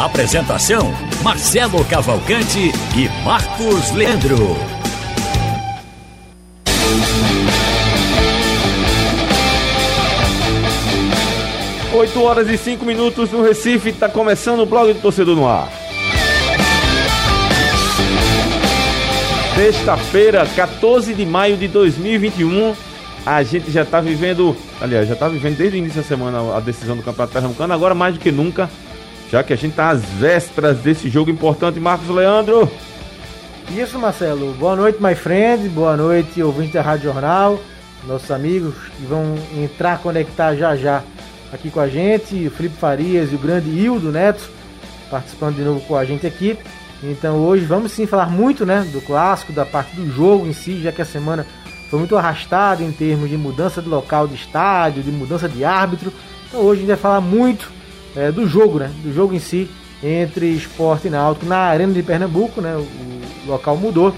Apresentação: 0.00 0.94
Marcelo 1.22 1.84
Cavalcante 1.84 2.72
e 2.96 3.22
Marcos 3.22 3.90
Leandro. 3.90 4.56
Oito 11.92 12.22
horas 12.22 12.48
e 12.48 12.56
cinco 12.56 12.86
minutos 12.86 13.30
no 13.30 13.42
Recife, 13.42 13.90
está 13.90 14.08
começando 14.08 14.60
o 14.60 14.66
blog 14.66 14.90
do 14.94 15.02
Torcedor 15.02 15.36
no 15.36 15.46
Ar. 15.46 15.68
Sexta-feira, 19.54 20.46
14 20.46 21.12
de 21.12 21.26
maio 21.26 21.58
de 21.58 21.68
2021, 21.68 22.74
a 23.26 23.42
gente 23.42 23.70
já 23.70 23.82
está 23.82 24.00
vivendo, 24.00 24.56
aliás, 24.80 25.06
já 25.06 25.12
está 25.12 25.28
vivendo 25.28 25.58
desde 25.58 25.76
o 25.76 25.78
início 25.78 26.00
da 26.00 26.08
semana 26.08 26.56
a 26.56 26.60
decisão 26.60 26.96
do 26.96 27.02
Campeonato 27.02 27.34
Pernambucano, 27.34 27.74
agora 27.74 27.94
mais 27.94 28.14
do 28.14 28.20
que 28.20 28.32
nunca, 28.32 28.70
já 29.30 29.42
que 29.42 29.52
a 29.52 29.56
gente 29.56 29.70
está 29.70 29.90
às 29.90 30.04
vésperas 30.04 30.78
desse 30.78 31.08
jogo 31.08 31.30
importante. 31.30 31.78
Marcos 31.78 32.08
Leandro. 32.08 32.70
Isso, 33.70 33.98
Marcelo. 33.98 34.52
Boa 34.54 34.74
noite, 34.74 35.00
my 35.00 35.14
friend. 35.14 35.68
Boa 35.68 35.96
noite, 35.96 36.42
ouvinte 36.42 36.72
da 36.72 36.82
Rádio 36.82 37.12
Jornal. 37.12 37.60
Nossos 38.06 38.30
amigos 38.30 38.74
que 38.96 39.04
vão 39.04 39.36
entrar, 39.56 39.98
conectar 39.98 40.56
já 40.56 40.74
já 40.74 41.02
aqui 41.52 41.70
com 41.70 41.78
a 41.78 41.88
gente. 41.88 42.46
O 42.46 42.50
Felipe 42.50 42.76
Farias 42.76 43.30
e 43.30 43.36
o 43.36 43.38
grande 43.38 43.70
Hildo 43.70 44.10
Neto 44.10 44.50
participando 45.10 45.56
de 45.56 45.62
novo 45.62 45.80
com 45.80 45.96
a 45.96 46.04
gente 46.04 46.26
aqui. 46.26 46.56
Então 47.02 47.36
hoje 47.38 47.64
vamos 47.64 47.92
sim 47.92 48.06
falar 48.06 48.30
muito 48.30 48.64
né, 48.64 48.86
do 48.92 49.00
clássico, 49.00 49.52
da 49.52 49.66
parte 49.66 49.96
do 49.96 50.10
jogo 50.10 50.46
em 50.46 50.52
si, 50.52 50.80
já 50.80 50.92
que 50.92 51.02
a 51.02 51.04
semana 51.04 51.46
foi 51.88 51.98
muito 51.98 52.16
arrastada 52.16 52.82
em 52.82 52.92
termos 52.92 53.28
de 53.28 53.36
mudança 53.36 53.82
de 53.82 53.88
local 53.88 54.28
de 54.28 54.34
estádio, 54.34 55.02
de 55.02 55.10
mudança 55.10 55.48
de 55.48 55.64
árbitro. 55.64 56.12
Então 56.48 56.60
hoje 56.60 56.78
a 56.78 56.80
gente 56.82 56.88
vai 56.88 56.96
falar 56.96 57.20
muito 57.20 57.79
é, 58.16 58.30
do 58.30 58.46
jogo, 58.46 58.78
né? 58.78 58.90
Do 59.02 59.12
jogo 59.12 59.34
em 59.34 59.38
si 59.38 59.70
entre 60.02 60.46
esporte 60.46 61.08
e 61.08 61.10
náutico 61.10 61.46
na 61.46 61.58
Arena 61.58 61.92
de 61.92 62.02
Pernambuco, 62.02 62.60
né? 62.60 62.74
O, 62.76 63.20
local 63.46 63.76
mudou, 63.76 64.14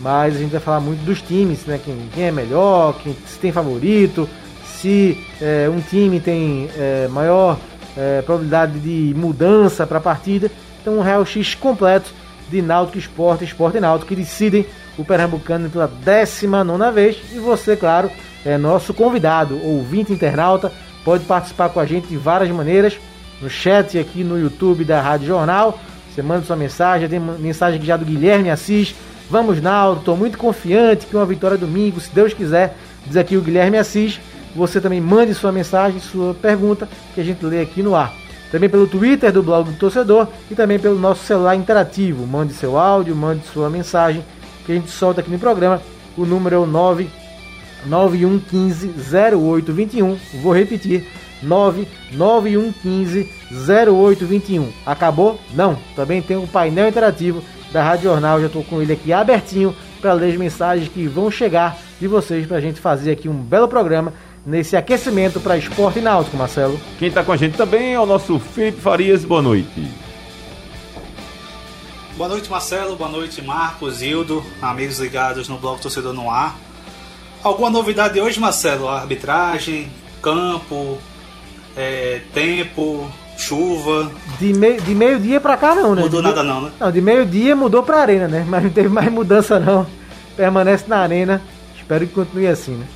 mas 0.00 0.34
a 0.34 0.38
gente 0.38 0.50
vai 0.50 0.60
falar 0.60 0.80
muito 0.80 1.04
dos 1.04 1.22
times, 1.22 1.64
né? 1.66 1.80
Quem, 1.82 1.96
quem 2.12 2.24
é 2.24 2.32
melhor, 2.32 2.98
quem 3.00 3.16
se 3.26 3.38
tem 3.38 3.52
favorito, 3.52 4.28
se 4.64 5.24
é, 5.40 5.70
um 5.70 5.80
time 5.80 6.20
tem 6.20 6.68
é, 6.76 7.08
maior 7.08 7.58
é, 7.96 8.22
probabilidade 8.22 8.78
de 8.78 9.14
mudança 9.16 9.86
para 9.86 9.98
a 9.98 10.00
partida. 10.00 10.50
Então 10.80 10.98
um 10.98 11.02
Real 11.02 11.24
X 11.24 11.54
completo 11.54 12.12
de 12.50 12.60
Náutico 12.60 12.98
Esporte, 12.98 13.44
Esporte 13.44 13.78
e 13.78 13.80
Náutico 13.80 14.08
que 14.08 14.16
decidem 14.16 14.66
o 14.98 15.04
Pernambucano 15.04 15.68
pela 15.70 15.88
19 15.88 16.90
vez. 16.92 17.16
E 17.32 17.38
você, 17.38 17.76
claro, 17.76 18.10
é 18.44 18.56
nosso 18.56 18.94
convidado, 18.94 19.58
ouvinte 19.64 20.12
internauta, 20.12 20.72
pode 21.04 21.24
participar 21.24 21.68
com 21.68 21.80
a 21.80 21.86
gente 21.86 22.06
de 22.08 22.16
várias 22.16 22.50
maneiras 22.50 22.98
no 23.40 23.50
chat 23.50 23.98
aqui 23.98 24.24
no 24.24 24.38
YouTube 24.38 24.84
da 24.84 25.00
Rádio 25.00 25.26
Jornal. 25.26 25.78
Você 26.12 26.22
manda 26.22 26.44
sua 26.44 26.56
mensagem, 26.56 27.08
tem 27.08 27.20
mensagem 27.20 27.78
aqui 27.78 27.86
já 27.86 27.96
do 27.96 28.04
Guilherme 28.04 28.50
Assis. 28.50 28.94
Vamos, 29.28 29.60
Naldo, 29.60 30.00
estou 30.00 30.16
muito 30.16 30.38
confiante 30.38 31.06
que 31.06 31.16
uma 31.16 31.26
vitória 31.26 31.58
domingo, 31.58 32.00
se 32.00 32.10
Deus 32.14 32.32
quiser, 32.32 32.76
diz 33.04 33.16
aqui 33.16 33.36
o 33.36 33.42
Guilherme 33.42 33.76
Assis. 33.76 34.20
Você 34.54 34.80
também 34.80 35.00
mande 35.00 35.34
sua 35.34 35.52
mensagem, 35.52 36.00
sua 36.00 36.32
pergunta, 36.32 36.88
que 37.14 37.20
a 37.20 37.24
gente 37.24 37.44
lê 37.44 37.60
aqui 37.60 37.82
no 37.82 37.94
ar. 37.94 38.14
Também 38.50 38.70
pelo 38.70 38.86
Twitter 38.86 39.30
do 39.30 39.42
blog 39.42 39.70
do 39.70 39.78
torcedor 39.78 40.28
e 40.50 40.54
também 40.54 40.78
pelo 40.78 40.98
nosso 40.98 41.24
celular 41.24 41.54
interativo. 41.56 42.26
Mande 42.26 42.54
seu 42.54 42.78
áudio, 42.78 43.14
mande 43.14 43.44
sua 43.52 43.68
mensagem, 43.68 44.24
que 44.64 44.72
a 44.72 44.74
gente 44.74 44.90
solta 44.90 45.20
aqui 45.20 45.30
no 45.30 45.38
programa. 45.38 45.82
O 46.16 46.24
número 46.24 46.56
é 46.56 46.58
o 46.58 46.66
99115 47.88 48.90
0821. 49.36 50.18
Vou 50.42 50.52
repetir, 50.52 51.06
99115 51.42 53.28
0821. 53.52 54.72
Acabou? 54.84 55.40
Não. 55.54 55.78
Também 55.94 56.20
tem 56.22 56.36
o 56.36 56.46
painel 56.46 56.88
interativo 56.88 57.42
da 57.72 57.82
Rádio 57.82 58.10
Jornal. 58.10 58.40
Já 58.40 58.46
estou 58.46 58.64
com 58.64 58.82
ele 58.82 58.92
aqui 58.92 59.12
abertinho 59.12 59.74
para 60.00 60.12
ler 60.12 60.32
as 60.32 60.38
mensagens 60.38 60.88
que 60.88 61.06
vão 61.06 61.30
chegar 61.30 61.78
de 62.00 62.06
vocês 62.06 62.46
para 62.46 62.58
a 62.58 62.60
gente 62.60 62.80
fazer 62.80 63.12
aqui 63.12 63.28
um 63.28 63.34
belo 63.34 63.68
programa 63.68 64.12
nesse 64.44 64.76
aquecimento 64.76 65.40
para 65.40 65.56
esporte 65.58 66.00
náutico, 66.00 66.36
Marcelo. 66.36 66.78
Quem 66.98 67.08
está 67.08 67.24
com 67.24 67.32
a 67.32 67.36
gente 67.36 67.56
também 67.56 67.94
é 67.94 68.00
o 68.00 68.06
nosso 68.06 68.38
Felipe 68.38 68.80
Farias. 68.80 69.24
Boa 69.24 69.42
noite. 69.42 69.88
Boa 72.16 72.28
noite, 72.28 72.48
Marcelo. 72.48 72.96
Boa 72.96 73.10
noite, 73.10 73.42
Marcos, 73.42 74.00
Hildo, 74.00 74.42
amigos 74.62 74.98
ligados 74.98 75.48
no 75.48 75.58
Bloco 75.58 75.82
Torcedor 75.82 76.14
no 76.14 76.30
Ar. 76.30 76.56
Alguma 77.46 77.70
novidade 77.70 78.20
hoje, 78.20 78.40
Marcelo? 78.40 78.88
Arbitragem, 78.88 79.88
campo, 80.20 80.98
é, 81.76 82.20
tempo, 82.34 83.08
chuva. 83.38 84.10
De, 84.40 84.52
me, 84.52 84.80
de 84.80 84.92
meio-dia 84.96 85.40
pra 85.40 85.56
cá 85.56 85.72
não, 85.72 85.94
né? 85.94 86.02
Mudou 86.02 86.20
de 86.20 86.26
nada 86.26 86.42
não, 86.42 86.62
né? 86.62 86.72
Não, 86.80 86.90
de 86.90 87.00
meio-dia 87.00 87.54
mudou 87.54 87.84
pra 87.84 88.00
arena, 88.00 88.26
né? 88.26 88.44
Mas 88.48 88.64
não 88.64 88.70
teve 88.70 88.88
mais 88.88 89.08
mudança 89.12 89.60
não. 89.60 89.86
Permanece 90.36 90.86
na 90.88 90.98
arena. 90.98 91.40
Espero 91.78 92.04
que 92.04 92.14
continue 92.14 92.48
assim, 92.48 92.72
né? 92.72 92.86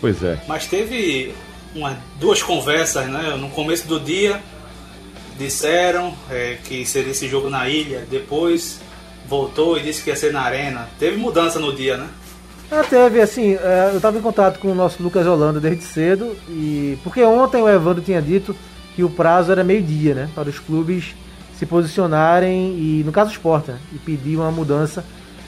Pois 0.00 0.22
é. 0.22 0.38
Mas 0.46 0.68
teve 0.68 1.34
uma, 1.74 1.98
duas 2.20 2.40
conversas, 2.40 3.08
né? 3.08 3.34
No 3.36 3.50
começo 3.50 3.88
do 3.88 3.98
dia 3.98 4.40
disseram 5.36 6.14
é, 6.30 6.56
que 6.62 6.86
seria 6.86 7.10
esse 7.10 7.26
jogo 7.26 7.50
na 7.50 7.68
ilha, 7.68 8.06
depois 8.08 8.80
voltou 9.26 9.76
e 9.76 9.82
disse 9.82 10.04
que 10.04 10.10
ia 10.10 10.14
ser 10.14 10.32
na 10.32 10.42
arena. 10.42 10.88
Teve 11.00 11.16
mudança 11.16 11.58
no 11.58 11.74
dia, 11.74 11.96
né? 11.96 12.08
Ah, 12.70 12.84
teve, 12.84 13.20
assim, 13.20 13.56
eu 13.90 13.96
estava 13.96 14.18
em 14.18 14.20
contato 14.20 14.58
com 14.58 14.68
o 14.68 14.74
nosso 14.74 15.02
Lucas 15.02 15.26
Holanda 15.26 15.58
desde 15.58 15.84
cedo, 15.84 16.36
e 16.50 16.98
porque 17.02 17.22
ontem 17.22 17.62
o 17.62 17.68
Evandro 17.68 18.02
tinha 18.02 18.20
dito 18.20 18.54
que 18.94 19.02
o 19.02 19.08
prazo 19.08 19.50
era 19.50 19.64
meio-dia, 19.64 20.14
né? 20.14 20.28
Para 20.34 20.50
os 20.50 20.58
clubes 20.58 21.14
se 21.58 21.64
posicionarem, 21.64 22.76
e 22.78 23.02
no 23.04 23.10
caso 23.10 23.36
o 23.42 23.56
né, 23.66 23.78
e 23.92 23.98
pedir 23.98 24.36
uma 24.36 24.50
mudança 24.50 25.02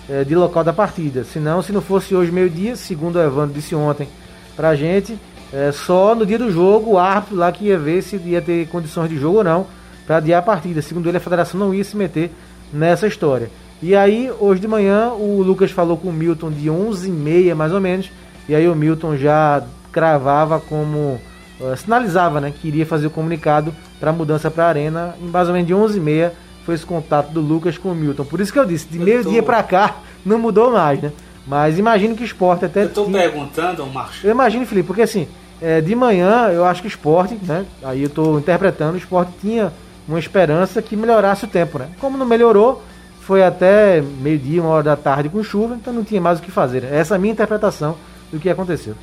é, 0.08 0.24
de 0.24 0.34
local 0.34 0.64
da 0.64 0.72
partida. 0.72 1.22
Senão, 1.22 1.62
se 1.62 1.72
não 1.72 1.82
fosse 1.82 2.14
hoje 2.14 2.32
meio-dia, 2.32 2.74
segundo 2.74 3.16
o 3.16 3.22
Evandro 3.22 3.54
disse 3.54 3.74
ontem 3.74 4.08
pra 4.56 4.74
gente, 4.74 5.18
é, 5.52 5.70
só 5.72 6.14
no 6.14 6.24
dia 6.24 6.38
do 6.38 6.50
jogo 6.50 6.92
o 6.92 6.98
árbitro 6.98 7.36
lá 7.36 7.52
que 7.52 7.66
ia 7.66 7.78
ver 7.78 8.02
se 8.02 8.16
ia 8.16 8.40
ter 8.40 8.66
condições 8.68 9.08
de 9.08 9.18
jogo 9.18 9.38
ou 9.38 9.44
não 9.44 9.66
para 10.06 10.16
adiar 10.16 10.40
a 10.40 10.42
partida. 10.42 10.80
Segundo 10.80 11.08
ele, 11.08 11.18
a 11.18 11.20
federação 11.20 11.60
não 11.60 11.74
ia 11.74 11.84
se 11.84 11.96
meter 11.96 12.32
nessa 12.72 13.06
história. 13.06 13.50
E 13.82 13.96
aí, 13.96 14.30
hoje 14.38 14.60
de 14.60 14.68
manhã, 14.68 15.10
o 15.12 15.42
Lucas 15.42 15.70
falou 15.70 15.96
com 15.96 16.08
o 16.08 16.12
Milton 16.12 16.50
de 16.50 16.68
11h30 16.68 17.54
mais 17.54 17.72
ou 17.72 17.80
menos. 17.80 18.10
E 18.48 18.54
aí 18.54 18.68
o 18.68 18.74
Milton 18.74 19.16
já 19.16 19.62
cravava 19.90 20.60
como. 20.60 21.20
Uh, 21.58 21.76
sinalizava 21.76 22.40
né, 22.40 22.52
que 22.58 22.68
iria 22.68 22.86
fazer 22.86 23.06
o 23.06 23.10
comunicado 23.10 23.74
para 23.98 24.12
mudança 24.12 24.50
para 24.50 24.64
a 24.64 24.68
Arena. 24.68 25.14
Em 25.20 25.28
mais 25.28 25.48
ou 25.48 25.54
menos 25.54 25.66
de 25.66 25.74
11h30 25.74 26.30
foi 26.64 26.74
esse 26.74 26.84
contato 26.84 27.30
do 27.30 27.40
Lucas 27.40 27.78
com 27.78 27.90
o 27.90 27.94
Milton. 27.94 28.24
Por 28.24 28.40
isso 28.40 28.52
que 28.52 28.58
eu 28.58 28.66
disse, 28.66 28.86
de 28.86 28.98
meio-dia 28.98 29.40
tô... 29.40 29.46
para 29.46 29.62
cá 29.62 29.96
não 30.24 30.38
mudou 30.38 30.70
mais, 30.70 31.00
né? 31.00 31.12
Mas 31.46 31.78
imagino 31.78 32.14
que 32.14 32.22
o 32.22 32.24
esporte 32.24 32.66
até. 32.66 32.82
Eu 32.82 32.86
estou 32.88 33.06
tinha... 33.06 33.18
perguntando, 33.18 33.86
Marcos. 33.86 34.22
Eu 34.22 34.30
imagino, 34.30 34.66
Felipe, 34.66 34.86
porque 34.86 35.02
assim, 35.02 35.26
é, 35.60 35.80
de 35.80 35.94
manhã 35.94 36.48
eu 36.48 36.64
acho 36.64 36.82
que 36.82 36.86
o 36.86 36.88
esporte, 36.88 37.38
né? 37.42 37.64
Aí 37.82 38.02
eu 38.02 38.08
estou 38.08 38.38
interpretando, 38.38 38.94
o 38.94 38.98
esporte 38.98 39.32
tinha 39.40 39.72
uma 40.06 40.18
esperança 40.18 40.82
que 40.82 40.96
melhorasse 40.96 41.44
o 41.44 41.48
tempo, 41.48 41.78
né? 41.78 41.88
Como 41.98 42.18
não 42.18 42.26
melhorou, 42.26 42.82
foi 43.30 43.44
até 43.44 44.00
meio-dia, 44.00 44.60
uma 44.60 44.72
hora 44.72 44.82
da 44.82 44.96
tarde 44.96 45.28
com 45.28 45.40
chuva, 45.40 45.76
então 45.76 45.92
não 45.92 46.02
tinha 46.02 46.20
mais 46.20 46.40
o 46.40 46.42
que 46.42 46.50
fazer. 46.50 46.82
Essa 46.82 47.14
é 47.14 47.16
a 47.16 47.18
minha 47.20 47.32
interpretação 47.32 47.96
do 48.32 48.40
que 48.40 48.50
aconteceu. 48.50 48.96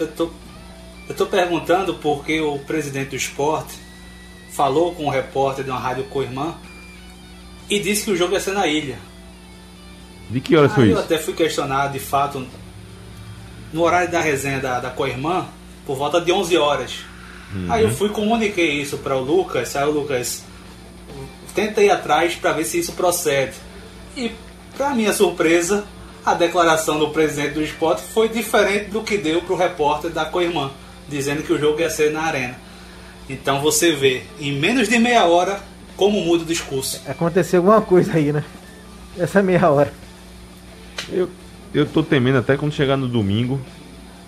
Eu 0.00 0.08
tô, 0.08 0.30
eu 1.08 1.14
tô 1.14 1.26
perguntando 1.26 1.94
porque 1.94 2.40
o 2.40 2.58
presidente 2.58 3.10
do 3.10 3.16
esporte 3.16 3.78
falou 4.50 4.92
com 4.96 5.06
o 5.06 5.10
repórter 5.10 5.64
de 5.64 5.70
uma 5.70 5.78
rádio 5.78 6.02
co-irmã 6.10 6.56
e 7.70 7.78
disse 7.78 8.06
que 8.06 8.10
o 8.10 8.16
jogo 8.16 8.32
ia 8.32 8.40
ser 8.40 8.50
na 8.50 8.66
ilha. 8.66 8.98
De 10.28 10.40
que 10.40 10.56
horas 10.56 10.72
foi 10.72 10.86
eu 10.86 10.88
isso? 10.88 10.98
Eu 10.98 11.04
até 11.04 11.18
fui 11.18 11.32
questionado, 11.32 11.92
de 11.92 12.00
fato, 12.00 12.44
no 13.72 13.82
horário 13.82 14.10
da 14.10 14.20
resenha 14.20 14.58
da, 14.58 14.80
da 14.80 14.90
co-irmã, 14.90 15.46
por 15.86 15.96
volta 15.96 16.20
de 16.20 16.32
11 16.32 16.56
horas. 16.56 17.04
Uhum. 17.54 17.66
Aí 17.70 17.84
eu 17.84 17.92
fui 17.92 18.08
comuniquei 18.08 18.82
isso 18.82 18.98
para 18.98 19.16
o 19.16 19.20
Lucas, 19.20 19.76
aí 19.76 19.84
o 19.84 19.92
Lucas 19.92 20.42
tenta 21.54 21.82
ir 21.82 21.90
atrás 21.90 22.34
para 22.34 22.52
ver 22.52 22.64
se 22.64 22.78
isso 22.78 22.92
procede. 22.92 23.52
E, 24.16 24.32
para 24.76 24.94
minha 24.94 25.12
surpresa, 25.12 25.84
a 26.24 26.34
declaração 26.34 26.98
do 26.98 27.10
presidente 27.10 27.54
do 27.54 27.62
esporte 27.62 28.02
foi 28.02 28.28
diferente 28.28 28.90
do 28.90 29.02
que 29.02 29.18
deu 29.18 29.42
para 29.42 29.52
o 29.54 29.56
repórter 29.56 30.10
da 30.10 30.24
Coirmã, 30.24 30.70
dizendo 31.08 31.42
que 31.42 31.52
o 31.52 31.58
jogo 31.58 31.80
ia 31.80 31.90
ser 31.90 32.10
na 32.12 32.22
arena. 32.22 32.56
Então 33.28 33.60
você 33.60 33.92
vê, 33.92 34.22
em 34.40 34.52
menos 34.52 34.88
de 34.88 34.98
meia 34.98 35.24
hora 35.24 35.60
como 35.96 36.20
muda 36.20 36.42
o 36.42 36.46
discurso. 36.46 37.00
Aconteceu 37.06 37.60
alguma 37.60 37.80
coisa 37.80 38.14
aí, 38.14 38.32
né? 38.32 38.44
Essa 39.18 39.42
meia 39.42 39.68
hora. 39.70 39.92
Eu, 41.08 41.28
eu 41.74 41.86
tô 41.86 42.02
temendo 42.02 42.38
até 42.38 42.56
quando 42.56 42.72
chegar 42.72 42.96
no 42.96 43.06
domingo, 43.08 43.60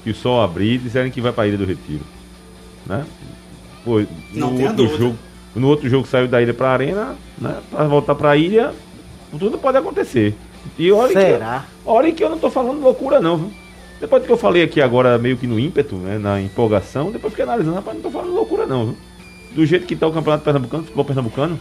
que 0.03 0.11
o 0.11 0.15
sol 0.15 0.43
abrir 0.43 0.75
e 0.75 0.79
disserem 0.79 1.11
que 1.11 1.21
vai 1.21 1.33
pra 1.33 1.47
Ilha 1.47 1.57
do 1.59 1.65
Retiro. 1.65 2.05
Né? 2.87 3.05
Pô, 3.85 4.01
Não 4.33 4.51
no 4.51 4.57
tenha 4.57 4.69
outro 4.71 4.85
dúvida. 4.85 4.99
jogo, 5.05 5.19
no 5.55 5.69
outro 5.69 5.89
jogo 5.89 6.07
saiu 6.07 6.27
da 6.29 6.41
ilha 6.43 6.55
pra 6.55 6.71
arena, 6.71 7.15
né? 7.39 7.57
Pra 7.71 7.85
voltar 7.87 8.15
pra 8.15 8.37
ilha, 8.37 8.73
tudo 9.39 9.59
pode 9.59 9.79
acontecer. 9.79 10.35
E 10.79 10.91
olha 10.91 11.13
Será? 11.13 11.61
que, 11.61 11.89
olha 11.89 12.13
que 12.13 12.25
eu 12.25 12.31
não 12.31 12.39
tô 12.39 12.51
falando 12.51 12.81
loucura 12.81 13.21
não, 13.21 13.37
viu? 13.37 13.53
Depois 14.01 14.23
do 14.23 14.27
que 14.27 14.33
eu 14.33 14.37
falei 14.37 14.63
aqui 14.63 14.81
agora, 14.81 15.17
meio 15.19 15.37
que 15.37 15.47
no 15.47 15.59
ímpeto, 15.59 15.95
né? 15.97 16.19
Na 16.19 16.41
empolgação, 16.41 17.11
depois 17.11 17.33
fiquei 17.33 17.45
analisando, 17.45 17.77
rapaz, 17.77 17.97
não 17.97 18.03
tô 18.03 18.11
falando 18.11 18.35
loucura 18.35 18.67
não, 18.67 18.87
viu? 18.87 18.97
Do 19.55 19.65
jeito 19.67 19.87
que 19.87 19.95
tá 19.95 20.07
o 20.07 20.13
campeonato 20.13 20.43
pernambucano, 20.45 20.83
futebol 20.83 21.05
pernambucano, 21.05 21.61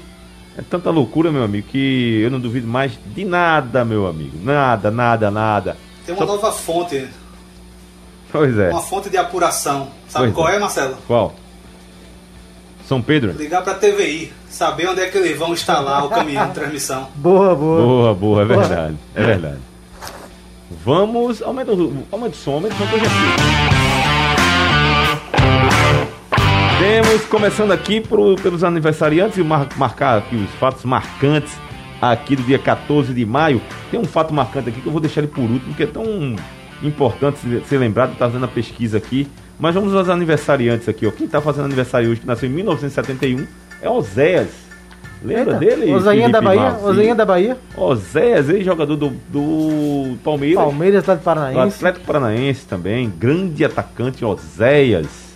é 0.58 0.62
tanta 0.62 0.90
loucura, 0.90 1.32
meu 1.32 1.44
amigo, 1.44 1.68
que 1.68 2.22
eu 2.24 2.32
não 2.32 2.40
duvido 2.40 2.68
mais 2.68 2.92
de 3.06 3.24
nada, 3.24 3.86
meu 3.86 4.08
amigo. 4.08 4.38
Nada, 4.44 4.90
nada, 4.90 5.30
nada. 5.30 5.78
Tem 6.06 6.16
uma 6.16 6.26
Só- 6.26 6.34
nova 6.34 6.52
fonte, 6.52 7.08
Pois 8.32 8.58
é. 8.58 8.70
uma 8.72 8.82
fonte 8.82 9.10
de 9.10 9.18
apuração. 9.18 9.90
Sabe 10.08 10.26
Pois 10.26 10.36
qual 10.36 10.50
é. 10.50 10.56
é, 10.56 10.60
Marcelo? 10.60 10.98
Qual? 11.06 11.34
São 12.94 13.02
Pedro? 13.02 13.32
Ligar 13.32 13.64
pra 13.64 13.74
TVI, 13.74 14.32
saber 14.50 14.88
onde 14.88 15.02
é 15.02 15.08
que 15.08 15.18
eles 15.18 15.36
vão 15.38 15.52
instalar 15.52 16.06
o 16.06 16.10
caminhão 16.10 16.48
de 16.50 16.54
transmissão. 16.54 17.08
Boa, 17.16 17.56
boa. 17.56 17.82
Boa, 17.82 18.14
boa, 18.14 18.42
é 18.44 18.46
Boa. 18.46 18.60
verdade. 18.60 18.98
É 19.16 19.24
verdade. 19.24 19.58
Vamos. 20.86 21.42
Aumenta 21.42 21.72
o, 21.74 22.04
aumenta 22.12 22.36
o 22.36 22.38
som, 22.40 22.52
aumenta 22.54 22.76
o 22.76 22.78
som 22.78 22.86
que 22.88 22.94
eu 22.96 23.00
já 23.00 23.06
sei. 23.06 23.14
Temos, 26.80 27.26
começando 27.26 27.72
aqui 27.72 28.00
pro- 28.02 28.36
pelos 28.36 28.64
aniversariantes 28.64 29.38
e 29.38 29.44
mar- 29.44 29.68
marcar 29.76 30.18
aqui 30.20 30.36
os 30.36 30.50
fatos 30.60 30.84
marcantes 30.86 31.54
aqui 32.02 32.36
do 32.36 32.44
dia 32.44 32.60
14 32.60 33.12
de 33.14 33.26
maio. 33.26 33.60
Tem 33.90 34.00
um 34.00 34.06
fato 34.06 34.34
marcante 34.34 34.70
aqui 34.70 34.82
que 34.82 34.86
eu 34.88 34.92
vou 34.92 35.02
deixar 35.02 35.22
ele 35.22 35.30
por 35.30 35.42
último, 35.42 35.62
porque 35.68 35.84
é 35.84 35.88
tão 35.88 36.36
importante 36.84 37.40
ser- 37.40 37.64
ser 37.66 37.78
lembrado, 37.78 38.12
tá 38.18 38.26
fazendo 38.28 38.46
a 38.46 38.48
pesquisa 38.48 38.98
aqui. 38.98 39.28
Mas 39.60 39.76
vamos 39.76 39.96
aos 39.96 40.10
aniversariantes 40.10 40.90
aqui, 40.90 41.06
ó. 41.06 41.12
Quem 41.12 41.28
tá 41.28 41.40
fazendo 41.40 41.66
aniversário 41.66 42.10
hoje, 42.10 42.22
que 42.22 42.28
nasceu 42.28 42.50
em 42.50 42.54
1971, 42.54 43.48
é 43.82 43.90
Oséias. 43.90 44.64
Lembra 45.24 45.54
Eita, 45.54 45.66
dele? 45.66 45.94
Osainha 45.94 46.30
da 46.30 46.42
Bahia? 46.42 46.62
Marci? 46.62 46.86
Osainha 46.86 47.16
da 47.16 47.26
Bahia? 47.26 47.58
Oséias, 47.78 48.50
ex-jogador 48.50 48.98
do, 48.98 49.10
do 49.30 50.18
Palmeiras. 50.22 50.62
Palmeiras, 50.62 51.00
Atlético 51.00 51.24
Do 51.24 51.26
Paranaense. 51.26 51.76
Atlético 51.78 52.06
Paranaense 52.06 52.66
também, 52.66 53.14
grande 53.18 53.64
atacante 53.64 54.26
Oséias. 54.26 55.34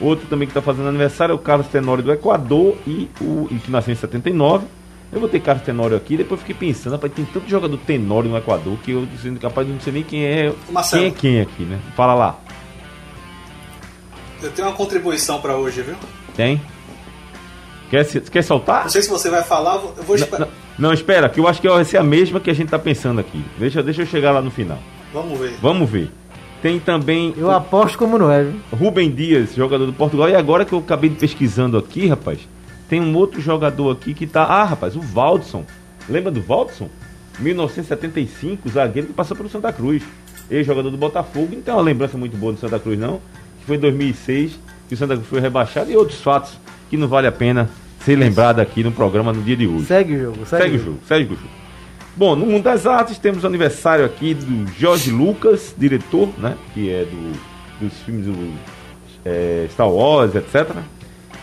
Outro 0.00 0.26
também 0.26 0.46
que 0.46 0.52
está 0.52 0.62
fazendo 0.62 0.88
aniversário 0.88 1.32
é 1.32 1.34
o 1.34 1.38
Carlos 1.38 1.66
Tenório 1.68 2.02
do 2.02 2.12
Equador 2.12 2.76
e 2.86 3.08
o 3.20 3.46
e 3.50 3.54
que 3.56 3.70
nasceu 3.70 3.92
em 3.92 3.96
79. 3.96 4.66
Eu 5.12 5.20
botei 5.20 5.38
Carlos 5.38 5.64
Tenório 5.64 5.96
aqui, 5.96 6.16
depois 6.16 6.40
fiquei 6.40 6.54
pensando, 6.54 6.94
rapaz, 6.94 7.12
tem 7.12 7.24
tanto 7.24 7.48
jogador 7.48 7.78
Tenório 7.78 8.28
no 8.28 8.36
Equador 8.36 8.76
que 8.78 8.90
eu 8.90 9.06
sendo 9.22 9.38
capaz 9.38 9.66
de 9.66 9.72
não 9.72 9.80
sei 9.80 9.92
nem 9.92 10.02
quem 10.02 10.24
é, 10.24 10.52
Marcelo. 10.70 11.02
quem 11.02 11.10
é 11.10 11.14
quem 11.14 11.40
aqui, 11.40 11.62
né? 11.62 11.78
Fala 11.94 12.14
lá. 12.14 12.38
Eu 14.46 14.52
tenho 14.52 14.68
uma 14.68 14.74
contribuição 14.74 15.40
pra 15.40 15.56
hoje, 15.56 15.82
viu? 15.82 15.96
Tem? 16.34 16.60
Quer, 17.90 18.04
se- 18.04 18.20
quer 18.20 18.42
soltar? 18.42 18.82
Não 18.84 18.90
sei 18.90 19.02
se 19.02 19.08
você 19.08 19.30
vai 19.30 19.42
falar, 19.42 19.74
eu 19.76 20.02
vou 20.02 20.16
Não, 20.16 20.24
esperar. 20.24 20.40
não, 20.40 20.88
não, 20.88 20.92
espera, 20.92 21.28
que 21.28 21.38
eu 21.38 21.46
acho 21.46 21.60
que 21.60 21.68
vai 21.68 21.84
ser 21.84 21.98
a 21.98 22.02
mesma 22.02 22.40
que 22.40 22.50
a 22.50 22.54
gente 22.54 22.68
tá 22.68 22.78
pensando 22.78 23.20
aqui. 23.20 23.44
Deixa, 23.58 23.82
deixa 23.82 24.02
eu 24.02 24.06
chegar 24.06 24.32
lá 24.32 24.40
no 24.42 24.50
final. 24.50 24.78
Vamos 25.12 25.38
ver. 25.38 25.56
Vamos 25.62 25.88
ver. 25.88 26.10
Tem 26.62 26.80
também 26.80 27.32
Eu 27.36 27.50
aposto 27.50 27.96
como 27.98 28.18
não 28.18 28.30
é, 28.30 28.42
viu? 28.44 28.60
Rubem 28.72 29.10
Dias, 29.10 29.54
jogador 29.54 29.86
do 29.86 29.92
Portugal. 29.92 30.28
E 30.28 30.34
agora 30.34 30.64
que 30.64 30.72
eu 30.72 30.78
acabei 30.78 31.10
pesquisando 31.10 31.76
aqui, 31.78 32.06
rapaz, 32.08 32.40
tem 32.88 33.00
um 33.00 33.14
outro 33.14 33.40
jogador 33.40 33.90
aqui 33.92 34.14
que 34.14 34.26
tá. 34.26 34.42
Ah, 34.44 34.64
rapaz, 34.64 34.96
o 34.96 35.00
Valdson. 35.00 35.64
Lembra 36.08 36.30
do 36.32 36.40
Valdson? 36.40 36.88
1975, 37.38 38.68
zagueiro 38.68 39.08
que 39.08 39.12
passou 39.14 39.36
pelo 39.36 39.48
Santa 39.48 39.72
Cruz. 39.72 40.02
Ex-jogador 40.50 40.90
do 40.90 40.96
Botafogo. 40.96 41.48
Não 41.54 41.62
tem 41.62 41.74
uma 41.74 41.82
lembrança 41.82 42.16
muito 42.16 42.36
boa 42.36 42.52
do 42.52 42.58
Santa 42.58 42.78
Cruz, 42.78 42.98
não. 42.98 43.20
Foi 43.66 43.76
em 43.76 43.80
2006 43.80 44.58
que 44.88 44.94
o 44.94 44.96
Santa 44.96 45.14
Cruz 45.14 45.28
foi 45.28 45.40
rebaixado. 45.40 45.90
E 45.90 45.96
outros 45.96 46.20
fatos 46.20 46.58
que 46.88 46.96
não 46.96 47.08
vale 47.08 47.26
a 47.26 47.32
pena 47.32 47.68
ser 48.00 48.16
lembrado 48.16 48.60
aqui 48.60 48.84
no 48.84 48.92
programa 48.92 49.32
no 49.32 49.42
dia 49.42 49.56
de 49.56 49.66
hoje. 49.66 49.86
Segue 49.86 50.14
o 50.14 50.18
jogo, 50.20 50.46
segue, 50.46 50.62
Segue 50.62 50.76
o 50.76 50.78
jogo, 50.78 50.98
segue 51.06 51.34
o 51.34 51.36
jogo. 51.36 51.66
Bom, 52.16 52.34
no 52.34 52.46
mundo 52.46 52.62
das 52.62 52.86
artes 52.86 53.18
temos 53.18 53.44
o 53.44 53.46
aniversário 53.46 54.04
aqui 54.04 54.32
do 54.32 54.66
Jorge 54.78 55.10
Lucas, 55.10 55.74
diretor, 55.76 56.30
né? 56.38 56.56
Que 56.72 56.90
é 56.90 57.04
do, 57.04 57.32
dos 57.80 57.92
filmes 58.04 58.26
do 58.26 58.54
é, 59.24 59.66
Star 59.70 59.90
Wars, 59.90 60.34
etc. 60.34 60.70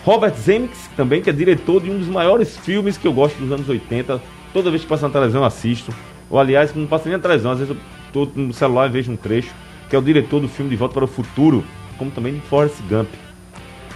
Robert 0.03 0.33
Zemeckis, 0.35 0.89
também, 0.97 1.21
que 1.21 1.29
é 1.29 1.33
diretor 1.33 1.81
de 1.81 1.91
um 1.91 1.99
dos 1.99 2.07
maiores 2.07 2.57
filmes 2.57 2.97
que 2.97 3.07
eu 3.07 3.13
gosto 3.13 3.37
dos 3.37 3.51
anos 3.51 3.69
80. 3.69 4.21
Toda 4.51 4.69
vez 4.69 4.81
que 4.81 4.87
passa 4.87 5.07
na 5.07 5.13
televisão 5.13 5.41
eu 5.41 5.45
assisto. 5.45 5.93
Ou 6.29 6.39
aliás, 6.39 6.73
não 6.73 6.87
passa 6.87 7.05
nem 7.05 7.17
na 7.17 7.21
televisão, 7.21 7.51
às 7.51 7.59
vezes 7.59 7.75
eu 7.75 7.81
tô 8.11 8.31
no 8.35 8.53
celular 8.53 8.89
e 8.89 8.93
vejo 8.93 9.11
um 9.11 9.15
trecho. 9.15 9.53
Que 9.89 9.95
é 9.95 9.99
o 9.99 10.01
diretor 10.01 10.39
do 10.39 10.47
filme 10.47 10.71
De 10.71 10.75
Volta 10.75 10.95
para 10.95 11.03
o 11.03 11.07
Futuro, 11.07 11.63
como 11.97 12.11
também 12.11 12.33
de 12.33 12.41
Forrest 12.41 12.81
Gump. 12.89 13.09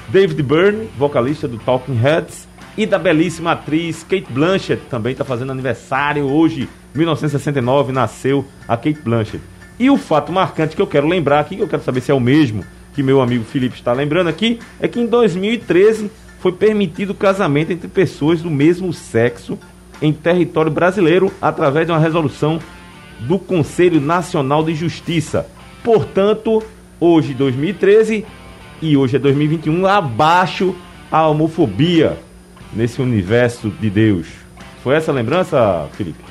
David 0.09 0.41
Byrne, 0.41 0.89
vocalista 0.97 1.47
do 1.47 1.57
Talking 1.57 1.95
Heads, 1.95 2.47
e 2.77 2.85
da 2.85 2.99
belíssima 2.99 3.53
atriz 3.53 4.03
Kate 4.03 4.27
Blanchett, 4.29 4.83
também 4.89 5.11
está 5.11 5.25
fazendo 5.25 5.51
aniversário 5.51 6.25
hoje, 6.25 6.69
1969, 6.93 7.91
nasceu 7.91 8.45
a 8.67 8.77
Kate 8.77 9.01
Blanchett. 9.01 9.43
E 9.79 9.89
o 9.89 9.97
fato 9.97 10.31
marcante 10.31 10.75
que 10.75 10.81
eu 10.81 10.87
quero 10.87 11.07
lembrar 11.07 11.39
aqui, 11.39 11.55
que 11.55 11.61
eu 11.61 11.67
quero 11.67 11.83
saber 11.83 12.01
se 12.01 12.11
é 12.11 12.13
o 12.13 12.19
mesmo 12.19 12.63
que 12.93 13.03
meu 13.03 13.21
amigo 13.21 13.43
Felipe 13.43 13.75
está 13.75 13.93
lembrando 13.93 14.27
aqui, 14.27 14.59
é 14.79 14.87
que 14.87 14.99
em 14.99 15.05
2013 15.05 16.09
foi 16.39 16.51
permitido 16.51 17.11
o 17.11 17.15
casamento 17.15 17.71
entre 17.71 17.87
pessoas 17.87 18.41
do 18.41 18.49
mesmo 18.49 18.91
sexo 18.91 19.57
em 20.01 20.11
território 20.11 20.71
brasileiro 20.71 21.31
através 21.39 21.85
de 21.85 21.91
uma 21.91 21.99
resolução 21.99 22.59
do 23.19 23.37
Conselho 23.37 24.01
Nacional 24.01 24.63
de 24.63 24.73
Justiça. 24.73 25.47
Portanto, 25.83 26.63
hoje 26.99 27.33
2013 27.33 28.25
e 28.81 28.95
hoje 28.95 29.15
é 29.15 29.19
2021, 29.19 29.85
abaixo 29.87 30.75
a 31.11 31.27
homofobia 31.27 32.17
nesse 32.73 33.01
universo 33.01 33.69
de 33.69 33.89
Deus. 33.89 34.27
Foi 34.83 34.95
essa 34.95 35.11
a 35.11 35.13
lembrança, 35.13 35.89
Felipe? 35.93 36.23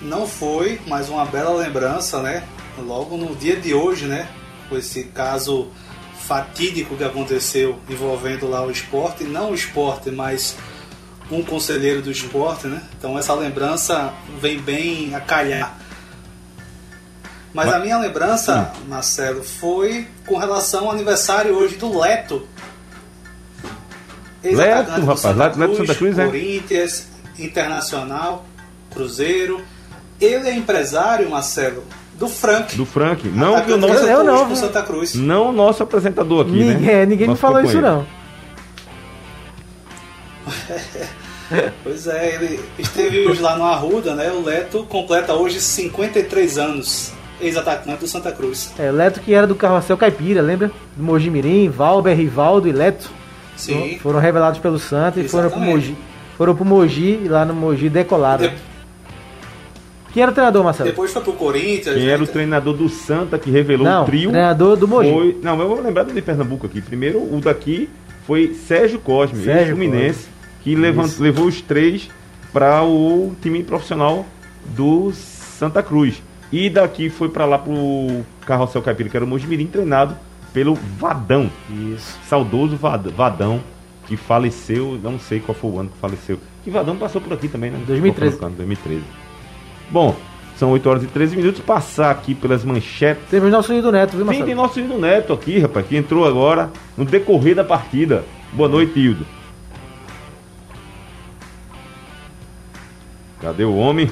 Não 0.00 0.26
foi, 0.26 0.80
mas 0.86 1.08
uma 1.08 1.24
bela 1.24 1.54
lembrança, 1.54 2.20
né? 2.20 2.42
Logo 2.78 3.16
no 3.16 3.36
dia 3.36 3.56
de 3.56 3.72
hoje, 3.72 4.06
né? 4.06 4.28
Com 4.68 4.76
esse 4.76 5.04
caso 5.04 5.68
fatídico 6.26 6.96
que 6.96 7.04
aconteceu 7.04 7.78
envolvendo 7.88 8.48
lá 8.48 8.64
o 8.64 8.70
esporte, 8.70 9.24
não 9.24 9.50
o 9.50 9.54
esporte, 9.54 10.10
mas 10.10 10.56
um 11.30 11.42
conselheiro 11.42 12.02
do 12.02 12.10
esporte, 12.10 12.66
né? 12.66 12.82
Então 12.98 13.18
essa 13.18 13.34
lembrança 13.34 14.12
vem 14.40 14.58
bem 14.58 15.14
a 15.14 15.20
calhar. 15.20 15.78
Mas 17.54 17.66
Mas- 17.66 17.74
a 17.74 17.78
minha 17.80 17.98
lembrança, 17.98 18.72
Marcelo, 18.88 19.42
foi 19.44 20.06
com 20.26 20.36
relação 20.38 20.86
ao 20.86 20.92
aniversário 20.92 21.54
hoje 21.54 21.76
do 21.76 21.98
Leto. 21.98 22.46
Leto, 24.42 24.90
do 24.92 25.00
rapaz, 25.02 25.20
Santa 25.20 25.44
Leto- 25.44 25.58
Leto 25.60 25.76
Santa 25.76 25.94
Cruz, 25.94 26.18
é? 26.18 26.24
Corinthians, 26.24 27.06
Internacional, 27.38 28.44
Cruzeiro. 28.92 29.60
Ele 30.20 30.48
é 30.48 30.54
empresário, 30.54 31.28
Marcelo, 31.30 31.84
do 32.14 32.28
Frank. 32.28 32.74
Do 32.76 32.86
Frank. 32.86 33.28
Não 33.28 33.60
que 33.62 33.72
o 33.72 33.76
nosso, 33.76 34.04
Eu 34.04 34.24
não? 34.24 34.56
Santa 34.56 34.82
Cruz. 34.82 35.14
não 35.14 35.50
o 35.50 35.52
nosso 35.52 35.82
apresentador 35.82 36.42
aqui, 36.46 36.52
Ninguém, 36.52 36.76
né? 36.78 37.02
é, 37.02 37.06
ninguém 37.06 37.28
me 37.28 37.36
falou 37.36 37.60
isso 37.62 37.80
não. 37.80 38.06
Pois 41.82 42.06
é, 42.06 42.34
ele 42.34 42.64
esteve 42.78 43.26
hoje 43.28 43.42
lá 43.42 43.56
no 43.58 43.64
Arruda, 43.64 44.14
né? 44.14 44.30
O 44.32 44.42
Leto 44.42 44.84
completa 44.84 45.34
hoje 45.34 45.60
53 45.60 46.56
anos, 46.56 47.12
ex-atacante 47.40 48.00
do 48.00 48.06
Santa 48.06 48.30
Cruz. 48.32 48.72
É, 48.78 48.90
Leto 48.90 49.20
que 49.20 49.32
era 49.34 49.46
do 49.46 49.54
Carrossel 49.54 49.96
Caipira, 49.96 50.40
lembra? 50.40 50.70
Do 50.96 51.02
Mogi 51.02 51.30
Mirim, 51.30 51.68
Valber, 51.68 52.16
Rivaldo 52.16 52.68
e 52.68 52.72
Leto. 52.72 53.10
Sim. 53.56 53.98
Foram 54.02 54.18
revelados 54.18 54.58
pelo 54.60 54.78
Santa 54.78 55.20
e 55.20 55.28
foram 55.28 55.50
pro. 55.50 55.60
Mogi. 55.60 55.96
Foram 56.36 56.54
pro 56.54 56.64
Mogi 56.64 57.20
e 57.24 57.28
lá 57.28 57.44
no 57.44 57.54
Mogi 57.54 57.88
decolaram. 57.88 58.48
De- 58.48 58.54
Quem 60.12 60.22
era 60.22 60.30
o 60.30 60.34
treinador, 60.34 60.62
Marcelo? 60.64 60.88
depois 60.90 61.12
foi 61.12 61.22
pro 61.22 61.32
Corinthians. 61.34 61.96
Quem 61.96 62.06
né? 62.06 62.12
era 62.12 62.22
o 62.22 62.26
treinador 62.26 62.74
do 62.74 62.88
Santa 62.88 63.38
que 63.38 63.50
revelou 63.50 63.84
Não, 63.86 64.02
o 64.02 64.06
trio 64.06 64.30
treinador 64.30 64.76
do 64.76 64.86
Mogi. 64.88 65.10
foi. 65.10 65.40
Não, 65.42 65.58
eu 65.60 65.68
vou 65.68 65.80
lembrar 65.80 66.02
do 66.04 66.12
de 66.12 66.20
Pernambuco 66.22 66.66
aqui. 66.66 66.80
Primeiro, 66.80 67.18
o 67.18 67.40
daqui 67.42 67.88
foi 68.26 68.54
Sérgio 68.66 68.98
Cosme, 68.98 69.42
Sérgio 69.44 69.60
ex-Fluminense, 69.74 70.26
que 70.62 70.74
levant- 70.74 71.18
levou 71.18 71.46
os 71.46 71.60
três 71.60 72.08
para 72.52 72.82
o 72.82 73.34
time 73.40 73.62
profissional 73.62 74.26
do 74.76 75.12
Santa 75.12 75.82
Cruz. 75.82 76.22
E 76.52 76.68
daqui 76.68 77.08
foi 77.08 77.30
para 77.30 77.46
lá 77.46 77.58
pro 77.58 77.74
Carrossel 78.44 78.82
Caipira, 78.82 79.08
que 79.08 79.16
era 79.16 79.24
o 79.24 79.28
Mojimirim, 79.28 79.66
treinado 79.66 80.14
pelo 80.52 80.74
Vadão. 80.74 81.50
Isso. 81.70 82.18
Saudoso 82.28 82.76
Vadão, 82.76 83.60
que 84.06 84.16
faleceu, 84.16 85.00
não 85.02 85.18
sei 85.18 85.40
qual 85.40 85.54
foi 85.54 85.70
o 85.70 85.78
ano 85.78 85.88
que 85.88 85.98
faleceu. 85.98 86.38
Que 86.62 86.70
Vadão 86.70 86.96
passou 86.96 87.20
por 87.20 87.32
aqui 87.32 87.48
também, 87.48 87.70
né? 87.70 87.80
2013. 87.86 88.38
2013. 88.38 89.02
Bom, 89.90 90.14
são 90.56 90.70
8 90.72 90.88
horas 90.90 91.02
e 91.02 91.06
13 91.06 91.36
minutos. 91.36 91.60
Passar 91.62 92.10
aqui 92.10 92.34
pelas 92.34 92.64
manchetes. 92.64 93.24
Temos 93.30 93.50
nosso 93.50 93.72
Ido 93.72 93.90
Neto, 93.90 94.16
viu, 94.16 94.26
Marcelo? 94.26 94.46
Tem 94.46 94.54
nosso 94.54 94.78
Ido 94.78 94.98
Neto 94.98 95.32
aqui, 95.32 95.58
rapaz, 95.58 95.86
que 95.86 95.96
entrou 95.96 96.26
agora 96.26 96.70
no 96.96 97.04
decorrer 97.04 97.54
da 97.54 97.64
partida. 97.64 98.24
Boa 98.52 98.68
noite, 98.68 99.00
Hildo. 99.00 99.26
Cadê 103.40 103.64
o 103.64 103.74
homem? 103.74 104.08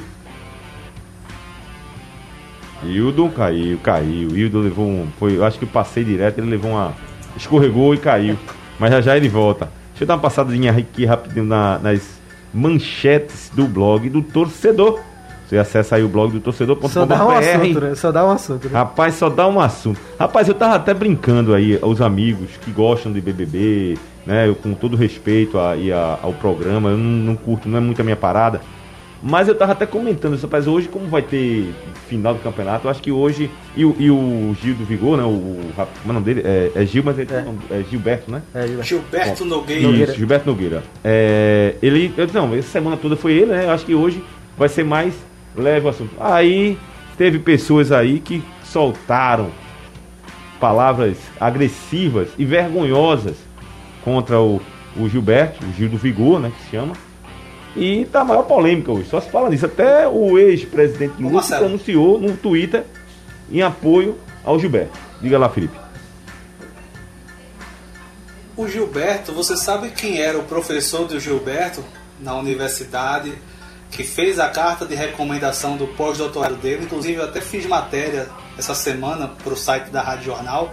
Hildo 2.84 3.28
caiu, 3.28 3.78
caiu. 3.78 4.36
Hildo 4.36 4.60
levou 4.60 4.86
um. 4.86 5.06
Foi, 5.18 5.36
eu 5.36 5.44
acho 5.44 5.58
que 5.58 5.64
eu 5.64 5.68
passei 5.68 6.04
direto, 6.04 6.38
ele 6.38 6.50
levou 6.50 6.72
uma. 6.72 6.94
Escorregou 7.36 7.94
e 7.94 7.98
caiu. 7.98 8.36
Mas 8.78 8.90
já 8.90 9.00
já 9.00 9.16
ele 9.16 9.28
volta. 9.28 9.70
Deixa 9.90 10.04
eu 10.04 10.06
dar 10.06 10.14
uma 10.14 10.20
passadinha 10.20 10.72
aqui 10.72 11.04
rapidinho 11.04 11.44
na, 11.44 11.78
nas 11.78 12.20
manchetes 12.52 13.50
do 13.54 13.66
blog 13.66 14.08
do 14.08 14.22
torcedor. 14.22 15.00
Você 15.46 15.58
acessa 15.58 15.96
aí 15.96 16.04
o 16.04 16.08
blog 16.08 16.32
do 16.32 16.40
torcedor.com.br. 16.40 16.88
Só 16.88 17.04
dá 17.04 17.26
um 17.26 17.30
assunto, 17.30 17.80
né? 17.80 17.94
Só 17.96 18.12
dá 18.12 18.24
um 18.24 18.30
assunto. 18.30 18.68
Né? 18.68 18.72
Rapaz, 18.72 19.14
só 19.16 19.28
dá 19.28 19.48
um 19.48 19.60
assunto. 19.60 20.00
Rapaz, 20.18 20.46
eu 20.46 20.54
tava 20.54 20.76
até 20.76 20.94
brincando 20.94 21.52
aí, 21.52 21.76
os 21.82 22.00
amigos 22.00 22.50
que 22.60 22.70
gostam 22.70 23.12
de 23.12 23.20
BBB, 23.20 23.98
né? 24.24 24.46
Eu, 24.48 24.54
com 24.54 24.74
todo 24.74 24.96
respeito 24.96 25.58
a, 25.58 25.72
a, 25.72 26.18
ao 26.22 26.32
programa, 26.32 26.90
eu 26.90 26.96
não, 26.96 27.04
não 27.04 27.36
curto, 27.36 27.68
não 27.68 27.78
é 27.78 27.80
muito 27.80 28.00
a 28.00 28.04
minha 28.04 28.16
parada. 28.16 28.60
Mas 29.22 29.48
eu 29.48 29.54
tava 29.54 29.72
até 29.72 29.84
comentando, 29.84 30.40
rapaz, 30.40 30.66
hoje 30.66 30.88
como 30.88 31.06
vai 31.06 31.20
ter 31.20 31.74
final 32.08 32.32
do 32.32 32.40
campeonato, 32.40 32.86
eu 32.86 32.90
acho 32.90 33.02
que 33.02 33.12
hoje. 33.12 33.50
E, 33.76 33.84
o, 33.84 33.94
e 33.98 34.10
o 34.10 34.56
Gil 34.60 34.74
do 34.74 34.84
Vigor, 34.84 35.16
né? 35.16 35.22
O, 35.22 35.28
o, 35.28 35.72
o 36.04 36.12
nome 36.12 36.24
dele 36.24 36.42
é, 36.44 36.72
é 36.74 36.86
Gil, 36.86 37.02
mas 37.04 37.18
ele 37.18 37.30
é. 37.32 37.78
é 37.78 37.84
Gilberto, 37.88 38.30
né? 38.30 38.42
É, 38.54 38.66
Gilberto, 38.66 38.84
Gilberto 38.84 39.44
Nogueira. 39.44 40.04
Isso, 40.04 40.14
Gilberto 40.14 40.46
Nogueira. 40.50 40.82
É, 41.04 41.74
ele. 41.82 42.12
Não, 42.32 42.54
essa 42.54 42.70
semana 42.70 42.96
toda 42.96 43.14
foi 43.14 43.32
ele, 43.32 43.52
né? 43.52 43.66
Eu 43.66 43.70
acho 43.70 43.84
que 43.84 43.94
hoje 43.94 44.24
vai 44.56 44.68
ser 44.68 44.84
mais 44.84 45.14
leve 45.54 45.86
o 45.86 45.90
assunto. 45.90 46.14
Aí 46.18 46.78
teve 47.18 47.38
pessoas 47.38 47.92
aí 47.92 48.20
que 48.20 48.42
soltaram 48.64 49.50
palavras 50.58 51.18
agressivas 51.38 52.28
e 52.38 52.44
vergonhosas 52.44 53.36
contra 54.02 54.40
o, 54.40 54.60
o 54.96 55.08
Gilberto, 55.08 55.64
o 55.64 55.72
Gil 55.74 55.90
do 55.90 55.98
Vigor, 55.98 56.40
né? 56.40 56.50
Que 56.56 56.64
se 56.64 56.70
chama 56.70 56.94
e 57.76 58.04
tá 58.06 58.20
a 58.20 58.24
maior 58.24 58.42
polêmica 58.42 58.90
hoje. 58.90 59.08
Só 59.08 59.20
se 59.20 59.30
fala 59.30 59.48
nisso. 59.48 59.66
Até 59.66 60.08
o 60.08 60.38
ex-presidente 60.38 61.22
Lula 61.22 61.42
se 61.42 61.56
pronunciou 61.56 62.20
no 62.20 62.36
Twitter 62.36 62.84
em 63.50 63.62
apoio 63.62 64.18
ao 64.44 64.58
Gilberto. 64.58 64.98
Diga 65.20 65.38
lá, 65.38 65.48
Felipe. 65.48 65.78
O 68.56 68.68
Gilberto, 68.68 69.32
você 69.32 69.56
sabe 69.56 69.90
quem 69.90 70.20
era 70.20 70.38
o 70.38 70.44
professor 70.44 71.06
do 71.06 71.18
Gilberto 71.18 71.82
na 72.20 72.36
universidade 72.36 73.32
que 73.90 74.04
fez 74.04 74.38
a 74.38 74.48
carta 74.48 74.84
de 74.86 74.94
recomendação 74.94 75.76
do 75.76 75.86
pós-doutorado 75.88 76.56
dele? 76.56 76.84
Inclusive, 76.84 77.18
eu 77.18 77.24
até 77.24 77.40
fiz 77.40 77.66
matéria 77.66 78.28
essa 78.58 78.74
semana 78.74 79.28
para 79.28 79.52
o 79.52 79.56
site 79.56 79.90
da 79.90 80.02
Rádio 80.02 80.26
Jornal. 80.26 80.70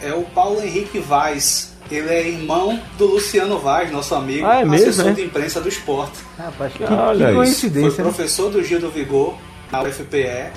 É 0.00 0.14
o 0.14 0.22
Paulo 0.22 0.62
Henrique 0.62 0.98
Vaz, 0.98 1.75
ele 1.90 2.08
é 2.08 2.28
irmão 2.28 2.80
do 2.98 3.06
Luciano 3.06 3.58
Vaz, 3.58 3.90
nosso 3.90 4.14
amigo, 4.14 4.46
ah, 4.46 4.60
é 4.60 4.64
mesmo, 4.64 4.88
assessor 4.88 5.10
é? 5.10 5.12
de 5.12 5.22
imprensa 5.24 5.60
do 5.60 5.68
esporte. 5.68 6.18
Rapaz, 6.38 6.72
que, 6.72 6.84
Olha 6.84 7.28
que 7.28 7.34
coincidência. 7.34 7.90
Foi 7.90 8.04
professor 8.04 8.50
do 8.50 8.62
Gil 8.62 8.80
do 8.80 8.90
Vigor 8.90 9.36
na 9.70 9.82
UFPE. 9.82 10.52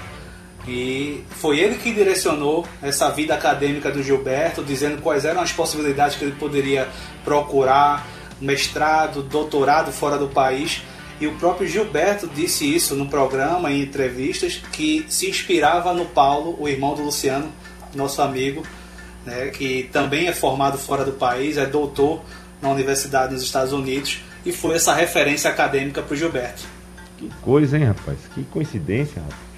E 0.67 1.23
foi 1.31 1.59
ele 1.59 1.75
que 1.75 1.91
direcionou 1.91 2.65
essa 2.81 3.09
vida 3.09 3.33
acadêmica 3.33 3.89
do 3.89 4.03
Gilberto, 4.03 4.63
dizendo 4.63 5.01
quais 5.01 5.25
eram 5.25 5.41
as 5.41 5.51
possibilidades 5.51 6.17
que 6.17 6.23
ele 6.23 6.33
poderia 6.33 6.87
procurar, 7.23 8.05
mestrado, 8.39 9.23
doutorado 9.23 9.91
fora 9.91 10.17
do 10.17 10.27
país. 10.27 10.83
E 11.19 11.27
o 11.27 11.33
próprio 11.35 11.67
Gilberto 11.67 12.27
disse 12.27 12.73
isso 12.73 12.95
no 12.95 13.07
programa, 13.07 13.71
em 13.71 13.81
entrevistas, 13.81 14.61
que 14.71 15.05
se 15.09 15.29
inspirava 15.29 15.93
no 15.93 16.05
Paulo, 16.05 16.55
o 16.59 16.67
irmão 16.67 16.93
do 16.93 17.01
Luciano, 17.03 17.51
nosso 17.95 18.21
amigo, 18.21 18.63
né, 19.25 19.47
que 19.47 19.89
também 19.91 20.27
é 20.27 20.33
formado 20.33 20.77
fora 20.77 21.03
do 21.03 21.11
país, 21.11 21.57
é 21.57 21.65
doutor 21.65 22.21
na 22.61 22.69
universidade 22.69 23.33
nos 23.33 23.43
Estados 23.43 23.73
Unidos 23.73 24.21
e 24.45 24.51
foi 24.51 24.75
essa 24.75 24.93
referência 24.93 25.49
acadêmica 25.49 26.01
para 26.01 26.13
o 26.13 26.17
Gilberto. 26.17 26.63
Que 27.17 27.29
coisa, 27.41 27.77
hein, 27.77 27.85
rapaz? 27.85 28.17
Que 28.33 28.43
coincidência, 28.43 29.21
rapaz. 29.21 29.49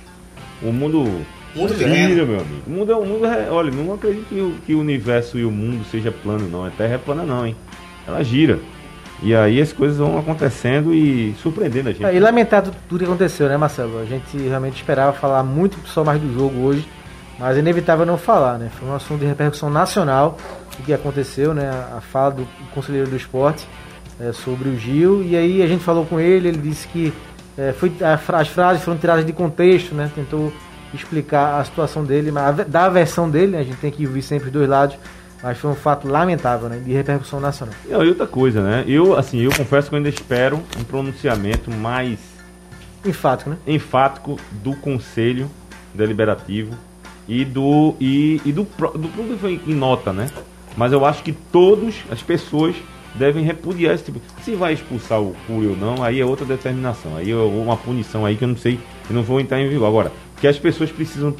O 0.61 0.71
mundo. 0.71 1.25
Mundo 1.55 1.75
gira, 1.75 2.25
meu 2.25 2.39
amigo. 2.39 2.61
O 2.65 2.69
mundo 2.69 2.91
é 2.91 2.95
o 2.95 3.05
mundo. 3.05 3.25
É, 3.25 3.49
olha, 3.49 3.71
não 3.71 3.93
acredito 3.93 4.27
que 4.27 4.39
o, 4.39 4.55
que 4.65 4.73
o 4.73 4.79
universo 4.79 5.37
e 5.37 5.45
o 5.45 5.51
mundo 5.51 5.85
seja 5.91 6.11
plano, 6.11 6.47
não. 6.47 6.65
A 6.65 6.69
Terra 6.69 6.95
é 6.95 6.97
plana, 6.97 7.23
não, 7.23 7.45
hein? 7.45 7.55
Ela 8.07 8.23
gira. 8.23 8.59
E 9.21 9.35
aí 9.35 9.61
as 9.61 9.71
coisas 9.71 9.97
vão 9.97 10.17
acontecendo 10.17 10.93
e 10.93 11.35
surpreendendo 11.41 11.89
a 11.89 11.91
gente. 11.91 12.05
É, 12.05 12.15
e 12.15 12.19
lamentado 12.19 12.73
tudo 12.89 12.99
que 12.99 13.05
aconteceu, 13.05 13.47
né, 13.47 13.57
Marcelo? 13.57 13.99
A 13.99 14.05
gente 14.05 14.35
realmente 14.37 14.77
esperava 14.77 15.13
falar 15.13 15.43
muito 15.43 15.77
só 15.87 16.03
mais 16.03 16.19
do 16.19 16.33
jogo 16.33 16.59
hoje. 16.61 16.87
Mas 17.39 17.57
é 17.57 17.59
inevitável 17.59 18.05
não 18.05 18.17
falar, 18.17 18.57
né? 18.57 18.69
Foi 18.77 18.88
um 18.88 18.95
assunto 18.95 19.21
de 19.21 19.25
repercussão 19.25 19.69
nacional 19.69 20.38
o 20.79 20.83
que 20.83 20.93
aconteceu, 20.93 21.53
né? 21.53 21.69
A 21.95 22.01
fala 22.01 22.31
do 22.31 22.47
conselheiro 22.73 23.09
do 23.09 23.15
esporte 23.15 23.67
é, 24.19 24.31
sobre 24.31 24.69
o 24.69 24.77
Gil. 24.77 25.23
E 25.23 25.35
aí 25.35 25.61
a 25.61 25.67
gente 25.67 25.83
falou 25.83 26.05
com 26.05 26.19
ele, 26.19 26.47
ele 26.47 26.57
disse 26.57 26.88
que 26.88 27.13
é, 27.57 27.71
foi, 27.73 27.91
as 28.01 28.47
frases 28.47 28.83
foram 28.83 28.97
tiradas 28.97 29.25
de 29.25 29.33
contexto, 29.33 29.93
né? 29.93 30.11
Tentou 30.13 30.51
explicar 30.93 31.59
a 31.59 31.63
situação 31.63 32.03
dele, 32.03 32.31
mas 32.31 32.67
da 32.67 32.89
versão 32.89 33.29
dele, 33.29 33.53
né? 33.53 33.59
a 33.59 33.63
gente 33.63 33.77
tem 33.77 33.91
que 33.91 34.05
ouvir 34.05 34.21
sempre 34.21 34.47
os 34.47 34.53
dois 34.53 34.67
lados. 34.67 34.97
Mas 35.43 35.57
foi 35.57 35.71
um 35.71 35.75
fato 35.75 36.07
lamentável, 36.07 36.69
né? 36.69 36.77
De 36.77 36.93
repercussão 36.93 37.39
nacional. 37.39 37.73
E 37.89 37.93
outra 37.93 38.27
coisa, 38.27 38.61
né? 38.61 38.83
Eu, 38.88 39.17
assim, 39.17 39.39
eu 39.39 39.50
confesso 39.51 39.89
que 39.89 39.95
eu 39.95 39.97
ainda 39.97 40.09
espero 40.09 40.61
um 40.79 40.83
pronunciamento 40.83 41.71
mais 41.71 42.19
enfático, 43.03 43.50
né? 43.50 43.57
Enfático 43.65 44.38
do 44.51 44.75
Conselho 44.75 45.50
Deliberativo 45.95 46.77
e 47.27 47.45
do 47.45 47.95
e, 47.99 48.41
e 48.45 48.51
do 48.51 48.63
do 48.63 49.07
público 49.09 49.47
em 49.47 49.75
nota, 49.75 50.11
né? 50.11 50.29
Mas 50.75 50.91
eu 50.91 51.05
acho 51.05 51.23
que 51.23 51.31
todas 51.31 51.95
as 52.09 52.21
pessoas 52.21 52.75
devem 53.15 53.43
repudiar 53.43 53.93
esse 53.93 54.05
tipo. 54.05 54.21
Se 54.43 54.55
vai 54.55 54.73
expulsar 54.73 55.21
o 55.21 55.35
Cury 55.47 55.67
ou 55.67 55.77
não, 55.77 56.03
aí 56.03 56.19
é 56.19 56.25
outra 56.25 56.45
determinação. 56.45 57.17
Aí 57.17 57.31
é 57.31 57.35
uma 57.35 57.77
punição 57.77 58.25
aí 58.25 58.35
que 58.35 58.43
eu 58.43 58.47
não 58.47 58.57
sei, 58.57 58.79
eu 59.09 59.15
não 59.15 59.23
vou 59.23 59.39
entrar 59.39 59.61
em 59.61 59.67
vigor. 59.67 59.87
Agora, 59.87 60.11
que 60.39 60.47
as 60.47 60.57
pessoas 60.57 60.91
precisam 60.91 61.35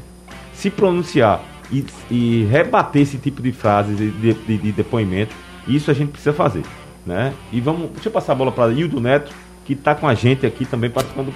se 0.54 0.70
pronunciar 0.70 1.42
e, 1.72 1.86
e 2.10 2.48
rebater 2.52 3.02
esse 3.02 3.18
tipo 3.18 3.42
de 3.42 3.52
frases 3.52 3.98
de, 3.98 4.12
de, 4.12 4.58
de 4.58 4.72
depoimento, 4.72 5.34
isso 5.68 5.90
a 5.90 5.94
gente 5.94 6.10
precisa 6.10 6.34
fazer, 6.34 6.64
né? 7.06 7.34
E 7.52 7.62
vamos, 7.62 7.90
deixa 7.92 8.10
eu 8.10 8.12
passar 8.12 8.34
a 8.34 8.36
bola 8.36 8.52
para 8.52 8.72
Hildo 8.72 9.00
Neto, 9.00 9.32
que 9.66 9.74
está 9.74 9.96
com 9.96 10.08
a 10.08 10.14
gente 10.14 10.46
aqui 10.46 10.66
também 10.66 10.90
participando. 10.90 11.34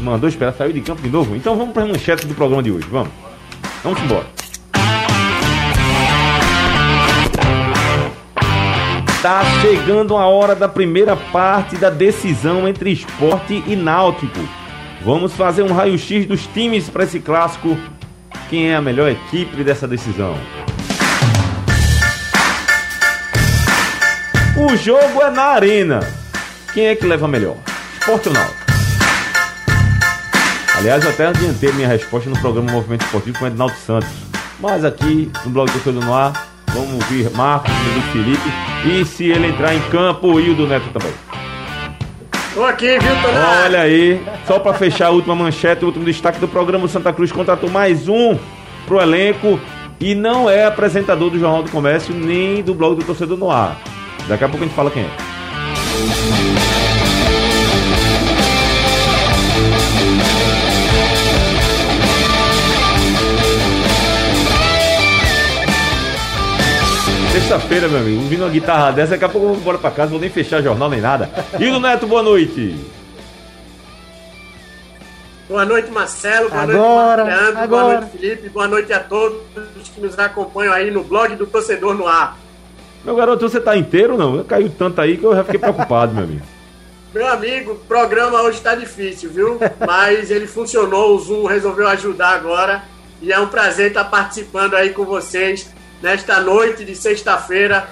Mandou 0.00 0.28
esperar, 0.28 0.52
saiu 0.52 0.72
de 0.72 0.80
campo 0.80 1.02
de 1.02 1.08
novo. 1.08 1.34
Então 1.34 1.56
vamos 1.56 1.72
para 1.72 1.84
as 1.84 1.88
manchetes 1.88 2.24
do 2.24 2.34
programa 2.34 2.62
de 2.62 2.70
hoje, 2.70 2.86
vamos. 2.88 3.27
Vamos 3.82 4.00
embora. 4.02 4.26
Tá 9.22 9.42
chegando 9.60 10.16
a 10.16 10.26
hora 10.26 10.54
da 10.54 10.68
primeira 10.68 11.16
parte 11.16 11.76
da 11.76 11.90
decisão 11.90 12.68
entre 12.68 12.92
esporte 12.92 13.62
e 13.66 13.74
náutico. 13.74 14.38
Vamos 15.04 15.32
fazer 15.32 15.62
um 15.62 15.72
raio-x 15.72 16.26
dos 16.26 16.46
times 16.46 16.88
para 16.88 17.04
esse 17.04 17.20
clássico. 17.20 17.76
Quem 18.48 18.70
é 18.70 18.76
a 18.76 18.80
melhor 18.80 19.10
equipe 19.10 19.62
dessa 19.62 19.86
decisão? 19.86 20.36
O 24.56 24.76
jogo 24.76 25.22
é 25.22 25.30
na 25.30 25.44
arena. 25.44 26.00
Quem 26.72 26.86
é 26.86 26.96
que 26.96 27.06
leva 27.06 27.28
melhor? 27.28 27.56
Esporte 27.98 28.28
ou 28.28 28.34
náutico? 28.34 28.57
Aliás, 30.78 31.02
eu 31.02 31.10
até 31.10 31.26
adiantei 31.26 31.72
minha 31.72 31.88
resposta 31.88 32.30
no 32.30 32.38
programa 32.38 32.70
Movimento 32.70 33.04
Esportivo 33.04 33.36
com 33.36 33.44
o 33.44 33.48
Ednaldo 33.48 33.74
Santos. 33.74 34.08
Mas 34.60 34.84
aqui 34.84 35.28
no 35.44 35.50
blog 35.50 35.68
do 35.72 35.80
Todo 35.80 36.00
no 36.00 36.14
Ar, 36.14 36.32
vamos 36.68 36.92
ouvir 36.92 37.28
Marcos 37.32 37.72
e 37.72 38.12
Felipe. 38.12 38.48
E 38.86 39.04
se 39.04 39.24
ele 39.24 39.48
entrar 39.48 39.74
em 39.74 39.80
campo, 39.90 40.28
o 40.28 40.54
do 40.54 40.68
Neto 40.68 40.88
também. 40.92 41.12
Tô 42.54 42.64
aqui, 42.64 42.96
viu? 42.96 43.12
Olha 43.64 43.80
aí, 43.80 44.24
só 44.46 44.60
para 44.60 44.72
fechar 44.72 45.08
a 45.08 45.10
última 45.10 45.34
manchete, 45.34 45.82
o 45.82 45.88
último 45.88 46.04
destaque 46.04 46.38
do 46.38 46.46
programa, 46.46 46.84
o 46.84 46.88
Santa 46.88 47.12
Cruz 47.12 47.32
contratou 47.32 47.68
mais 47.68 48.06
um 48.06 48.38
pro 48.86 49.00
elenco 49.00 49.58
e 49.98 50.14
não 50.14 50.48
é 50.48 50.64
apresentador 50.64 51.28
do 51.28 51.40
Jornal 51.40 51.64
do 51.64 51.72
Comércio 51.72 52.14
nem 52.14 52.62
do 52.62 52.72
blog 52.72 52.96
do 52.96 53.04
Torcedor 53.04 53.36
no 53.36 53.50
Ar. 53.50 53.76
Daqui 54.28 54.44
a 54.44 54.48
pouco 54.48 54.62
a 54.62 54.66
gente 54.68 54.76
fala 54.76 54.92
quem 54.92 55.02
é. 55.02 55.37
Sexta-feira, 67.58 67.88
meu 67.88 67.98
amigo, 67.98 68.22
ouvindo 68.22 68.44
uma 68.44 68.50
guitarra 68.50 68.92
dessa, 68.92 69.10
daqui 69.12 69.24
a 69.24 69.28
pouco 69.28 69.46
eu 69.46 69.50
vou 69.50 69.60
embora 69.60 69.78
pra 69.78 69.90
casa, 69.90 70.10
vou 70.10 70.20
nem 70.20 70.30
fechar 70.30 70.62
jornal 70.62 70.88
nem 70.88 71.00
nada. 71.00 71.28
E 71.58 71.68
do 71.68 71.80
Neto, 71.80 72.06
boa 72.06 72.22
noite. 72.22 72.76
Boa 75.48 75.64
noite, 75.64 75.90
Marcelo. 75.90 76.48
Boa 76.48 76.62
agora, 76.62 77.24
noite, 77.24 77.36
Marcelo. 77.36 77.68
Boa 77.68 77.82
noite, 77.82 78.10
Felipe. 78.12 78.48
Boa 78.50 78.68
noite 78.68 78.92
a 78.92 79.00
todos 79.00 79.40
que 79.92 80.00
nos 80.00 80.16
acompanham 80.18 80.72
aí 80.72 80.90
no 80.90 81.02
blog 81.02 81.34
do 81.34 81.46
Torcedor 81.46 81.94
no 81.94 82.06
Ar. 82.06 82.38
Meu 83.04 83.16
garoto, 83.16 83.48
você 83.48 83.60
tá 83.60 83.76
inteiro 83.76 84.16
não? 84.16 84.44
Caiu 84.44 84.70
tanto 84.70 85.00
aí 85.00 85.16
que 85.16 85.24
eu 85.24 85.34
já 85.34 85.42
fiquei 85.42 85.58
preocupado, 85.58 86.14
meu 86.14 86.24
amigo. 86.24 86.42
Meu 87.12 87.26
amigo, 87.26 87.72
o 87.72 87.76
programa 87.76 88.40
hoje 88.42 88.60
tá 88.60 88.76
difícil, 88.76 89.30
viu? 89.30 89.58
Mas 89.84 90.30
ele 90.30 90.46
funcionou, 90.46 91.16
o 91.16 91.18
Zoom 91.18 91.46
resolveu 91.46 91.88
ajudar 91.88 92.34
agora. 92.34 92.84
E 93.20 93.32
é 93.32 93.40
um 93.40 93.48
prazer 93.48 93.88
estar 93.88 94.04
participando 94.04 94.74
aí 94.74 94.90
com 94.90 95.04
vocês 95.04 95.76
nesta 96.02 96.40
noite 96.40 96.84
de 96.84 96.94
sexta-feira 96.94 97.88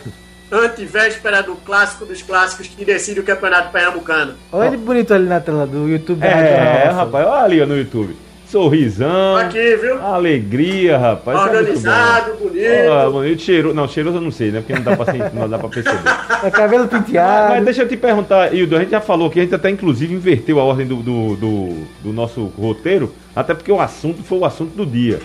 antivéspera 0.51 1.43
do 1.43 1.57
clássico 1.57 2.05
dos 2.07 2.23
clássicos 2.23 2.69
que 2.69 2.85
decide 2.85 3.21
o 3.21 3.25
campeonato 3.25 3.71
pernambucano. 3.73 4.35
Olha 4.53 4.69
ele 4.69 4.77
bonito 4.77 5.13
ali 5.13 5.27
na 5.27 5.41
tela 5.41 5.67
do 5.67 5.89
YouTube. 5.89 6.23
É, 6.25 6.89
rapaz, 6.91 7.27
olha 7.27 7.43
ali 7.45 7.67
no 7.67 7.77
YouTube. 7.77 8.17
Sorrisão. 8.49 9.37
Aqui, 9.37 9.77
viu? 9.77 10.01
Alegria, 10.01 10.97
rapaz. 10.97 11.37
é 11.37 11.43
Organizado, 11.43 12.35
bonito. 12.35 12.93
Ah, 12.93 13.11
bonito, 13.11 13.43
cheiroso. 13.43 13.75
Não, 13.75 13.89
cheiroso 13.89 14.19
eu 14.19 14.21
não 14.21 14.31
sei, 14.31 14.53
né? 14.53 14.61
Porque 14.61 14.73
não 14.73 14.83
dá 14.83 14.97
pra, 14.97 15.05
sentir, 15.07 15.31
não 15.35 15.49
dá 15.49 15.59
pra 15.59 15.69
perceber. 15.69 15.99
É 16.45 16.51
cabelo 16.51 16.89
Mas, 16.91 17.05
penteado. 17.05 17.55
mas 17.55 17.65
deixa 17.65 17.83
eu 17.83 17.89
te 17.89 17.97
perguntar, 17.97 18.55
Hildo, 18.55 18.77
a 18.77 18.81
gente 18.81 18.91
já 18.91 19.01
falou 19.01 19.29
que 19.31 19.41
a 19.41 19.43
gente 19.43 19.55
até 19.55 19.69
inclusive 19.69 20.15
inverteu 20.15 20.61
a 20.61 20.65
ordem 20.65 20.87
do, 20.87 20.97
do, 20.97 21.35
do, 21.37 21.87
do 22.05 22.13
nosso 22.13 22.45
roteiro, 22.57 23.13
até 23.35 23.53
porque 23.53 23.73
o 23.73 23.81
assunto 23.81 24.23
foi 24.23 24.39
o 24.39 24.45
assunto 24.45 24.77
do 24.77 24.87
dia. 24.87 25.19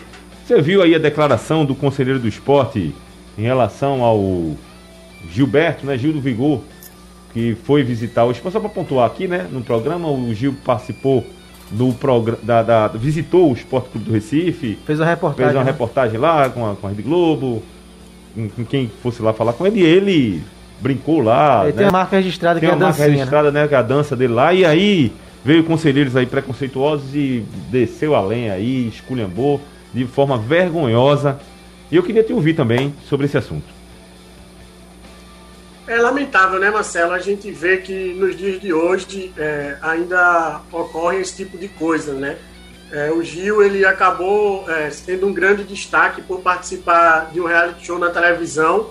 Você 0.46 0.62
viu 0.62 0.82
aí 0.82 0.94
a 0.96 1.00
declaração 1.00 1.64
do 1.66 1.74
conselheiro 1.76 2.20
do 2.20 2.28
esporte 2.28 2.94
em 3.38 3.42
relação 3.44 4.04
ao 4.04 4.56
Gilberto, 5.32 5.86
né? 5.86 5.98
Gil 5.98 6.14
do 6.14 6.20
Vigor, 6.22 6.62
que 7.34 7.56
foi 7.64 7.84
visitar 7.84 8.26
o 8.26 8.32
esporte. 8.32 8.54
Só 8.54 8.60
para 8.60 8.70
pontuar 8.70 9.06
aqui, 9.08 9.28
né? 9.28 9.48
No 9.52 9.62
programa, 9.62 10.10
o 10.10 10.34
Gil 10.34 10.56
participou 10.66 11.26
do 11.70 11.94
programa. 11.94 12.40
Da, 12.44 12.64
da- 12.64 12.88
visitou 12.90 13.50
o 13.50 13.54
Esporte 13.54 13.90
Clube 13.90 14.08
do 14.08 14.12
Recife, 14.14 14.78
Fez 14.86 15.00
uma 15.00 15.06
reportagem. 15.06 15.46
fez 15.46 15.56
uma 15.56 15.64
né? 15.64 15.72
reportagem 15.72 16.20
lá 16.20 16.50
com 16.50 16.70
a, 16.70 16.76
com 16.76 16.88
a 16.88 16.90
Rede 16.90 17.02
Globo. 17.02 17.64
Com 18.34 18.50
com 18.50 18.66
quem 18.66 18.90
fosse 19.02 19.22
lá 19.22 19.34
falar 19.34 19.54
com 19.54 19.68
ele, 19.68 19.82
e 19.82 19.84
ele 19.84 20.44
brincou 20.80 21.22
lá. 21.22 21.64
Ele 21.64 21.74
né? 21.74 21.78
tem 21.80 21.88
a 21.88 21.92
marca 21.92 22.16
registrada 22.18 22.60
Tem 22.60 22.68
que 22.68 22.72
é 22.72 22.74
a 22.74 22.78
uma 22.78 22.88
marca 22.88 23.04
né? 23.06 23.10
registrada, 23.14 23.52
né? 23.52 23.68
Que 23.68 23.76
é 23.76 23.78
a 23.78 23.82
dança 23.82 24.16
dele 24.16 24.34
lá. 24.34 24.54
E 24.54 24.66
aí 24.66 25.12
veio 25.46 25.64
conselheiros 25.64 26.16
aí 26.16 26.26
preconceituosos 26.26 27.14
e 27.16 27.44
desceu 27.70 28.16
além 28.16 28.50
aí, 28.50 28.88
esculhambou 28.88 29.62
de 29.94 30.06
forma 30.06 30.38
vergonhosa. 30.38 31.40
E 31.92 31.96
eu 31.96 32.04
queria 32.04 32.24
te 32.24 32.34
ouvir 32.34 32.54
também 32.54 32.94
sobre 33.08 33.26
esse 33.26 33.38
assunto. 33.38 33.82
É 35.88 35.98
lamentável, 35.98 36.60
né, 36.60 36.70
Marcelo? 36.70 37.12
A 37.12 37.20
gente 37.20 37.52
vê 37.52 37.78
que 37.78 38.14
nos 38.14 38.38
dias 38.38 38.62
de 38.62 38.72
hoje 38.72 39.34
é, 39.38 39.76
ainda 39.82 40.62
ocorre 40.72 41.20
esse 41.20 41.36
tipo 41.36 41.58
de 41.58 41.68
coisa, 41.68 42.14
né? 42.14 42.38
É, 42.92 43.12
o 43.12 43.24
Gil 43.24 43.64
ele 43.64 43.86
acabou 43.86 44.70
é, 44.70 44.90
sendo 44.90 45.28
um 45.28 45.34
grande 45.34 45.64
destaque 45.64 46.22
por 46.22 46.40
participar 46.42 47.32
de 47.34 47.42
um 47.42 47.46
reality 47.46 47.86
show 47.86 47.98
na 47.98 48.10
televisão 48.10 48.90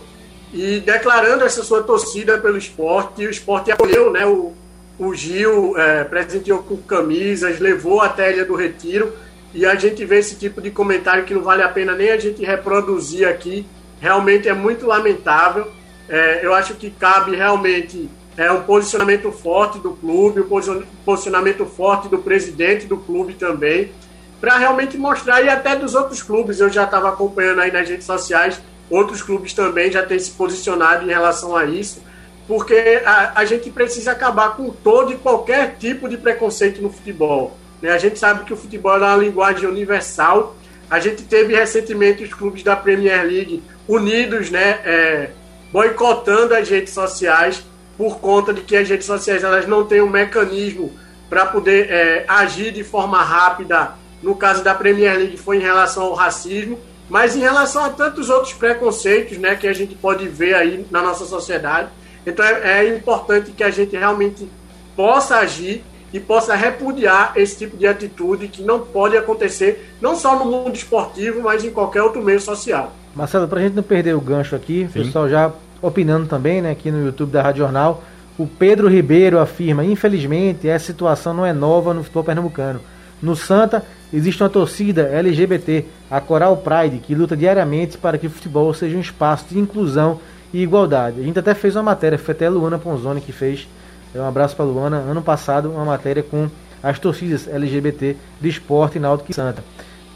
e 0.52 0.80
declarando 0.80 1.44
essa 1.44 1.62
sua 1.62 1.82
torcida 1.82 2.38
pelo 2.38 2.58
esporte. 2.58 3.22
E 3.22 3.26
o 3.26 3.30
esporte 3.30 3.70
acolheu, 3.70 4.10
né? 4.10 4.26
O, 4.26 4.52
o 4.98 5.14
Gil 5.14 5.78
é, 5.78 6.04
presenteou 6.04 6.62
com 6.62 6.76
camisas, 6.76 7.60
levou 7.60 8.00
até 8.00 8.26
a 8.26 8.30
Ilha 8.30 8.44
do 8.44 8.54
Retiro. 8.54 9.12
E 9.52 9.66
a 9.66 9.74
gente 9.74 10.04
vê 10.04 10.18
esse 10.18 10.36
tipo 10.36 10.60
de 10.60 10.70
comentário 10.70 11.24
que 11.24 11.34
não 11.34 11.42
vale 11.42 11.62
a 11.62 11.68
pena 11.68 11.94
nem 11.94 12.10
a 12.10 12.18
gente 12.18 12.44
reproduzir 12.44 13.28
aqui. 13.28 13.66
Realmente 14.00 14.48
é 14.48 14.54
muito 14.54 14.86
lamentável. 14.86 15.70
É, 16.08 16.44
eu 16.44 16.54
acho 16.54 16.74
que 16.74 16.90
cabe 16.90 17.36
realmente 17.36 18.08
é, 18.36 18.50
um 18.50 18.62
posicionamento 18.62 19.30
forte 19.30 19.78
do 19.78 19.92
clube, 19.92 20.40
um 20.40 20.48
posi- 20.48 20.84
posicionamento 21.04 21.66
forte 21.66 22.08
do 22.08 22.18
presidente 22.18 22.86
do 22.86 22.96
clube 22.96 23.34
também, 23.34 23.92
para 24.40 24.56
realmente 24.56 24.96
mostrar, 24.96 25.42
e 25.42 25.48
até 25.48 25.76
dos 25.76 25.94
outros 25.94 26.22
clubes, 26.22 26.60
eu 26.60 26.70
já 26.70 26.84
estava 26.84 27.10
acompanhando 27.10 27.60
aí 27.60 27.70
nas 27.70 27.88
redes 27.88 28.06
sociais, 28.06 28.60
outros 28.88 29.20
clubes 29.20 29.52
também 29.52 29.92
já 29.92 30.02
têm 30.02 30.18
se 30.18 30.30
posicionado 30.30 31.04
em 31.04 31.12
relação 31.12 31.54
a 31.54 31.66
isso, 31.66 32.02
porque 32.48 33.02
a, 33.04 33.32
a 33.38 33.44
gente 33.44 33.70
precisa 33.70 34.12
acabar 34.12 34.56
com 34.56 34.70
todo 34.70 35.12
e 35.12 35.16
qualquer 35.16 35.76
tipo 35.78 36.08
de 36.08 36.16
preconceito 36.16 36.80
no 36.80 36.90
futebol. 36.90 37.56
Né? 37.80 37.90
A 37.90 37.98
gente 37.98 38.18
sabe 38.18 38.44
que 38.44 38.52
o 38.52 38.56
futebol 38.56 38.94
é 38.94 38.98
uma 38.98 39.16
linguagem 39.16 39.68
universal. 39.68 40.56
A 40.90 40.98
gente 40.98 41.22
teve 41.22 41.54
recentemente 41.54 42.22
os 42.22 42.34
clubes 42.34 42.62
da 42.62 42.76
Premier 42.76 43.24
League 43.24 43.62
unidos, 43.86 44.50
né, 44.50 44.80
é, 44.84 45.30
boicotando 45.72 46.54
as 46.54 46.68
redes 46.68 46.92
sociais 46.92 47.64
por 47.96 48.18
conta 48.18 48.52
de 48.52 48.60
que 48.62 48.76
as 48.76 48.88
redes 48.88 49.06
sociais 49.06 49.44
elas 49.44 49.66
não 49.66 49.84
têm 49.84 50.00
um 50.00 50.08
mecanismo 50.08 50.92
para 51.28 51.46
poder 51.46 51.90
é, 51.90 52.24
agir 52.26 52.72
de 52.72 52.82
forma 52.82 53.22
rápida. 53.22 53.92
No 54.22 54.34
caso 54.34 54.62
da 54.64 54.74
Premier 54.74 55.16
League 55.16 55.36
foi 55.36 55.58
em 55.58 55.60
relação 55.60 56.04
ao 56.04 56.14
racismo, 56.14 56.78
mas 57.08 57.36
em 57.36 57.40
relação 57.40 57.84
a 57.84 57.90
tantos 57.90 58.28
outros 58.30 58.52
preconceitos, 58.52 59.38
né, 59.38 59.54
que 59.54 59.66
a 59.66 59.72
gente 59.72 59.94
pode 59.94 60.28
ver 60.28 60.54
aí 60.54 60.86
na 60.90 61.02
nossa 61.02 61.24
sociedade. 61.24 61.88
Então 62.26 62.44
é, 62.44 62.84
é 62.84 62.96
importante 62.96 63.52
que 63.52 63.62
a 63.62 63.70
gente 63.70 63.96
realmente 63.96 64.48
possa 64.96 65.36
agir 65.38 65.84
e 66.12 66.18
possa 66.18 66.54
repudiar 66.54 67.32
esse 67.36 67.58
tipo 67.58 67.76
de 67.76 67.86
atitude 67.86 68.48
que 68.48 68.62
não 68.62 68.80
pode 68.80 69.16
acontecer 69.16 69.94
não 70.00 70.16
só 70.16 70.38
no 70.38 70.50
mundo 70.50 70.74
esportivo, 70.74 71.42
mas 71.42 71.64
em 71.64 71.70
qualquer 71.70 72.02
outro 72.02 72.22
meio 72.22 72.40
social. 72.40 72.92
Marcelo, 73.14 73.48
pra 73.48 73.60
gente 73.60 73.74
não 73.74 73.82
perder 73.82 74.14
o 74.14 74.20
gancho 74.20 74.54
aqui, 74.54 74.86
o 74.88 74.92
pessoal 74.92 75.28
já 75.28 75.52
opinando 75.82 76.26
também, 76.26 76.60
né, 76.60 76.70
aqui 76.70 76.90
no 76.90 77.04
YouTube 77.06 77.30
da 77.30 77.42
Rádio 77.42 77.60
Jornal, 77.60 78.02
o 78.38 78.46
Pedro 78.46 78.88
Ribeiro 78.88 79.38
afirma, 79.38 79.84
infelizmente, 79.84 80.68
essa 80.68 80.86
situação 80.86 81.34
não 81.34 81.44
é 81.44 81.52
nova 81.52 81.92
no 81.92 82.02
futebol 82.02 82.24
pernambucano. 82.24 82.80
No 83.20 83.36
Santa, 83.36 83.84
existe 84.12 84.42
uma 84.42 84.48
torcida 84.48 85.02
LGBT, 85.02 85.84
a 86.10 86.20
Coral 86.20 86.56
Pride, 86.56 86.98
que 86.98 87.14
luta 87.14 87.36
diariamente 87.36 87.98
para 87.98 88.16
que 88.16 88.26
o 88.26 88.30
futebol 88.30 88.72
seja 88.72 88.96
um 88.96 89.00
espaço 89.00 89.46
de 89.50 89.58
inclusão 89.58 90.20
e 90.52 90.62
igualdade. 90.62 91.20
A 91.20 91.22
gente 91.22 91.38
até 91.38 91.54
fez 91.54 91.76
uma 91.76 91.82
matéria, 91.82 92.18
foi 92.18 92.32
até 92.32 92.46
a 92.46 92.50
Luana 92.50 92.78
Ponzoni 92.78 93.20
que 93.20 93.32
fez, 93.32 93.68
um 94.14 94.24
abraço 94.24 94.56
para 94.56 94.64
Luana, 94.64 94.96
ano 94.96 95.22
passado, 95.22 95.70
uma 95.70 95.84
matéria 95.84 96.22
com 96.22 96.48
as 96.82 96.98
torcidas 96.98 97.46
LGBT 97.46 98.16
de 98.40 98.48
esporte 98.48 98.98
na 98.98 99.08
Náutico 99.08 99.30
e 99.30 99.34
Santa. 99.34 99.62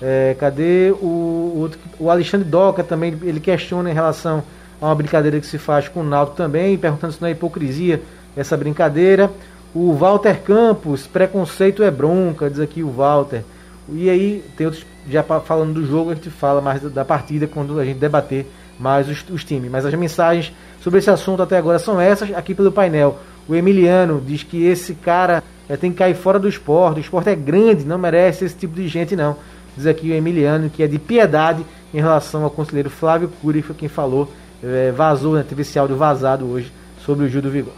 É, 0.03 0.37
cadê 0.39 0.93
o, 1.01 1.07
o, 1.07 1.71
o 2.01 2.11
Alexandre 2.11 2.49
Doca 2.49 2.83
também? 2.83 3.17
Ele 3.23 3.41
questiona 3.41 3.91
em 3.91 3.95
relação 3.95 4.43
a 4.81 4.87
uma 4.87 4.95
brincadeira 4.95 5.39
que 5.39 5.47
se 5.47 5.59
faz 5.59 5.89
com 5.89 6.01
o 6.01 6.05
Náutico 6.05 6.37
também, 6.37 6.77
perguntando 6.77 7.13
se 7.13 7.21
não 7.21 7.29
é 7.29 7.33
hipocrisia 7.33 8.03
essa 8.37 8.57
brincadeira. 8.57 9.31
O 9.75 9.93
Walter 9.93 10.41
Campos, 10.43 11.07
preconceito 11.07 11.83
é 11.83 11.91
bronca, 11.91 12.51
diz 12.51 12.61
aqui 12.61 12.83
o 12.83 12.91
Walter. 12.91 13.43
E 13.89 14.09
aí 14.09 14.45
tem 14.57 14.67
outros, 14.67 14.85
já 15.09 15.23
falando 15.23 15.75
do 15.75 15.87
jogo, 15.87 16.11
a 16.11 16.15
gente 16.15 16.31
fala 16.31 16.61
mais 16.61 16.81
da, 16.81 16.89
da 16.89 17.05
partida 17.05 17.47
quando 17.47 17.79
a 17.79 17.85
gente 17.85 17.99
debater 17.99 18.47
mais 18.79 19.09
os, 19.09 19.25
os 19.31 19.45
times. 19.45 19.71
Mas 19.71 19.85
as 19.85 19.95
mensagens 19.95 20.53
sobre 20.81 20.99
esse 20.99 21.11
assunto 21.11 21.43
até 21.43 21.57
agora 21.57 21.79
são 21.79 22.01
essas, 22.01 22.33
aqui 22.35 22.55
pelo 22.55 22.73
painel. 22.73 23.19
O 23.49 23.55
Emiliano 23.55 24.23
diz 24.25 24.43
que 24.43 24.65
esse 24.65 24.95
cara 24.95 25.43
é, 25.69 25.77
tem 25.77 25.91
que 25.91 25.99
cair 25.99 26.15
fora 26.15 26.39
do 26.39 26.49
esporte, 26.49 26.99
o 26.99 27.01
esporte 27.01 27.29
é 27.29 27.35
grande, 27.35 27.85
não 27.85 27.99
merece 27.99 28.45
esse 28.45 28.57
tipo 28.57 28.75
de 28.75 28.89
gente 28.89 29.15
não. 29.15 29.37
Diz 29.77 29.87
aqui 29.87 30.11
o 30.11 30.15
Emiliano 30.15 30.71
que 30.71 30.83
é 30.83 30.87
de 30.87 30.99
piedade 30.99 31.65
em 31.93 31.99
relação 31.99 32.45
ao 32.45 32.51
conselheiro 32.51 32.91
Flávio 32.91 33.31
Cury, 33.41 33.61
que 33.61 33.69
foi 33.69 33.77
quem 33.77 33.89
falou, 33.89 34.33
é, 34.63 34.93
vazou, 34.93 35.35
né, 35.35 35.45
teve 35.47 35.63
esse 35.63 35.79
áudio 35.79 35.97
vazado 35.97 36.47
hoje 36.47 36.73
sobre 37.05 37.27
o 37.27 37.29
Gil 37.29 37.43
do 37.43 37.51
Vigor. 37.51 37.73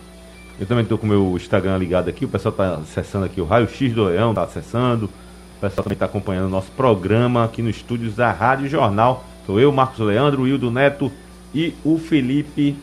Eu 0.59 0.67
também 0.67 0.85
estou 0.85 0.97
com 0.97 1.07
o 1.07 1.09
meu 1.09 1.37
Instagram 1.37 1.77
ligado 1.77 2.09
aqui, 2.09 2.25
o 2.25 2.29
pessoal 2.29 2.53
está 2.53 2.75
acessando 2.77 3.27
aqui 3.27 3.41
o 3.41 3.45
Raio 3.45 3.69
X 3.69 3.93
do 3.93 4.05
Leão, 4.05 4.31
está 4.31 4.45
acessando. 4.45 5.07
O 5.07 5.61
pessoal 5.61 5.85
também 5.85 5.95
está 5.95 6.07
acompanhando 6.07 6.47
o 6.47 6.51
nosso 6.51 6.71
programa 6.73 7.45
aqui 7.45 7.63
nos 7.63 7.77
estúdios 7.77 8.15
da 8.15 8.31
Rádio 8.31 8.69
Jornal. 8.69 9.25
Sou 9.47 9.61
eu, 9.61 9.71
Marcos 9.73 9.99
Leandro, 9.99 10.43
o 10.43 10.49
Hildo 10.49 10.71
Neto 10.71 11.11
e 11.55 11.75
o 11.85 11.99
Felipe 11.99 12.77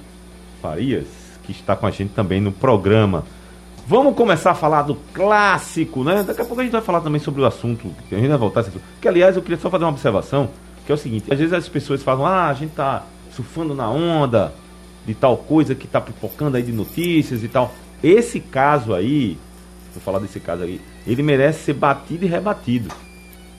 Farias, 0.61 1.05
que 1.43 1.51
está 1.51 1.75
com 1.75 1.86
a 1.86 1.91
gente 1.91 2.13
também 2.13 2.41
no 2.41 2.51
programa. 2.51 3.23
Vamos 3.86 4.15
começar 4.15 4.51
a 4.51 4.56
falar 4.56 4.84
do 4.84 4.95
clássico, 5.13 6.03
né? 6.03 6.23
Daqui 6.23 6.41
a 6.41 6.45
pouco 6.45 6.62
a 6.62 6.63
gente 6.63 6.71
vai 6.71 6.82
falar 6.82 7.01
também 7.01 7.19
sobre 7.19 7.41
o 7.41 7.45
assunto, 7.45 7.91
que 8.08 8.15
a 8.15 8.17
gente 8.17 8.29
vai 8.29 8.38
voltar 8.38 8.62
a 8.62 8.62
esse 8.62 8.69
assunto. 8.69 8.84
Que, 9.01 9.08
aliás, 9.08 9.36
eu 9.36 9.41
queria 9.41 9.58
só 9.58 9.69
fazer 9.69 9.84
uma 9.84 9.91
observação, 9.91 10.49
que 10.86 10.91
é 10.91 10.95
o 10.95 10.97
seguinte, 10.97 11.32
às 11.32 11.38
vezes 11.38 11.53
as 11.53 11.67
pessoas 11.67 12.01
falam, 12.01 12.25
ah, 12.25 12.47
a 12.47 12.53
gente 12.53 12.71
tá 12.71 13.03
surfando 13.32 13.75
na 13.75 13.89
onda 13.89 14.53
de 15.06 15.13
tal 15.13 15.36
coisa 15.36 15.75
que 15.75 15.86
tá 15.86 15.99
pipocando 15.99 16.56
aí 16.56 16.63
de 16.63 16.71
notícias 16.71 17.43
e 17.43 17.47
tal. 17.49 17.73
Esse 18.01 18.39
caso 18.39 18.93
aí, 18.93 19.38
vou 19.93 20.01
falar 20.01 20.19
desse 20.19 20.39
caso 20.39 20.63
aí, 20.63 20.79
ele 21.06 21.21
merece 21.21 21.63
ser 21.63 21.73
batido 21.73 22.23
e 22.23 22.27
rebatido, 22.27 22.89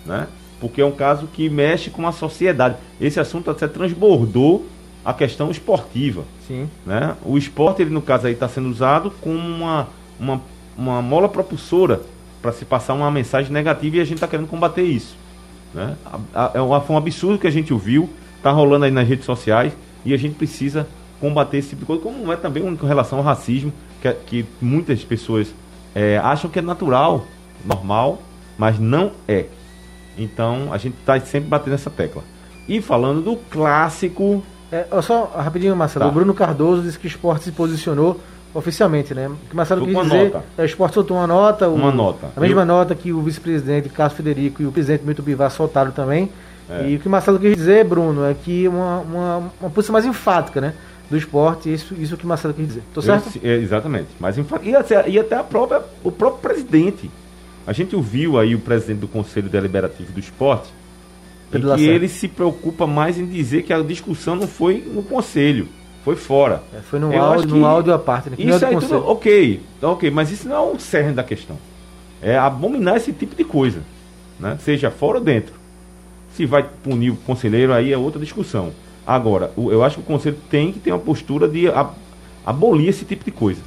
né? 0.06 0.26
Porque 0.58 0.80
é 0.80 0.86
um 0.86 0.92
caso 0.92 1.26
que 1.26 1.50
mexe 1.50 1.90
com 1.90 2.06
a 2.06 2.12
sociedade. 2.12 2.76
Esse 2.98 3.20
assunto 3.20 3.50
até 3.50 3.68
transbordou 3.68 4.64
a 5.04 5.12
questão 5.12 5.50
esportiva 5.50 6.24
Sim. 6.46 6.68
né? 6.86 7.14
O 7.24 7.36
esporte, 7.36 7.82
ele, 7.82 7.90
no 7.90 8.00
caso 8.00 8.26
está 8.28 8.48
sendo 8.48 8.68
usado 8.68 9.10
como 9.20 9.38
uma, 9.38 9.88
uma, 10.18 10.40
uma 10.76 11.02
mola 11.02 11.28
propulsora 11.28 12.00
para 12.40 12.52
se 12.52 12.64
passar 12.64 12.94
uma 12.94 13.10
mensagem 13.10 13.52
negativa 13.52 13.96
e 13.96 14.00
a 14.00 14.04
gente 14.04 14.14
está 14.14 14.26
querendo 14.26 14.48
combater 14.48 14.82
isso. 14.82 15.16
Né? 15.72 15.96
É 16.54 16.60
um, 16.60 16.80
foi 16.80 16.94
um 16.94 16.98
absurdo 16.98 17.38
que 17.38 17.46
a 17.46 17.50
gente 17.50 17.72
ouviu, 17.72 18.08
está 18.36 18.50
rolando 18.50 18.84
aí 18.84 18.90
nas 18.90 19.06
redes 19.06 19.24
sociais 19.24 19.72
e 20.04 20.14
a 20.14 20.16
gente 20.16 20.34
precisa 20.36 20.86
combater 21.20 21.58
esse 21.58 21.70
tipo 21.70 21.80
de 21.80 21.86
coisa, 21.86 22.02
como 22.02 22.32
é 22.32 22.36
também 22.36 22.76
com 22.76 22.86
relação 22.86 23.18
ao 23.18 23.24
racismo, 23.24 23.72
que, 24.00 24.08
é- 24.08 24.16
que 24.26 24.44
muitas 24.60 25.02
pessoas 25.02 25.54
é, 25.94 26.18
acham 26.18 26.50
que 26.50 26.58
é 26.58 26.62
natural, 26.62 27.24
normal, 27.64 28.20
mas 28.58 28.78
não 28.78 29.12
é. 29.26 29.46
Então 30.18 30.72
a 30.72 30.78
gente 30.78 30.96
está 30.98 31.18
sempre 31.20 31.48
batendo 31.48 31.72
nessa 31.72 31.90
tecla. 31.90 32.22
E 32.68 32.80
falando 32.80 33.22
do 33.22 33.36
clássico 33.36 34.42
É, 34.74 35.02
só 35.02 35.24
rapidinho, 35.36 35.74
Marcelo. 35.76 36.04
Tá. 36.06 36.10
O 36.10 36.14
Bruno 36.14 36.34
Cardoso 36.34 36.82
disse 36.82 36.98
que 36.98 37.06
o 37.06 37.08
esporte 37.08 37.44
se 37.44 37.52
posicionou 37.52 38.20
oficialmente, 38.52 39.14
né? 39.14 39.28
O 39.28 39.34
que 39.48 39.52
o 39.52 39.56
Marcelo 39.56 39.84
quis 39.86 39.96
dizer 40.02 40.24
nota. 40.32 40.44
é 40.56 40.62
o 40.62 40.64
esporte 40.64 40.94
soltou 40.94 41.16
uma 41.16 41.26
nota. 41.26 41.68
o- 41.68 41.74
Uma 41.74 41.90
nota. 41.92 42.28
A 42.36 42.40
mesma 42.40 42.62
Eu- 42.62 42.66
nota 42.66 42.94
que 42.94 43.12
o 43.12 43.20
vice-presidente 43.20 43.88
Carlos 43.88 44.16
Federico 44.16 44.62
e 44.62 44.66
o 44.66 44.72
presidente 44.72 45.04
Milton 45.04 45.22
Bivar 45.22 45.50
soltaram 45.50 45.90
também. 45.90 46.30
É. 46.70 46.88
E 46.88 46.96
o 46.96 47.00
que 47.00 47.06
o 47.08 47.10
Marcelo 47.10 47.38
quis 47.38 47.54
dizer, 47.54 47.84
Bruno, 47.84 48.24
é 48.24 48.32
que 48.34 48.66
uma, 48.68 49.00
uma, 49.00 49.52
uma 49.60 49.70
posição 49.70 49.92
mais 49.92 50.04
enfática, 50.06 50.60
né? 50.60 50.72
do 51.10 51.18
esporte, 51.18 51.70
isso, 51.72 51.94
isso 51.98 52.16
que 52.16 52.24
o 52.24 52.26
Marcelo 52.28 52.54
quis 52.54 52.66
dizer. 52.66 52.82
Tô 52.94 53.02
certo? 53.02 53.38
Eu, 53.42 53.50
é, 53.50 53.56
exatamente. 53.56 54.08
Mas, 54.18 54.36
e, 54.62 54.74
até, 54.74 55.06
e 55.08 55.18
até 55.18 55.36
a 55.36 55.44
própria, 55.44 55.82
o 56.02 56.10
próprio 56.10 56.40
presidente. 56.40 57.10
A 57.66 57.74
gente 57.74 57.94
ouviu 57.94 58.38
aí 58.38 58.54
o 58.54 58.58
presidente 58.58 59.00
do 59.00 59.08
Conselho 59.08 59.50
Deliberativo 59.50 60.10
do 60.12 60.18
Esporte, 60.18 60.70
em 61.58 61.76
que 61.76 61.86
ele 61.86 62.08
se 62.08 62.28
preocupa 62.28 62.86
mais 62.86 63.18
em 63.18 63.26
dizer 63.26 63.62
que 63.62 63.72
a 63.72 63.80
discussão 63.82 64.36
não 64.36 64.46
foi 64.46 64.84
no 64.86 65.02
Conselho, 65.02 65.68
foi 66.04 66.16
fora. 66.16 66.62
É, 66.74 66.80
foi 66.80 66.98
no 66.98 67.18
áudio, 67.18 67.48
num 67.48 67.64
áudio 67.64 67.94
à 67.94 67.98
parte. 67.98 68.30
Né? 68.30 68.36
Isso 68.38 68.64
aí 68.64 68.76
tudo, 68.76 69.08
ok, 69.08 69.60
ok, 69.80 70.10
mas 70.10 70.30
isso 70.30 70.48
não 70.48 70.56
é 70.56 70.60
o 70.60 70.78
cerne 70.78 71.12
da 71.12 71.24
questão. 71.24 71.56
É 72.20 72.36
abominar 72.36 72.96
esse 72.96 73.12
tipo 73.12 73.34
de 73.34 73.44
coisa, 73.44 73.80
né? 74.38 74.56
seja 74.60 74.90
fora 74.90 75.18
ou 75.18 75.24
dentro. 75.24 75.54
Se 76.34 76.44
vai 76.44 76.64
punir 76.82 77.10
o 77.10 77.16
conselheiro, 77.16 77.72
aí 77.72 77.92
é 77.92 77.96
outra 77.96 78.20
discussão. 78.20 78.72
Agora, 79.06 79.52
eu 79.56 79.84
acho 79.84 79.96
que 79.96 80.02
o 80.02 80.04
conselho 80.04 80.36
tem 80.50 80.72
que 80.72 80.78
ter 80.78 80.90
uma 80.90 80.98
postura 80.98 81.46
de 81.46 81.66
abolir 82.44 82.88
esse 82.88 83.04
tipo 83.04 83.24
de 83.24 83.30
coisa. 83.30 83.60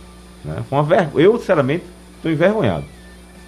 Né? 0.44 0.64
Foi 0.70 0.78
uma 0.78 0.84
ver... 0.84 1.10
Eu, 1.16 1.38
sinceramente, 1.38 1.86
estou 2.18 2.32
envergonhado. 2.32 2.84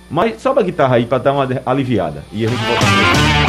Mas 0.09 0.41
sobe 0.41 0.61
a 0.61 0.63
guitarra 0.63 0.95
aí 0.95 1.05
para 1.05 1.17
dar 1.19 1.33
uma 1.33 1.47
aliviada. 1.65 2.23
E 2.31 2.45
a 2.45 2.49
gente 2.49 2.63
volta 2.63 3.48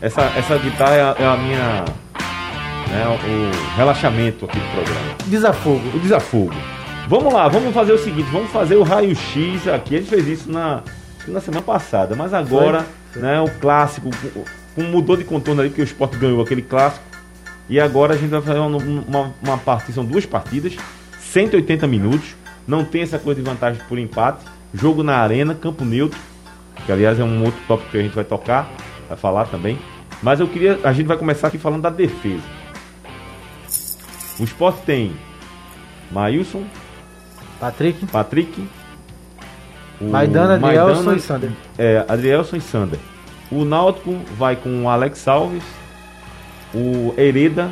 Essa, 0.00 0.22
essa 0.36 0.56
guitarra 0.58 0.94
é 0.94 1.02
a, 1.02 1.16
é 1.18 1.26
a 1.26 1.36
minha. 1.36 1.84
Né, 2.88 3.04
o 3.06 3.76
relaxamento 3.76 4.44
aqui 4.44 4.58
do 4.58 4.66
programa. 4.72 5.00
Desafogo. 5.26 5.82
O 5.94 5.98
desafogo. 5.98 6.54
Vamos 7.08 7.32
lá, 7.32 7.48
vamos 7.48 7.74
fazer 7.74 7.92
o 7.92 7.98
seguinte: 7.98 8.28
vamos 8.30 8.50
fazer 8.50 8.76
o 8.76 8.82
raio-x 8.82 9.66
aqui. 9.66 9.96
A 9.96 9.98
gente 9.98 10.10
fez 10.10 10.26
isso 10.26 10.50
na, 10.50 10.82
na 11.26 11.40
semana 11.40 11.62
passada, 11.62 12.14
mas 12.14 12.32
agora, 12.32 12.86
Foi? 13.12 13.22
né, 13.22 13.40
o 13.40 13.48
clássico, 13.58 14.10
mudou 14.76 15.16
de 15.16 15.24
contorno 15.24 15.60
ali, 15.60 15.70
porque 15.70 15.82
o 15.82 15.84
esporte 15.84 16.16
ganhou 16.16 16.40
aquele 16.40 16.62
clássico. 16.62 17.04
E 17.68 17.78
agora 17.78 18.14
a 18.14 18.16
gente 18.16 18.30
vai 18.30 18.40
fazer 18.40 18.60
uma, 18.60 18.78
uma, 18.78 19.34
uma 19.42 19.58
partida, 19.58 19.92
são 19.92 20.04
duas 20.04 20.24
partidas, 20.24 20.76
180 21.20 21.86
minutos. 21.86 22.36
Não 22.66 22.84
tem 22.84 23.02
essa 23.02 23.18
coisa 23.18 23.40
de 23.42 23.48
vantagem 23.48 23.80
por 23.88 23.98
empate. 23.98 24.44
Jogo 24.72 25.02
na 25.02 25.16
arena, 25.16 25.54
campo 25.54 25.84
neutro, 25.84 26.18
que 26.86 26.92
aliás 26.92 27.18
é 27.18 27.24
um 27.24 27.44
outro 27.44 27.60
tópico 27.66 27.90
que 27.90 27.98
a 27.98 28.02
gente 28.02 28.14
vai 28.14 28.24
tocar, 28.24 28.70
vai 29.08 29.16
falar 29.16 29.46
também. 29.46 29.78
Mas 30.22 30.40
eu 30.40 30.48
queria, 30.48 30.78
a 30.82 30.92
gente 30.92 31.06
vai 31.06 31.16
começar 31.16 31.48
aqui 31.48 31.58
falando 31.58 31.82
da 31.82 31.90
defesa. 31.90 32.42
O 34.38 34.44
esporte 34.44 34.82
tem 34.82 35.16
Maílson, 36.10 36.64
Patrick, 37.58 38.06
Patrick, 38.06 38.68
o 40.00 40.04
Maidana, 40.04 40.54
Adrielson 40.54 41.12
e 41.12 41.20
Sander. 41.20 41.50
É, 41.76 42.04
Adrielson 42.08 42.56
e 42.56 42.60
Sander. 42.60 42.98
O 43.50 43.64
Náutico 43.64 44.14
vai 44.36 44.54
com 44.56 44.84
o 44.84 44.88
Alex 44.88 45.26
Alves, 45.26 45.64
o 46.74 47.14
Hereda, 47.16 47.70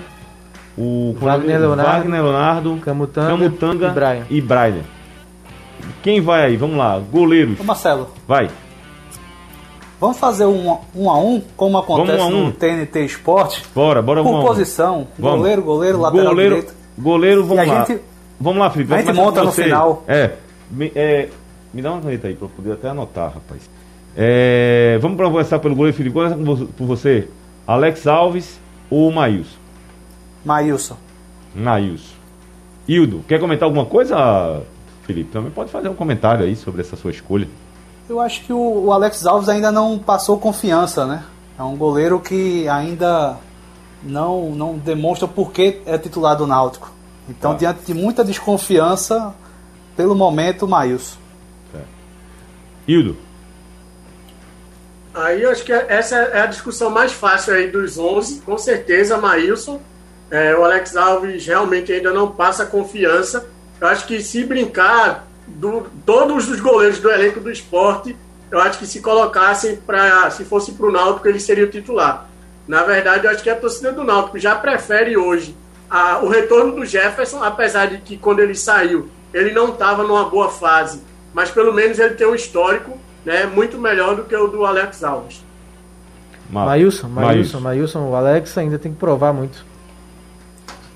o 0.76 1.14
Wagner 1.20 1.60
Leonardo, 1.60 1.92
Wagner 1.92 2.22
Leonardo 2.22 2.76
Camutanga, 2.78 3.28
Camutanga 3.28 3.86
e 3.86 3.90
Brian. 3.90 4.26
E 4.30 4.40
Brian. 4.40 4.82
Quem 6.02 6.20
vai 6.20 6.44
aí? 6.44 6.56
Vamos 6.56 6.76
lá, 6.76 6.98
goleiros. 6.98 7.60
Ô 7.60 7.64
Marcelo. 7.64 8.10
Vai. 8.26 8.50
Vamos 9.98 10.18
fazer 10.18 10.44
um, 10.44 10.76
um 10.94 11.10
a 11.10 11.18
um, 11.18 11.42
como 11.56 11.78
acontece 11.78 12.22
um 12.22 12.26
um. 12.26 12.44
no 12.46 12.52
TNT 12.52 13.04
Esporte? 13.04 13.62
Bora, 13.74 14.02
bora, 14.02 14.22
Por 14.22 14.30
vamos. 14.32 14.46
posição, 14.46 15.06
vamos. 15.18 15.38
goleiro, 15.38 15.62
goleiro, 15.62 16.00
lateral 16.00 16.26
goleiro, 16.28 16.54
direito. 16.56 16.74
Goleiro, 16.98 17.44
vamos 17.46 17.66
lá. 17.66 17.84
Gente, 17.84 18.00
vamos 18.38 18.58
lá, 18.58 18.70
Felipe. 18.70 18.94
A 18.94 18.98
gente 18.98 19.12
monta 19.12 19.42
no 19.42 19.52
final. 19.52 20.04
É, 20.06 20.32
me, 20.70 20.92
é, 20.94 21.28
me 21.72 21.80
dá 21.80 21.92
uma 21.92 22.02
caneta 22.02 22.28
aí 22.28 22.34
para 22.34 22.44
eu 22.46 22.50
poder 22.50 22.72
até 22.72 22.88
anotar, 22.88 23.32
rapaz. 23.32 23.70
É, 24.14 24.98
vamos 25.00 25.18
conversar 25.18 25.58
pelo 25.60 25.74
goleiro 25.74 25.96
Felipe. 25.96 26.14
Começa 26.14 26.36
por 26.76 26.86
você. 26.86 27.28
Alex 27.66 28.06
Alves 28.06 28.60
ou 28.90 29.10
Maílson? 29.10 29.56
Maílson. 30.44 30.96
Maílson. 31.54 32.14
Hildo, 32.86 33.24
quer 33.26 33.40
comentar 33.40 33.64
alguma 33.66 33.84
coisa, 33.84 34.62
Felipe? 35.02 35.30
Também 35.32 35.50
pode 35.50 35.70
fazer 35.70 35.88
um 35.88 35.94
comentário 35.94 36.44
aí 36.44 36.54
sobre 36.54 36.82
essa 36.82 36.96
sua 36.96 37.10
escolha. 37.10 37.48
Eu 38.08 38.20
acho 38.20 38.42
que 38.44 38.52
o, 38.52 38.92
Alex 38.92 39.26
Alves 39.26 39.48
ainda 39.48 39.72
não 39.72 39.98
passou 39.98 40.38
confiança, 40.38 41.06
né? 41.06 41.24
É 41.58 41.62
um 41.62 41.76
goleiro 41.76 42.20
que 42.20 42.68
ainda 42.68 43.36
não, 44.02 44.50
não 44.50 44.78
demonstra 44.78 45.26
por 45.26 45.50
que 45.50 45.80
é 45.86 45.98
titular 45.98 46.36
do 46.36 46.46
Náutico. 46.46 46.92
Então, 47.28 47.52
ah. 47.52 47.54
diante 47.54 47.84
de 47.84 47.94
muita 47.94 48.24
desconfiança, 48.24 49.34
pelo 49.96 50.14
momento, 50.14 50.66
o 50.66 50.68
Maílson. 50.68 51.18
Hildo. 52.86 53.16
Aí 55.12 55.42
eu 55.42 55.50
acho 55.50 55.64
que 55.64 55.72
essa 55.72 56.14
é 56.16 56.42
a 56.42 56.46
discussão 56.46 56.90
mais 56.90 57.10
fácil 57.10 57.54
aí 57.54 57.68
dos 57.68 57.98
11. 57.98 58.42
Com 58.42 58.56
certeza, 58.58 59.16
Maílson. 59.16 59.80
É, 60.30 60.54
o 60.54 60.64
Alex 60.64 60.96
Alves 60.96 61.46
realmente 61.46 61.92
ainda 61.92 62.12
não 62.12 62.30
passa 62.30 62.66
confiança. 62.66 63.48
Eu 63.80 63.88
acho 63.88 64.06
que 64.06 64.20
se 64.20 64.44
brincar, 64.44 65.26
do, 65.46 65.86
todos 66.04 66.48
os 66.48 66.60
goleiros 66.60 66.98
do 66.98 67.10
elenco 67.10 67.40
do 67.40 67.50
esporte, 67.50 68.16
eu 68.50 68.60
acho 68.60 68.78
que 68.78 68.86
se 68.86 69.00
colocassem 69.00 69.76
para. 69.76 70.30
Se 70.30 70.44
fosse 70.44 70.72
para 70.72 70.86
o 70.86 70.92
Náutico, 70.92 71.28
ele 71.28 71.40
seria 71.40 71.64
o 71.64 71.70
titular. 71.70 72.28
Na 72.66 72.82
verdade, 72.82 73.26
eu 73.26 73.30
acho 73.30 73.42
que 73.42 73.50
a 73.50 73.56
torcida 73.56 73.92
do 73.92 74.04
Náutico 74.04 74.38
já 74.38 74.54
prefere 74.54 75.16
hoje 75.16 75.56
a, 75.90 76.18
o 76.18 76.28
retorno 76.28 76.74
do 76.74 76.84
Jefferson, 76.84 77.42
apesar 77.42 77.86
de 77.86 77.98
que 77.98 78.16
quando 78.16 78.40
ele 78.40 78.54
saiu, 78.54 79.08
ele 79.32 79.52
não 79.52 79.70
estava 79.70 80.02
numa 80.02 80.28
boa 80.28 80.50
fase. 80.50 81.02
Mas 81.32 81.50
pelo 81.50 81.72
menos 81.72 81.98
ele 81.98 82.14
tem 82.14 82.26
um 82.26 82.34
histórico 82.34 82.98
né, 83.24 83.46
muito 83.46 83.78
melhor 83.78 84.16
do 84.16 84.24
que 84.24 84.34
o 84.34 84.48
do 84.48 84.64
Alex 84.64 85.04
Alves. 85.04 85.44
Maílson, 86.48 87.08
Maílson, 87.08 87.60
Maílson, 87.60 88.08
o 88.08 88.14
Alex 88.14 88.56
ainda 88.56 88.78
tem 88.78 88.92
que 88.92 88.98
provar 88.98 89.32
muito. 89.32 89.64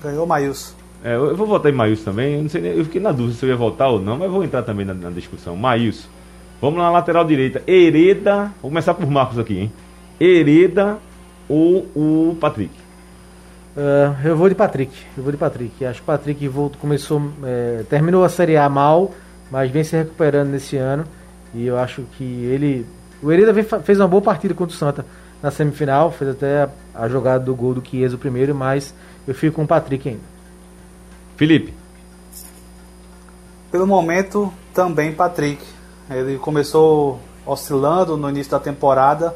Ganhou 0.01 0.25
Maílson. 0.25 0.80
É, 1.03 1.15
eu 1.15 1.35
vou 1.35 1.47
votar 1.47 1.71
em 1.71 1.75
Maílson 1.75 2.05
também. 2.05 2.35
Eu, 2.35 2.43
não 2.43 2.49
sei, 2.49 2.79
eu 2.79 2.83
fiquei 2.85 3.01
na 3.01 3.11
dúvida 3.11 3.37
se 3.37 3.45
eu 3.45 3.49
ia 3.49 3.55
votar 3.55 3.89
ou 3.89 3.99
não, 3.99 4.17
mas 4.17 4.29
vou 4.29 4.43
entrar 4.43 4.63
também 4.63 4.85
na, 4.85 4.93
na 4.93 5.09
discussão. 5.09 5.55
Maílson. 5.55 6.07
Vamos 6.61 6.79
na 6.79 6.91
lateral 6.91 7.25
direita. 7.25 7.63
Hereda. 7.65 8.51
Vou 8.61 8.69
começar 8.69 8.93
por 8.93 9.09
Marcos 9.09 9.39
aqui, 9.39 9.57
hein? 9.57 9.71
Hereda 10.19 10.99
ou 11.49 11.87
o 11.95 12.37
Patrick? 12.39 12.73
Uh, 13.75 14.27
eu 14.27 14.37
vou 14.37 14.47
de 14.47 14.53
Patrick. 14.53 14.93
Eu 15.17 15.23
vou 15.23 15.31
de 15.31 15.37
Patrick. 15.37 15.83
Acho 15.83 15.99
que 15.99 16.03
o 16.03 16.05
Patrick 16.05 16.47
voltou, 16.47 16.79
começou, 16.79 17.21
é, 17.43 17.83
terminou 17.89 18.23
a 18.23 18.29
Série 18.29 18.57
A 18.57 18.69
mal, 18.69 19.11
mas 19.49 19.71
vem 19.71 19.83
se 19.83 19.95
recuperando 19.95 20.49
nesse 20.49 20.77
ano. 20.77 21.05
E 21.53 21.65
eu 21.65 21.79
acho 21.79 22.03
que 22.17 22.23
ele. 22.23 22.85
O 23.23 23.31
Hereda 23.31 23.53
fez 23.81 23.99
uma 23.99 24.07
boa 24.07 24.21
partida 24.21 24.53
contra 24.53 24.75
o 24.75 24.77
Santa 24.77 25.05
na 25.41 25.49
semifinal, 25.49 26.11
fez 26.11 26.31
até 26.31 26.63
a, 26.63 26.69
a 26.93 27.07
jogada 27.07 27.43
do 27.43 27.55
gol 27.55 27.73
do 27.73 27.83
Chiesa 27.83 28.15
o 28.15 28.19
primeiro, 28.19 28.53
mas 28.53 28.93
eu 29.27 29.33
fico 29.33 29.55
com 29.55 29.63
o 29.63 29.67
Patrick 29.67 30.07
ainda. 30.07 30.30
Felipe. 31.41 31.73
Pelo 33.71 33.87
momento, 33.87 34.53
também 34.75 35.11
Patrick. 35.11 35.65
Ele 36.07 36.37
começou 36.37 37.19
oscilando 37.43 38.15
no 38.15 38.29
início 38.29 38.51
da 38.51 38.59
temporada, 38.59 39.35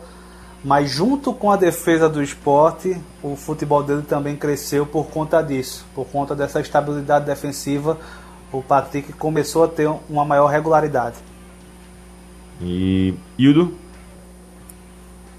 mas 0.64 0.92
junto 0.92 1.34
com 1.34 1.50
a 1.50 1.56
defesa 1.56 2.08
do 2.08 2.22
esporte, 2.22 2.96
o 3.24 3.36
futebol 3.36 3.82
dele 3.82 4.04
também 4.04 4.36
cresceu 4.36 4.86
por 4.86 5.08
conta 5.08 5.42
disso, 5.42 5.84
por 5.96 6.06
conta 6.06 6.36
dessa 6.36 6.62
estabilidade 6.62 7.26
defensiva. 7.26 7.98
O 8.52 8.62
Patrick 8.62 9.12
começou 9.14 9.64
a 9.64 9.68
ter 9.68 9.90
uma 10.08 10.24
maior 10.24 10.46
regularidade. 10.46 11.16
E 12.62 13.16
Hildo? 13.36 13.74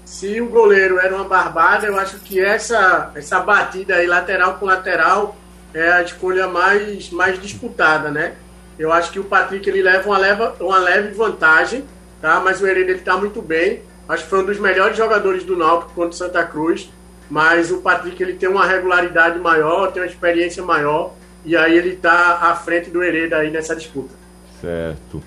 Se 0.03 0.41
o 0.41 0.49
goleiro 0.49 0.99
era 0.99 1.15
uma 1.15 1.23
barbada, 1.23 1.87
eu 1.87 1.97
acho 1.97 2.19
que 2.19 2.41
essa, 2.41 3.09
essa 3.15 3.39
batida 3.39 3.95
aí, 3.95 4.05
lateral 4.05 4.55
com 4.55 4.65
lateral, 4.65 5.33
é 5.73 5.91
a 5.91 6.01
escolha 6.01 6.47
mais, 6.47 7.09
mais 7.09 7.41
disputada, 7.41 8.09
né? 8.09 8.33
Eu 8.77 8.91
acho 8.91 9.11
que 9.11 9.19
o 9.19 9.23
Patrick 9.23 9.67
ele 9.67 9.81
leva 9.81 10.07
uma, 10.07 10.17
leva, 10.17 10.55
uma 10.59 10.77
leve 10.77 11.13
vantagem, 11.13 11.83
tá? 12.21 12.39
Mas 12.39 12.61
o 12.61 12.67
Hereda 12.67 12.91
ele 12.91 12.99
tá 12.99 13.17
muito 13.17 13.41
bem. 13.41 13.81
Acho 14.07 14.23
que 14.23 14.29
foi 14.29 14.39
um 14.41 14.45
dos 14.45 14.59
melhores 14.59 14.95
jogadores 14.95 15.43
do 15.43 15.57
Náutico 15.57 15.93
contra 15.93 16.11
o 16.11 16.13
Santa 16.13 16.43
Cruz. 16.43 16.89
Mas 17.29 17.71
o 17.71 17.77
Patrick 17.77 18.21
ele 18.21 18.33
tem 18.33 18.47
uma 18.47 18.65
regularidade 18.65 19.37
maior, 19.39 19.91
tem 19.91 20.01
uma 20.01 20.07
experiência 20.07 20.63
maior. 20.63 21.13
E 21.43 21.57
aí 21.57 21.77
ele 21.77 21.95
tá 21.95 22.39
à 22.41 22.55
frente 22.55 22.89
do 22.89 23.03
Hereda 23.03 23.37
aí 23.37 23.49
nessa 23.51 23.75
disputa. 23.75 24.13
Certo. 24.61 25.21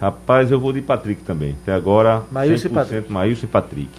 Rapaz, 0.00 0.50
eu 0.50 0.58
vou 0.58 0.72
de 0.72 0.80
Patrick 0.80 1.22
também. 1.22 1.56
Até 1.62 1.72
agora, 1.72 2.22
Maílson 2.30 2.68
100% 2.68 2.70
e 2.70 2.74
Patrick. 2.74 3.12
Maílson 3.12 3.46
e 3.46 3.48
Patrick. 3.48 3.90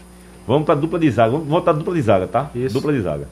Vamos 0.48 0.66
para 0.66 0.76
dupla 0.76 0.98
de 0.98 1.12
zaga. 1.12 1.32
Vamos 1.32 1.48
voltar 1.48 1.74
dupla 1.74 1.94
de 1.94 2.02
zaga, 2.02 2.28
tá? 2.28 2.50
Isso. 2.56 2.74
Dupla 2.74 2.92
de 2.92 3.02
zaga. 3.02 3.28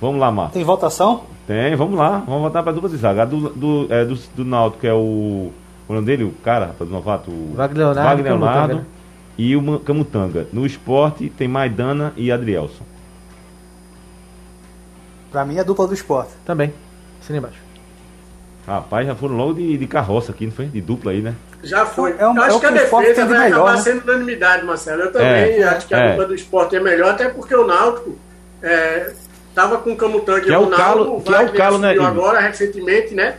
Vamos 0.00 0.20
lá, 0.20 0.30
Marcos. 0.30 0.54
Tem 0.54 0.64
votação? 0.64 1.24
Tem, 1.46 1.76
vamos 1.76 1.96
lá. 1.98 2.18
Vamos 2.26 2.40
voltar 2.42 2.62
para 2.62 2.72
dupla 2.72 2.88
de 2.88 2.96
zaga. 2.96 3.22
A 3.22 3.24
do, 3.24 3.50
do, 3.50 3.86
é, 3.88 4.04
do, 4.04 4.14
do 4.34 4.44
Náutico, 4.44 4.80
que 4.80 4.86
é 4.86 4.92
o. 4.94 5.52
O 5.88 5.92
nome 5.94 6.04
dele, 6.04 6.24
o 6.24 6.32
cara, 6.42 6.66
rapaz, 6.66 6.90
do 6.90 6.92
novato. 6.96 7.30
O 7.30 7.52
Wagner 7.54 7.78
Leonardo. 7.86 8.08
Wagner 8.10 8.32
Leonardo 8.32 8.86
e 9.38 9.54
o 9.54 9.78
Camutanga. 9.78 10.48
No 10.52 10.66
esporte 10.66 11.28
tem 11.30 11.46
Maidana 11.46 12.12
e 12.16 12.32
Adrielson. 12.32 12.82
Para 15.30 15.44
mim 15.44 15.56
é 15.56 15.60
a 15.60 15.62
dupla 15.62 15.86
do 15.86 15.94
esporte. 15.94 16.32
Também. 16.44 16.72
Assina 17.20 17.38
embaixo. 17.38 17.58
Rapaz, 18.66 19.06
já 19.06 19.14
foram 19.14 19.36
logo 19.36 19.54
de, 19.54 19.78
de 19.78 19.86
carroça 19.86 20.32
aqui, 20.32 20.46
não 20.46 20.52
foi? 20.52 20.66
De 20.66 20.80
dupla 20.80 21.12
aí, 21.12 21.22
né? 21.22 21.34
Já 21.62 21.86
foi. 21.86 22.16
É 22.18 22.26
um- 22.26 22.36
eu 22.36 22.42
é 22.42 22.46
acho 22.46 22.56
o 22.56 22.60
que 22.60 22.66
a 22.66 22.70
o 22.70 22.72
defesa 22.72 23.14
tem 23.14 23.14
de 23.14 23.20
vai 23.32 23.38
melhor, 23.44 23.56
acabar 23.62 23.76
né? 23.76 23.82
sendo 23.82 24.02
unanimidade, 24.02 24.64
Marcelo. 24.66 25.02
Eu 25.02 25.12
também 25.12 25.28
É, 25.28 25.62
acho 25.64 25.86
que 25.86 25.94
a 25.94 25.98
é. 25.98 26.10
dupla 26.10 26.26
do 26.26 26.34
esporte 26.34 26.74
é 26.74 26.80
melhor, 26.80 27.10
até 27.12 27.28
porque 27.28 27.54
o 27.54 27.64
Náutico 27.64 28.16
é, 28.62 29.12
tava 29.56 29.78
com 29.78 29.92
o 29.92 29.96
Camutanga 29.96 30.42
Que 30.42 30.52
é 30.52 30.58
o 30.58 30.68
Calo- 30.68 31.20
que 31.20 31.34
é 31.34 31.40
o 31.40 31.52
Calo, 31.52 31.78
né, 31.78 31.98
agora, 31.98 32.38
recentemente, 32.40 33.12
né? 33.14 33.38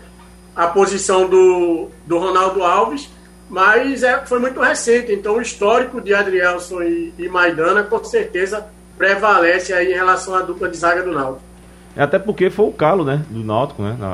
A 0.56 0.67
posição 0.67 1.30
do, 1.30 1.88
do 2.06 2.17
Ronaldo 2.17 2.63
Alves, 2.63 3.10
mas 3.49 4.01
é, 4.03 4.25
foi 4.25 4.39
muito 4.39 4.60
recente. 4.60 5.13
Então 5.13 5.36
o 5.38 5.41
histórico 5.41 6.01
de 6.01 6.13
Adrielson 6.13 6.82
e, 6.82 7.13
e 7.17 7.30
Maidana, 7.30 7.84
com 7.84 8.03
certeza, 8.03 8.65
prevalece 8.97 9.71
aí 9.71 9.91
em 9.91 9.95
relação 9.95 10.34
à 10.36 10.41
dupla 10.41 10.67
de 10.67 10.75
zaga 10.75 11.03
do 11.03 11.12
Náutico. 11.13 11.45
É 11.95 12.01
Até 12.03 12.17
porque 12.19 12.49
foi 12.49 12.65
o 12.65 12.71
calo, 12.71 13.03
né? 13.06 13.23
Do 13.30 13.43
Náutico, 13.43 13.82
né? 13.84 13.95
A, 14.01 14.06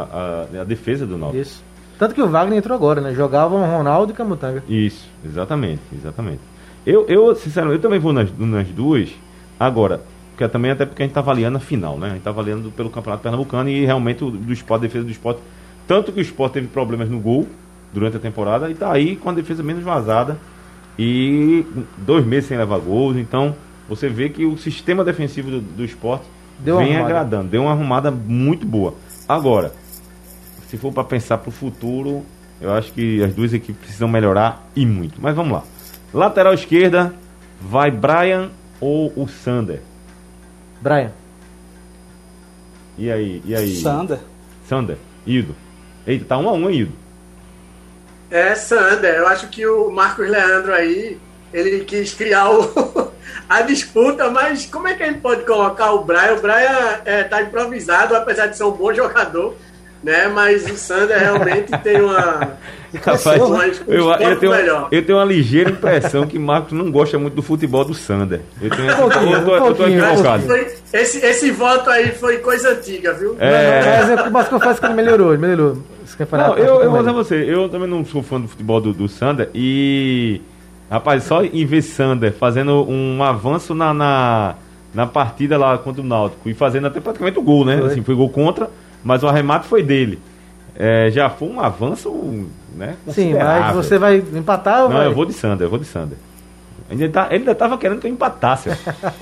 a- 0.58 0.62
a 0.62 0.63
defesa 0.66 1.06
do 1.06 1.18
Náutico. 1.18 1.42
Isso. 1.42 1.63
Tanto 1.98 2.13
que 2.13 2.22
o 2.22 2.28
Wagner 2.28 2.58
entrou 2.60 2.76
agora, 2.76 3.00
né? 3.00 3.13
Jogavam 3.13 3.63
Ronaldo 3.78 4.12
e 4.12 4.16
Camutanga. 4.16 4.62
Isso, 4.68 5.08
exatamente, 5.26 5.82
exatamente. 5.98 6.42
Eu, 6.86 7.06
eu 7.08 7.34
sinceramente, 7.36 7.78
eu 7.78 7.82
também 7.82 8.00
vou 8.00 8.12
nas, 8.12 8.30
nas 8.38 8.68
duas. 8.68 9.10
Agora, 9.58 10.02
porque 10.34 10.48
também 10.48 10.72
até 10.72 10.86
porque 10.86 11.04
a 11.04 11.06
gente 11.06 11.13
tá 11.13 11.19
avaliando 11.19 11.58
a 11.58 11.60
final, 11.60 11.98
né? 11.98 12.08
A 12.08 12.13
gente 12.13 12.24
tá 12.24 12.32
avaliando 12.32 12.72
pelo 12.72 12.89
Campeonato 12.89 13.22
Pernambucano 13.22 13.69
e 13.69 13.86
realmente 13.86 14.24
o 14.24 14.32
do 14.32 14.52
esporte, 14.52 14.82
a 14.82 14.88
defesa 14.88 15.06
do 15.06 15.12
esporte. 15.12 15.39
Tanto 15.88 16.12
que 16.12 16.19
o 16.19 16.22
esporte 16.22 16.54
teve 16.54 16.67
problemas 16.67 17.10
no 17.10 17.19
gol 17.19 17.48
durante 17.93 18.17
a 18.17 18.19
temporada 18.19 18.69
e 18.69 18.74
tá 18.74 18.91
aí 18.91 19.15
com 19.15 19.30
a 19.30 19.34
defesa 19.34 19.62
menos 19.62 19.84
vazada 19.84 20.38
e 20.98 21.65
dois 21.98 22.26
meses 22.26 22.48
sem 22.48 22.58
levar 22.58 22.80
gols. 22.80 23.15
Então, 23.15 23.56
você 23.88 24.10
vê 24.10 24.28
que 24.30 24.43
o 24.43 24.58
sistema 24.58 25.04
defensivo 25.04 25.52
do, 25.52 25.62
do 25.62 25.86
esporte 25.86 26.26
Deu 26.58 26.78
vem 26.78 26.96
arrumada. 26.96 27.06
agradando, 27.06 27.50
deu 27.50 27.62
uma 27.63 27.72
arrumada 27.72 28.10
muito 28.10 28.65
boa. 28.65 28.96
Agora, 29.30 29.72
se 30.67 30.78
for 30.78 30.91
para 30.91 31.04
pensar 31.04 31.38
pro 31.38 31.52
futuro, 31.52 32.24
eu 32.60 32.74
acho 32.74 32.91
que 32.91 33.22
as 33.24 33.36
duas 33.36 33.54
equipes 33.54 33.82
precisam 33.82 34.08
melhorar 34.08 34.67
e 34.76 34.86
muito. 34.86 35.22
Mas 35.22 35.36
vamos 35.36 35.54
lá. 35.54 35.63
Lateral 36.12 36.54
esquerda, 36.54 37.13
vai 37.62 37.91
Brian 37.91 38.50
ou 38.80 39.13
o 39.15 39.28
Sander? 39.28 39.82
Brian. 40.84 41.12
E 42.98 43.10
aí? 43.10 43.41
E 43.46 43.56
aí? 43.56 43.76
Sander. 43.82 44.19
Sander, 44.67 44.98
Ildo. 45.26 45.56
Eita, 46.06 46.26
tá 46.26 46.38
um 46.38 46.50
a 46.50 46.52
um, 46.52 46.69
hein, 46.69 46.80
Ildo? 46.82 46.93
É, 48.30 48.54
Sander, 48.56 49.15
eu 49.15 49.28
acho 49.28 49.48
que 49.48 49.65
o 49.65 49.89
Marcos 49.89 50.30
Leandro 50.30 50.74
aí, 50.74 51.17
ele 51.54 51.86
quis 51.86 52.13
criar 52.13 52.50
o- 52.52 53.12
a 53.48 53.62
disputa, 53.62 54.30
mas 54.30 54.65
como 54.65 54.88
é 54.89 54.93
que 54.96 55.04
a 55.04 55.06
gente 55.08 55.22
pode 55.22 55.46
colocar 55.46 55.91
o 55.93 56.04
Brian? 56.04 56.34
O 56.34 56.41
Brian 56.41 57.00
é, 57.06 57.24
tá 57.24 57.41
improvisado, 57.41 58.15
apesar 58.15 58.48
de 58.48 58.58
ser 58.58 58.63
um 58.65 58.72
bom 58.72 58.93
jogador, 58.93 59.56
né? 60.04 60.28
Mas 60.28 60.70
o 60.70 60.76
Sander 60.76 61.18
realmente 61.18 61.72
tem 61.84 62.02
uma. 62.02 62.52
Rapaz, 62.94 63.26
eu, 63.88 64.12
eu, 64.12 64.39
tenho, 64.39 64.52
melhor. 64.52 64.88
eu 64.92 65.04
tenho 65.04 65.18
uma 65.18 65.26
ligeira 65.26 65.72
impressão 65.72 66.28
que 66.28 66.38
Marcos 66.38 66.74
não 66.74 66.92
gosta 66.92 67.18
muito 67.18 67.34
do 67.34 67.42
futebol 67.42 67.84
do 67.84 67.94
Sander. 67.96 68.42
Eu, 68.62 68.70
tenho 68.70 68.94
Um 68.94 68.98
pouquinho, 68.98 69.34
eu, 69.34 69.44
tô, 69.46 69.52
um 69.52 69.66
eu 69.68 69.74
tô 69.76 69.88
equivocado. 69.88 70.44
Foi- 70.44 70.68
esse, 70.94 71.26
esse 71.26 71.50
voto 71.50 71.89
aí 71.89 72.10
foi 72.12 72.38
coisa 72.38 72.70
antiga, 72.70 73.13
viu? 73.13 73.36
É. 73.39 73.82
Mas, 73.84 74.10
eu- 74.26 74.32
mas 74.32 74.48
confesso 74.48 74.80
que 74.80 74.86
ele 74.86 74.94
melhorou, 74.94 75.34
ele 75.34 75.42
melhorou. 75.42 75.78
Não, 76.32 76.56
eu, 76.58 76.66
eu 76.82 76.92
vou 76.92 76.92
Mas- 76.92 77.00
dizer 77.00 77.13
você, 77.13 77.36
eu 77.52 77.68
também 77.68 77.88
não 77.89 78.06
sou 78.06 78.22
fã 78.22 78.39
do 78.39 78.48
futebol 78.48 78.80
do, 78.80 78.94
do 78.94 79.08
Sander 79.08 79.50
e. 79.56 80.39
Rapaz, 80.92 81.24
só 81.24 81.44
em 81.44 81.66
ver 81.66 81.82
Sander 81.82 82.32
fazendo 82.34 82.88
um 82.88 83.24
avanço 83.24 83.74
na, 83.74 83.92
na, 83.92 84.56
na 84.94 85.08
partida 85.08 85.58
lá 85.58 85.76
contra 85.80 86.04
o 86.04 86.06
Náutico 86.06 86.48
e 86.48 86.54
fazendo 86.54 86.86
até 86.86 87.00
praticamente 87.00 87.39
o 87.39 87.42
gol, 87.42 87.66
né? 87.66 87.78
Foi. 87.80 87.88
Assim, 87.88 88.04
foi 88.04 88.13
gol 88.13 88.30
contra, 88.30 88.70
mas 89.04 89.24
o 89.24 89.28
arremate 89.28 89.68
foi 89.68 89.84
dele. 89.84 90.20
É, 90.76 91.10
já 91.12 91.30
foi 91.30 91.50
um 91.50 91.60
avanço, 91.60 92.12
né? 92.76 92.96
Sim, 93.10 93.34
mas 93.36 93.76
você 93.76 93.98
vai 93.98 94.18
empatar 94.18 94.84
ou 94.84 94.89
Não, 94.89 94.98
vai? 94.98 95.08
eu 95.08 95.13
vou 95.13 95.26
de 95.26 95.34
Sander, 95.34 95.66
eu 95.66 95.70
vou 95.70 95.80
de 95.80 95.86
Sander. 95.86 96.18
Ele, 96.89 97.10
tá, 97.10 97.28
ele 97.28 97.39
ainda 97.39 97.56
tava 97.56 97.78
querendo 97.78 98.00
que 98.00 98.08
eu 98.08 98.12
empatasse. 98.12 98.70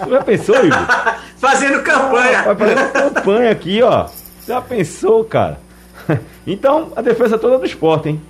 Tu 0.03 0.09
já 0.09 0.21
pensou, 0.21 0.55
Igor? 0.65 0.79
Fazendo 1.37 1.81
campanha. 1.83 2.43
Vai 2.43 2.55
fazer 2.55 2.91
campanha 2.91 3.51
aqui, 3.51 3.81
ó. 3.81 4.07
Já 4.47 4.61
pensou, 4.61 5.23
cara? 5.25 5.59
Então, 6.45 6.91
a 6.95 7.01
defesa 7.03 7.37
toda 7.37 7.59
do 7.59 7.65
esporte, 7.65 8.09
hein? 8.09 8.21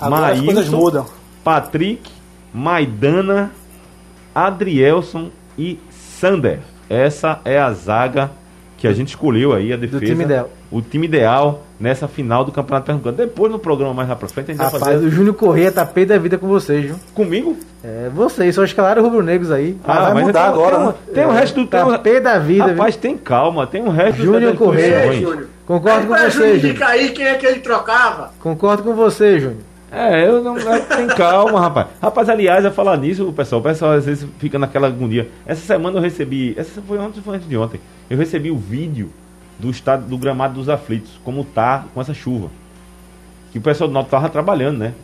Agora 0.00 0.32
as 0.32 0.40
coisas 0.40 0.68
Maílson, 0.68 0.76
mudam. 0.76 1.06
Patrick, 1.44 2.10
Maidana, 2.52 3.52
Adrielson 4.34 5.30
e 5.56 5.78
Sander. 5.90 6.58
Essa 6.90 7.40
é 7.44 7.58
a 7.58 7.72
zaga 7.72 8.32
que 8.84 8.88
a 8.88 8.92
gente 8.92 9.08
escolheu 9.08 9.52
aí, 9.54 9.72
a 9.72 9.76
defesa. 9.76 10.04
time 10.04 10.24
ideal. 10.24 10.50
O 10.70 10.82
time 10.82 11.06
ideal 11.06 11.62
nessa 11.80 12.06
final 12.06 12.44
do 12.44 12.52
Campeonato 12.52 12.84
Pernambucano. 12.86 13.16
Depois, 13.16 13.50
no 13.50 13.58
programa 13.58 13.94
mais 13.94 14.08
lá 14.08 14.14
pra 14.16 14.28
frente, 14.28 14.50
a 14.50 14.54
gente 14.54 14.58
vai 14.62 14.66
Rapaz, 14.70 14.84
fazer 14.94 15.06
o 15.06 15.10
Júnior 15.10 15.34
Corrêa 15.34 15.72
tá 15.72 15.86
pé 15.86 16.04
da 16.04 16.18
vida 16.18 16.36
com 16.36 16.46
vocês, 16.46 16.84
viu? 16.84 16.96
comigo. 17.14 17.56
É, 17.82 18.10
vocês 18.14 18.54
só 18.54 18.62
escalaram 18.64 19.02
rubro-negros 19.02 19.50
aí. 19.50 19.76
Ah, 19.84 20.00
vai 20.02 20.14
mas 20.14 20.26
mudar 20.26 20.48
agora, 20.48 20.76
tem, 20.76 20.84
né? 20.86 20.94
um- 21.10 21.14
Tem 21.14 21.24
o 21.26 21.30
resto 21.30 21.54
do 21.62 21.66
Tá 21.66 21.86
o- 21.86 21.98
pé 21.98 22.20
da 22.20 22.38
vida, 22.38 22.66
Rapaz, 22.66 22.96
tem 22.96 23.16
calma, 23.16 23.66
tem 23.66 23.82
o 23.82 23.90
resto 23.90 24.22
Júnior 24.22 24.54
posições. 24.56 24.92
É, 24.92 25.12
Júnior. 25.14 25.46
Concordo 25.66 26.12
Aí 26.14 26.24
com 26.24 26.30
você, 26.30 26.56
indicar 26.56 26.90
aí 26.90 27.10
quem 27.10 27.24
é 27.26 27.34
que 27.36 27.46
ele 27.46 27.60
trocava. 27.60 28.32
Concordo 28.40 28.82
com 28.82 28.94
você, 28.94 29.38
Júnior. 29.40 29.60
É, 29.94 30.26
eu 30.26 30.42
não. 30.42 30.56
é, 30.58 30.80
Tem 30.80 31.06
calma, 31.08 31.60
rapaz. 31.60 31.86
Rapaz, 32.02 32.28
aliás, 32.28 32.64
a 32.64 32.70
falar 32.70 32.96
nisso, 32.96 33.28
o 33.28 33.32
pessoal, 33.32 33.60
o 33.60 33.64
pessoal 33.64 33.92
às 33.92 34.04
vezes 34.06 34.28
fica 34.38 34.58
naquela 34.58 34.88
agonia. 34.88 35.28
Essa 35.46 35.64
semana 35.64 35.98
eu 35.98 36.02
recebi. 36.02 36.54
Essa 36.56 36.82
foi 36.82 36.98
ontem, 36.98 37.20
foi 37.22 37.36
antes 37.36 37.48
de 37.48 37.56
ontem. 37.56 37.80
Eu 38.10 38.18
recebi 38.18 38.50
o 38.50 38.56
vídeo 38.56 39.10
do 39.58 39.70
estado 39.70 40.06
do 40.06 40.18
gramado 40.18 40.54
dos 40.54 40.68
aflitos, 40.68 41.12
como 41.24 41.44
tá 41.44 41.84
com 41.94 42.00
essa 42.00 42.12
chuva. 42.12 42.50
Que 43.52 43.58
o 43.58 43.62
pessoal 43.62 43.86
do 43.86 43.94
Norte 43.94 44.08
tava 44.10 44.28
trabalhando, 44.28 44.78
né? 44.78 44.94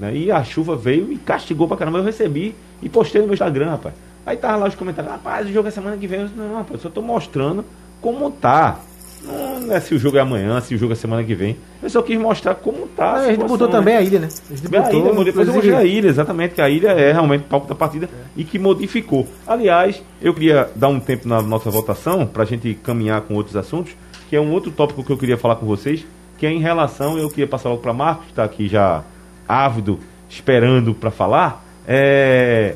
Né? 0.00 0.16
E 0.16 0.32
a 0.32 0.42
chuva 0.42 0.74
veio 0.76 1.12
e 1.12 1.16
castigou 1.16 1.68
pra 1.68 1.76
caramba. 1.76 1.98
Eu 1.98 2.04
recebi 2.04 2.54
e 2.82 2.88
postei 2.88 3.20
no 3.20 3.28
meu 3.28 3.34
Instagram, 3.34 3.70
rapaz. 3.70 3.94
Aí 4.26 4.36
tava 4.36 4.56
lá 4.56 4.66
os 4.68 4.74
comentários, 4.74 5.12
rapaz, 5.12 5.46
o 5.48 5.52
jogo 5.52 5.68
é 5.68 5.70
semana 5.70 5.96
que 5.96 6.06
vem. 6.06 6.20
Eu 6.20 6.26
disse, 6.26 6.38
não, 6.38 6.54
rapaz, 6.56 6.72
eu 6.72 6.78
só 6.80 6.88
tô 6.88 7.00
mostrando 7.02 7.64
como 8.00 8.30
tá. 8.30 8.78
Não 9.24 9.74
é 9.74 9.80
se 9.80 9.94
o 9.94 9.98
jogo 9.98 10.16
é 10.16 10.20
amanhã, 10.20 10.60
se 10.60 10.74
o 10.74 10.78
jogo 10.78 10.92
é 10.92 10.96
semana 10.96 11.24
que 11.24 11.34
vem. 11.34 11.56
Eu 11.82 11.88
só 11.88 12.02
quis 12.02 12.18
mostrar 12.18 12.54
como 12.54 12.86
tá. 12.88 13.14
a 13.14 13.22
gente 13.22 13.32
situação, 13.32 13.48
botou 13.48 13.68
né? 13.68 13.72
também 13.72 13.96
a 13.96 14.02
ilha, 14.02 14.18
né? 14.18 14.28
A 14.50 14.54
gente 14.54 14.76
A 14.76 14.92
ilha, 14.92 15.24
depois 15.24 15.48
eu 15.48 15.76
a 15.76 15.84
ilha, 15.84 16.08
exatamente, 16.08 16.54
que 16.54 16.60
a 16.60 16.68
ilha 16.68 16.88
é 16.88 17.12
realmente 17.12 17.42
o 17.42 17.48
palco 17.48 17.66
da 17.66 17.74
partida 17.74 18.08
e 18.36 18.44
que 18.44 18.58
modificou. 18.58 19.26
Aliás, 19.46 20.02
eu 20.20 20.34
queria 20.34 20.68
dar 20.74 20.88
um 20.88 21.00
tempo 21.00 21.26
na 21.28 21.40
nossa 21.40 21.70
votação 21.70 22.26
para 22.26 22.42
a 22.42 22.46
gente 22.46 22.74
caminhar 22.82 23.22
com 23.22 23.34
outros 23.34 23.56
assuntos, 23.56 23.92
que 24.28 24.36
é 24.36 24.40
um 24.40 24.52
outro 24.52 24.70
tópico 24.70 25.02
que 25.02 25.10
eu 25.10 25.18
queria 25.18 25.36
falar 25.36 25.56
com 25.56 25.66
vocês, 25.66 26.04
que 26.38 26.46
é 26.46 26.50
em 26.50 26.60
relação, 26.60 27.18
eu 27.18 27.28
queria 27.28 27.46
passar 27.46 27.70
logo 27.70 27.80
para 27.80 27.92
Marcos, 27.92 28.26
que 28.26 28.32
está 28.32 28.44
aqui 28.44 28.68
já 28.68 29.02
ávido, 29.48 29.98
esperando 30.28 30.94
para 30.94 31.10
falar. 31.10 31.64
É, 31.86 32.74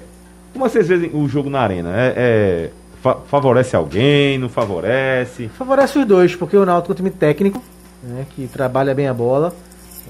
como 0.53 0.69
vocês 0.69 0.89
veem 0.89 1.11
o 1.13 1.29
jogo 1.29 1.51
na 1.51 1.61
arena? 1.61 1.91
É, 1.95 2.15
é, 2.17 2.71
fa- 3.03 3.17
favorece 3.27 3.75
alguém, 3.77 4.39
não 4.39 4.49
favorece? 4.49 5.49
Favorece 5.57 5.99
os 5.99 6.07
dois, 6.07 6.37
porque 6.37 6.57
o 6.57 6.65
Náutico 6.65 6.93
é 6.93 6.95
um 6.95 6.97
time 6.97 7.11
técnico, 7.11 7.63
né, 8.03 8.27
que 8.35 8.47
trabalha 8.47 8.95
bem 8.95 9.09
a 9.09 9.15
bola. 9.15 9.55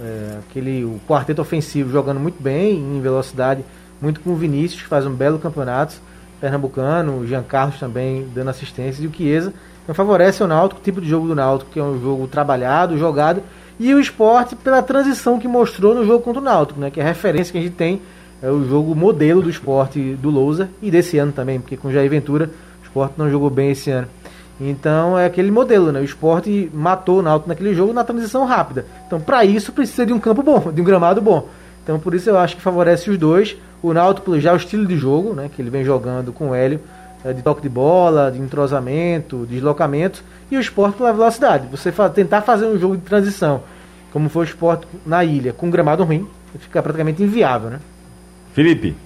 É, 0.01 0.39
aquele, 0.49 0.85
o 0.85 1.01
quarteto 1.09 1.43
ofensivo 1.43 1.91
jogando 1.91 2.21
muito 2.21 2.41
bem, 2.41 2.77
em 2.77 3.01
velocidade, 3.01 3.65
muito 4.01 4.21
com 4.21 4.31
o 4.31 4.37
Vinícius, 4.37 4.83
que 4.83 4.89
faz 4.89 5.05
um 5.05 5.13
belo 5.13 5.39
campeonato. 5.39 5.97
Pernambucano, 6.41 7.19
o 7.19 7.27
Jean 7.27 7.43
Carlos 7.43 7.81
também 7.81 8.25
dando 8.33 8.51
assistência, 8.51 9.03
e 9.03 9.09
o 9.09 9.13
Chiesa. 9.13 9.53
Então 9.83 9.93
favorece 9.93 10.41
o 10.41 10.47
Náutico, 10.47 10.81
o 10.81 10.85
tipo 10.85 11.01
de 11.01 11.09
jogo 11.09 11.27
do 11.27 11.35
Náutico, 11.35 11.71
que 11.73 11.81
é 11.81 11.83
um 11.83 12.01
jogo 12.01 12.29
trabalhado, 12.29 12.97
jogado, 12.97 13.43
e 13.81 13.93
o 13.93 13.99
esporte 13.99 14.55
pela 14.55 14.81
transição 14.81 15.39
que 15.39 15.49
mostrou 15.49 15.95
no 15.97 16.07
jogo 16.07 16.23
contra 16.23 16.41
o 16.41 16.45
Náutico, 16.45 16.79
né, 16.79 16.91
que 16.91 17.01
é 17.01 17.03
a 17.03 17.07
referência 17.07 17.51
que 17.51 17.59
a 17.59 17.63
gente 17.63 17.75
tem, 17.75 18.01
é 18.41 18.49
o 18.49 18.69
jogo 18.69 18.95
modelo 18.95 19.43
do 19.43 19.51
esporte 19.51 19.99
do 20.15 20.31
Lousa, 20.31 20.69
e 20.81 20.93
desse 20.93 21.19
ano 21.19 21.33
também, 21.33 21.59
porque 21.59 21.77
com 21.77 21.89
o 21.89 21.93
Jair 21.93 22.09
Ventura, 22.09 22.51
o 22.89 22.91
esporte 22.91 23.15
não 23.19 23.31
jogou 23.31 23.51
bem 23.51 23.71
esse 23.71 23.91
ano. 23.91 24.09
Então 24.61 25.17
é 25.17 25.27
aquele 25.27 25.51
modelo, 25.51 25.93
né? 25.93 26.01
O 26.01 26.05
esporte 26.05 26.71
matou 26.75 27.21
o 27.21 27.23
Náutico 27.23 27.49
naquele 27.49 27.75
jogo 27.75 27.93
na 27.93 28.03
transição 28.03 28.45
rápida. 28.45 28.87
Então, 29.07 29.21
para 29.21 29.45
isso, 29.45 29.73
precisa 29.73 30.05
de 30.05 30.13
um 30.13 30.19
campo 30.19 30.43
bom, 30.43 30.73
de 30.73 30.81
um 30.81 30.85
gramado 30.85 31.21
bom. 31.21 31.49
Então, 31.85 31.99
por 32.01 32.15
isso 32.15 32.29
eu 32.29 32.37
acho 32.37 32.57
que 32.57 32.63
favorece 32.63 33.09
os 33.09 33.17
dois. 33.17 33.57
O 33.83 33.93
Náutico 33.93 34.39
já 34.41 34.53
o 34.53 34.57
estilo 34.57 34.85
de 34.85 34.97
jogo, 34.97 35.33
né? 35.33 35.49
Que 35.55 35.63
ele 35.63 35.71
vem 35.71 35.85
jogando 35.85 36.33
com 36.33 36.51
o 36.51 36.55
Hélio, 36.55 36.81
é, 37.25 37.33
de 37.33 37.43
toque 37.43 37.63
de 37.63 37.69
bola, 37.69 38.31
de 38.33 38.41
entrosamento, 38.41 39.47
de 39.47 39.55
deslocamento. 39.55 40.25
E 40.51 40.57
o 40.57 40.61
esporte 40.61 40.97
pela 40.97 41.13
velocidade. 41.13 41.69
Você 41.71 41.93
fa 41.93 42.09
tentar 42.09 42.43
fazer 42.43 42.67
um 42.67 42.79
jogo 42.79 42.97
de 42.97 43.03
transição, 43.03 43.63
como 44.13 44.29
foi 44.29 44.43
o 44.43 44.49
esporte 44.49 44.87
na 45.07 45.25
ilha, 45.25 45.53
com 45.53 45.67
um 45.67 45.71
gramado 45.71 46.03
ruim, 46.03 46.27
fica 46.59 46.83
praticamente 46.83 47.23
inviável, 47.23 47.71
né? 47.71 47.79
Felipe, 48.53 48.97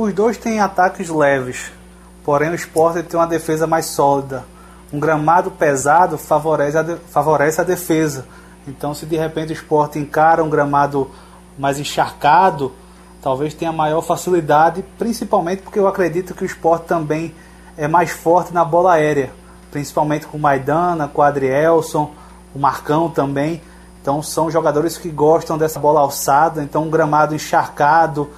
Os 0.00 0.14
dois 0.14 0.38
têm 0.38 0.60
ataques 0.60 1.10
leves, 1.10 1.70
porém 2.24 2.48
o 2.48 2.54
esporte 2.54 3.02
tem 3.02 3.20
uma 3.20 3.26
defesa 3.26 3.66
mais 3.66 3.84
sólida. 3.84 4.46
Um 4.90 4.98
gramado 4.98 5.50
pesado 5.50 6.16
favorece 6.16 6.78
a, 6.78 6.82
de- 6.82 6.96
favorece 7.10 7.60
a 7.60 7.64
defesa. 7.64 8.24
Então, 8.66 8.94
se 8.94 9.04
de 9.04 9.18
repente 9.18 9.50
o 9.50 9.52
esporte 9.52 9.98
encara 9.98 10.42
um 10.42 10.48
gramado 10.48 11.10
mais 11.58 11.78
encharcado, 11.78 12.72
talvez 13.20 13.52
tenha 13.52 13.72
maior 13.72 14.00
facilidade, 14.00 14.82
principalmente 14.98 15.60
porque 15.60 15.78
eu 15.78 15.86
acredito 15.86 16.32
que 16.32 16.44
o 16.44 16.46
esporte 16.46 16.86
também 16.86 17.34
é 17.76 17.86
mais 17.86 18.10
forte 18.10 18.54
na 18.54 18.64
bola 18.64 18.94
aérea, 18.94 19.30
principalmente 19.70 20.26
com 20.26 20.38
o 20.38 20.40
Maidana, 20.40 21.08
com 21.08 21.20
o 21.20 21.24
Adrielson, 21.24 22.10
o 22.54 22.58
Marcão 22.58 23.10
também. 23.10 23.60
Então 24.00 24.22
são 24.22 24.50
jogadores 24.50 24.96
que 24.96 25.10
gostam 25.10 25.58
dessa 25.58 25.78
bola 25.78 26.00
alçada, 26.00 26.62
então 26.62 26.84
um 26.84 26.90
gramado 26.90 27.34
encharcado 27.34 28.30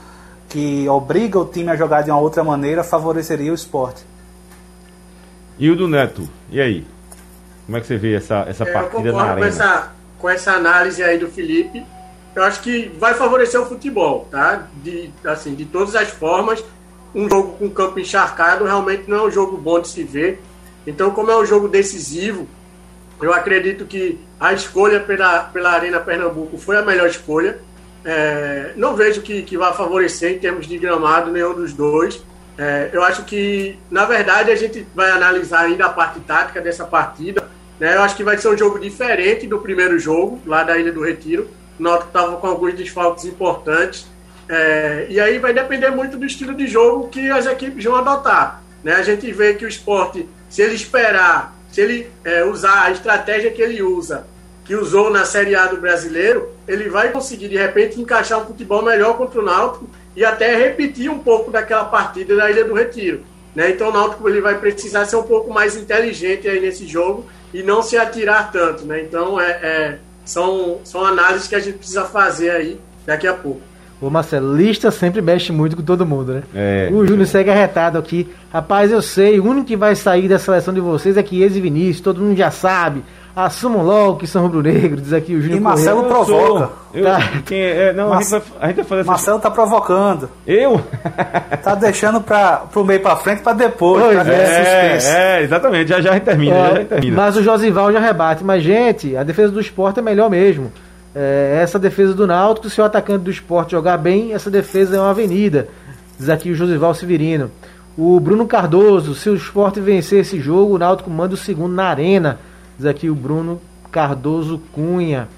que 0.53 0.87
obriga 0.87 1.39
o 1.39 1.47
time 1.47 1.71
a 1.71 1.77
jogar 1.77 2.03
de 2.03 2.11
uma 2.11 2.21
outra 2.21 2.45
maneira 2.45 2.85
favoreceria 2.85 3.51
o 3.51 3.55
esporte. 3.55 4.05
E 5.59 5.71
o 5.71 5.77
do 5.77 5.89
Neto, 5.89 6.29
e 6.51 6.61
aí? 6.61 6.87
Como 7.65 7.79
é 7.79 7.81
que 7.81 7.87
você 7.87 7.97
vê 7.97 8.15
essa, 8.15 8.45
essa 8.47 8.65
É, 8.65 8.73
partida 8.73 9.09
eu 9.09 9.13
na 9.15 9.19
concordo 9.21 9.31
arena? 9.33 9.41
com 9.41 9.47
essa, 9.47 9.93
com 10.19 10.29
essa 10.31 10.53
análise 10.53 11.03
aí 11.03 11.17
do 11.19 11.29
Felipe. 11.29 11.83
Eu 12.35 12.43
acho 12.45 12.61
que 12.61 12.91
vai 12.99 13.15
favorecer 13.15 13.61
o 13.61 13.65
futebol, 13.67 14.29
tá? 14.31 14.67
De, 14.83 15.11
assim, 15.25 15.55
de 15.55 15.65
todas 15.65 15.95
as 15.95 16.09
formas, 16.09 16.63
um 17.15 17.29
jogo 17.29 17.53
com 17.59 17.71
campo 17.71 17.99
encharcado 17.99 18.65
realmente 18.65 19.05
não 19.09 19.19
é 19.19 19.23
um 19.29 19.31
jogo 19.31 19.57
bom 19.57 19.81
de 19.81 19.89
se 19.89 20.03
ver. 20.03 20.43
Então, 20.87 21.11
como 21.13 21.31
é 21.31 21.39
um 21.39 21.47
jogo 21.47 21.69
decisivo, 21.69 22.47
eu 23.21 23.33
acredito 23.33 23.85
que 23.87 24.19
a 24.39 24.53
escolha 24.53 25.01
pela, 25.01 25.45
pela 25.45 25.71
Arena 25.71 26.01
Pernambuco 26.01 26.59
foi 26.59 26.77
a 26.77 26.83
melhor 26.83 27.09
escolha. 27.09 27.59
É, 28.05 28.73
não 28.77 28.97
vejo 28.97 29.23
que, 29.23 29.43
que 29.43 29.57
vai 29.57 29.73
favorecer 29.73 30.33
em 30.33 30.39
termos 30.39 30.67
de 30.67 30.79
gramado 30.79 31.31
nenhum 31.31 31.55
dos 31.55 31.73
dois. 31.73 32.23
É, 32.59 32.91
eu 32.93 33.03
acho 33.03 33.25
que, 33.25 33.79
na 33.91 34.05
verdade, 34.05 34.51
a 34.51 34.57
gente 34.57 34.87
vai 34.95 35.11
analisar 35.11 35.61
ainda 35.61 35.87
a 35.87 35.89
parte 35.89 36.21
tática 36.21 36.61
dessa 36.61 36.85
partida. 36.85 37.49
Né? 37.79 37.97
Eu 37.97 38.03
acho 38.03 38.17
que 38.17 38.25
vai 38.25 38.37
ser 38.37 38.49
um 38.49 38.57
jogo 38.57 38.79
diferente 38.79 39.47
do 39.47 39.59
primeiro 39.59 39.99
jogo, 39.99 40.41
lá 40.47 40.63
da 40.63 40.77
Ilha 40.77 40.93
do 40.93 41.03
Retiro. 41.03 41.49
O 41.79 41.83
Náutico 41.83 42.09
estava 42.09 42.37
com 42.37 42.47
alguns 42.47 42.75
desfalques 42.75 43.25
importantes. 43.25 44.07
É, 44.49 45.07
e 45.09 45.19
aí 45.21 45.39
vai 45.39 45.53
depender 45.53 45.91
muito 45.91 46.17
do 46.17 46.27
estilo 46.27 46.55
de 46.55 46.67
jogo 46.67 47.09
que 47.09 47.31
as 47.31 47.47
equipes 47.47 47.85
vão 47.85 47.97
adotar. 47.97 48.63
Né? 48.85 48.95
A 48.95 49.03
gente 49.03 49.31
vê 49.33 49.55
que 49.55 49.65
o 49.65 49.69
esporte, 49.69 50.29
se 50.51 50.63
ele 50.63 50.75
esperar, 50.75 51.57
se 51.71 51.81
ele 51.81 52.11
é, 52.25 52.45
usar 52.45 52.85
a 52.85 52.91
estratégia 52.91 53.51
que 53.51 53.63
ele 53.63 53.83
usa, 53.83 54.27
que 54.65 54.75
usou 54.75 55.11
na 55.11 55.25
Série 55.25 55.55
A 55.55 55.67
do 55.67 55.79
brasileiro, 55.79 56.49
ele 56.69 56.89
vai 56.89 57.11
conseguir 57.11 57.49
de 57.49 57.57
repente 57.57 58.01
encaixar 58.01 58.41
um 58.41 58.47
futebol 58.47 58.83
melhor 58.83 59.17
contra 59.17 59.41
o 59.41 59.45
Náutico 59.45 59.89
e 60.17 60.25
até 60.25 60.57
repetir 60.57 61.11
um 61.11 61.19
pouco 61.19 61.51
daquela 61.51 61.85
partida 61.85 62.37
da 62.37 62.51
Ilha 62.51 62.65
do 62.65 62.75
Retiro. 62.75 63.23
Né? 63.55 63.71
Então 63.71 63.89
o 63.89 63.93
Náutico 63.93 64.29
ele 64.29 64.41
vai 64.41 64.59
precisar 64.59 65.05
ser 65.05 65.17
um 65.17 65.23
pouco 65.23 65.53
mais 65.53 65.77
inteligente 65.77 66.49
aí 66.49 66.61
nesse 66.61 66.87
jogo 66.87 67.27
e 67.53 67.63
não 67.63 67.83
se 67.83 67.97
atirar 67.97 68.53
tanto. 68.53 68.85
Né? 68.85 69.03
Então 69.03 69.41
é, 69.41 69.51
é, 69.51 69.99
são, 70.25 70.79
são 70.85 71.05
análises 71.05 71.49
que 71.49 71.55
a 71.55 71.61
gente 71.61 71.79
precisa 71.79 72.05
fazer 72.05 72.51
aí 72.51 72.81
daqui 73.05 73.27
a 73.27 73.35
pouco. 73.35 73.73
Ô 74.01 74.11
Marcelo, 74.11 74.57
lista 74.57 74.91
sempre 74.91 75.23
mexe 75.23 75.53
muito 75.53 75.77
com 75.77 75.83
todo 75.83 76.05
mundo, 76.05 76.33
né? 76.33 76.43
É. 76.53 76.89
O 76.93 77.07
Júnior 77.07 77.25
segue 77.25 77.51
arretado 77.51 77.97
aqui. 77.97 78.29
Rapaz, 78.53 78.91
eu 78.91 79.01
sei, 79.01 79.39
o 79.39 79.45
único 79.45 79.69
que 79.69 79.77
vai 79.77 79.95
sair 79.95 80.29
da 80.29 80.41
seleção 80.41 80.75
de 80.75 80.81
vocês 80.81 81.17
é 81.17 81.25
Chiesa 81.25 81.57
e 81.57 81.61
Vinícius, 81.61 82.01
todo 82.01 82.21
mundo 82.21 82.37
já 82.37 82.51
sabe. 82.51 83.05
Assumam 83.35 83.83
logo 83.83 84.19
que 84.19 84.27
são 84.27 84.43
rubro-negros, 84.43 85.03
diz 85.05 85.13
aqui 85.15 85.35
o 85.35 85.41
Júnior 85.41 85.59
E 85.59 85.63
Marcelo 85.63 86.01
sou- 86.03 86.09
provoca. 86.27 86.71
Eu, 86.93 87.05
Tá. 87.05 87.19
quem 87.47 87.59
é, 87.63 87.89
é, 87.89 87.93
não, 87.95 88.13
a, 88.13 88.17
Mas- 88.17 88.29
gente 88.29 88.43
vai, 88.43 88.43
a 88.61 88.67
gente 88.67 88.77
vai 88.77 88.85
fazer 88.85 89.01
essa... 89.01 89.11
Marcelo 89.11 89.39
tá 89.41 89.51
provocando. 89.51 90.29
Eu? 90.47 90.81
Tá 91.63 91.75
deixando 91.75 92.21
para 92.21 92.59
pro 92.71 92.85
meio 92.85 93.01
para 93.01 93.17
frente 93.17 93.41
para 93.41 93.55
depois. 93.55 94.03
Pois 94.05 94.15
pra 94.17 94.25
suspense. 94.27 95.09
É, 95.09 95.39
é, 95.39 95.43
exatamente. 95.43 95.89
Já 95.89 96.01
já 96.03 96.11
a 96.11 96.13
gente 96.15 96.25
termina, 96.25 96.55
já, 96.55 96.61
já 96.67 96.73
a 96.73 96.75
gente 96.79 96.89
termina. 96.89 97.17
Mas 97.17 97.37
o 97.39 97.43
Josival 97.43 97.91
já 97.91 98.01
rebate. 98.01 98.45
Mas, 98.45 98.63
gente, 98.63 99.17
a 99.17 99.23
defesa 99.23 99.51
do 99.51 99.61
esporte 99.61 99.99
é 99.99 100.03
melhor 100.03 100.29
mesmo. 100.29 100.71
É, 101.15 101.59
essa 101.63 101.79
defesa 101.79 102.13
do 102.13 102.27
Náutico, 102.27 102.69
se 102.69 102.81
o 102.83 102.85
atacante 102.85 103.25
do 103.25 103.31
esporte 103.31 103.71
jogar 103.73 103.97
bem, 103.97 104.35
essa 104.35 104.51
defesa 104.51 104.97
é 104.97 105.01
uma 105.01 105.11
avenida. 105.11 105.69
Diz 106.19 106.29
aqui 106.29 106.51
o 106.51 106.55
Josival 106.55 106.93
Severino. 106.93 107.51
O 107.97 108.21
Bruno 108.21 108.47
Cardoso, 108.47 109.15
se 109.15 109.31
o 109.31 109.35
esporte 109.35 109.81
vencer 109.81 110.21
esse 110.21 110.39
jogo, 110.39 110.75
o 110.75 110.79
Náutico 110.79 111.09
manda 111.11 111.33
o 111.33 111.37
segundo 111.39 111.73
na 111.75 111.85
arena. 111.87 112.39
Diz 112.77 112.87
aqui 112.87 113.11
o 113.11 113.15
Bruno 113.15 113.61
Cardoso 113.91 114.61
Cunha. 114.73 115.29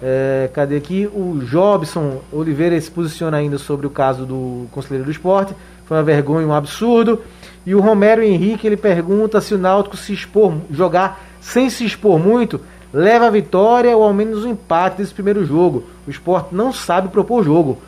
É, 0.00 0.48
cadê 0.52 0.76
aqui? 0.76 1.06
O 1.06 1.40
Jobson 1.44 2.20
Oliveira 2.32 2.80
se 2.80 2.90
posiciona 2.90 3.36
ainda 3.36 3.58
sobre 3.58 3.86
o 3.86 3.90
caso 3.90 4.24
do 4.24 4.66
conselheiro 4.70 5.04
do 5.04 5.10
esporte. 5.10 5.54
Foi 5.86 5.96
uma 5.96 6.02
vergonha, 6.02 6.46
um 6.46 6.54
absurdo. 6.54 7.20
E 7.66 7.74
o 7.74 7.80
Romero 7.80 8.22
Henrique 8.22 8.66
ele 8.66 8.76
pergunta 8.76 9.40
se 9.40 9.54
o 9.54 9.58
Náutico 9.58 9.96
se 9.96 10.12
expor, 10.12 10.54
jogar 10.70 11.20
sem 11.40 11.68
se 11.68 11.84
expor 11.84 12.18
muito, 12.18 12.60
leva 12.92 13.26
a 13.26 13.30
vitória 13.30 13.94
ou 13.96 14.02
ao 14.02 14.14
menos 14.14 14.44
o 14.44 14.48
empate 14.48 14.98
desse 14.98 15.12
primeiro 15.12 15.44
jogo. 15.44 15.84
O 16.06 16.10
esporte 16.10 16.54
não 16.54 16.72
sabe 16.72 17.08
propor 17.08 17.44
jogo. 17.44 17.78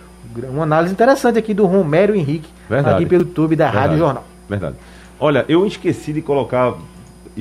Uma 0.48 0.62
análise 0.62 0.92
interessante 0.92 1.38
aqui 1.38 1.52
do 1.52 1.66
Romero 1.66 2.14
Henrique, 2.14 2.48
Verdade. 2.68 2.96
aqui 2.96 3.06
pelo 3.06 3.22
YouTube 3.22 3.56
da 3.56 3.66
Rádio 3.66 3.80
Verdade. 3.80 3.98
Jornal. 3.98 4.24
Verdade. 4.48 4.76
Olha, 5.18 5.44
eu 5.48 5.66
esqueci 5.66 6.12
de 6.12 6.22
colocar, 6.22 6.74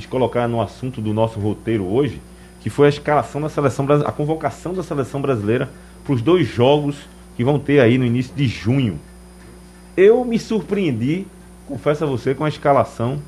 de 0.04 0.08
colocar 0.08 0.48
no 0.48 0.62
assunto 0.62 1.02
do 1.02 1.14
nosso 1.14 1.40
roteiro 1.40 1.86
hoje, 1.86 2.22
que 2.62 2.70
foi 2.70 2.88
a 2.88 2.90
escalação 2.90 3.42
da 3.42 3.50
seleção 3.50 3.88
a 4.06 4.12
convocação 4.12 4.74
da 4.74 4.84
seleção 4.84 5.22
brasileira 5.22 5.70
para 6.04 6.14
os 6.14 6.22
dois 6.22 6.48
jogos 6.48 6.96
que 7.36 7.44
vão 7.44 7.58
ter 7.58 7.80
aí 7.80 7.98
no 7.98 8.06
início 8.06 8.36
de 8.36 8.48
junho. 8.48 9.00
Eu 9.96 10.24
me 10.26 10.38
surpreendi, 10.38 11.26
confesso 11.68 12.04
a 12.04 12.08
você, 12.08 12.34
com 12.34 12.44
a 12.44 12.50
escalação 12.50 13.22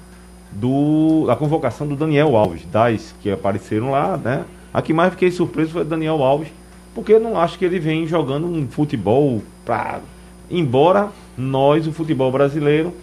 do 0.51 1.27
a 1.29 1.35
convocação 1.35 1.87
do 1.87 1.95
Daniel 1.95 2.35
Alves, 2.35 2.65
das 2.71 3.15
que 3.21 3.31
apareceram 3.31 3.91
lá, 3.91 4.17
né? 4.17 4.45
A 4.73 4.81
que 4.81 4.93
mais 4.93 5.11
fiquei 5.11 5.31
surpreso 5.31 5.71
foi 5.71 5.81
o 5.81 5.85
Daniel 5.85 6.21
Alves, 6.23 6.49
porque 6.93 7.13
eu 7.13 7.19
não 7.19 7.39
acho 7.39 7.57
que 7.57 7.65
ele 7.65 7.79
vem 7.79 8.05
jogando 8.05 8.47
um 8.47 8.67
futebol 8.67 9.41
pra 9.63 10.01
embora 10.49 11.09
nós, 11.37 11.87
o 11.87 11.93
futebol 11.93 12.31
brasileiro, 12.31 12.93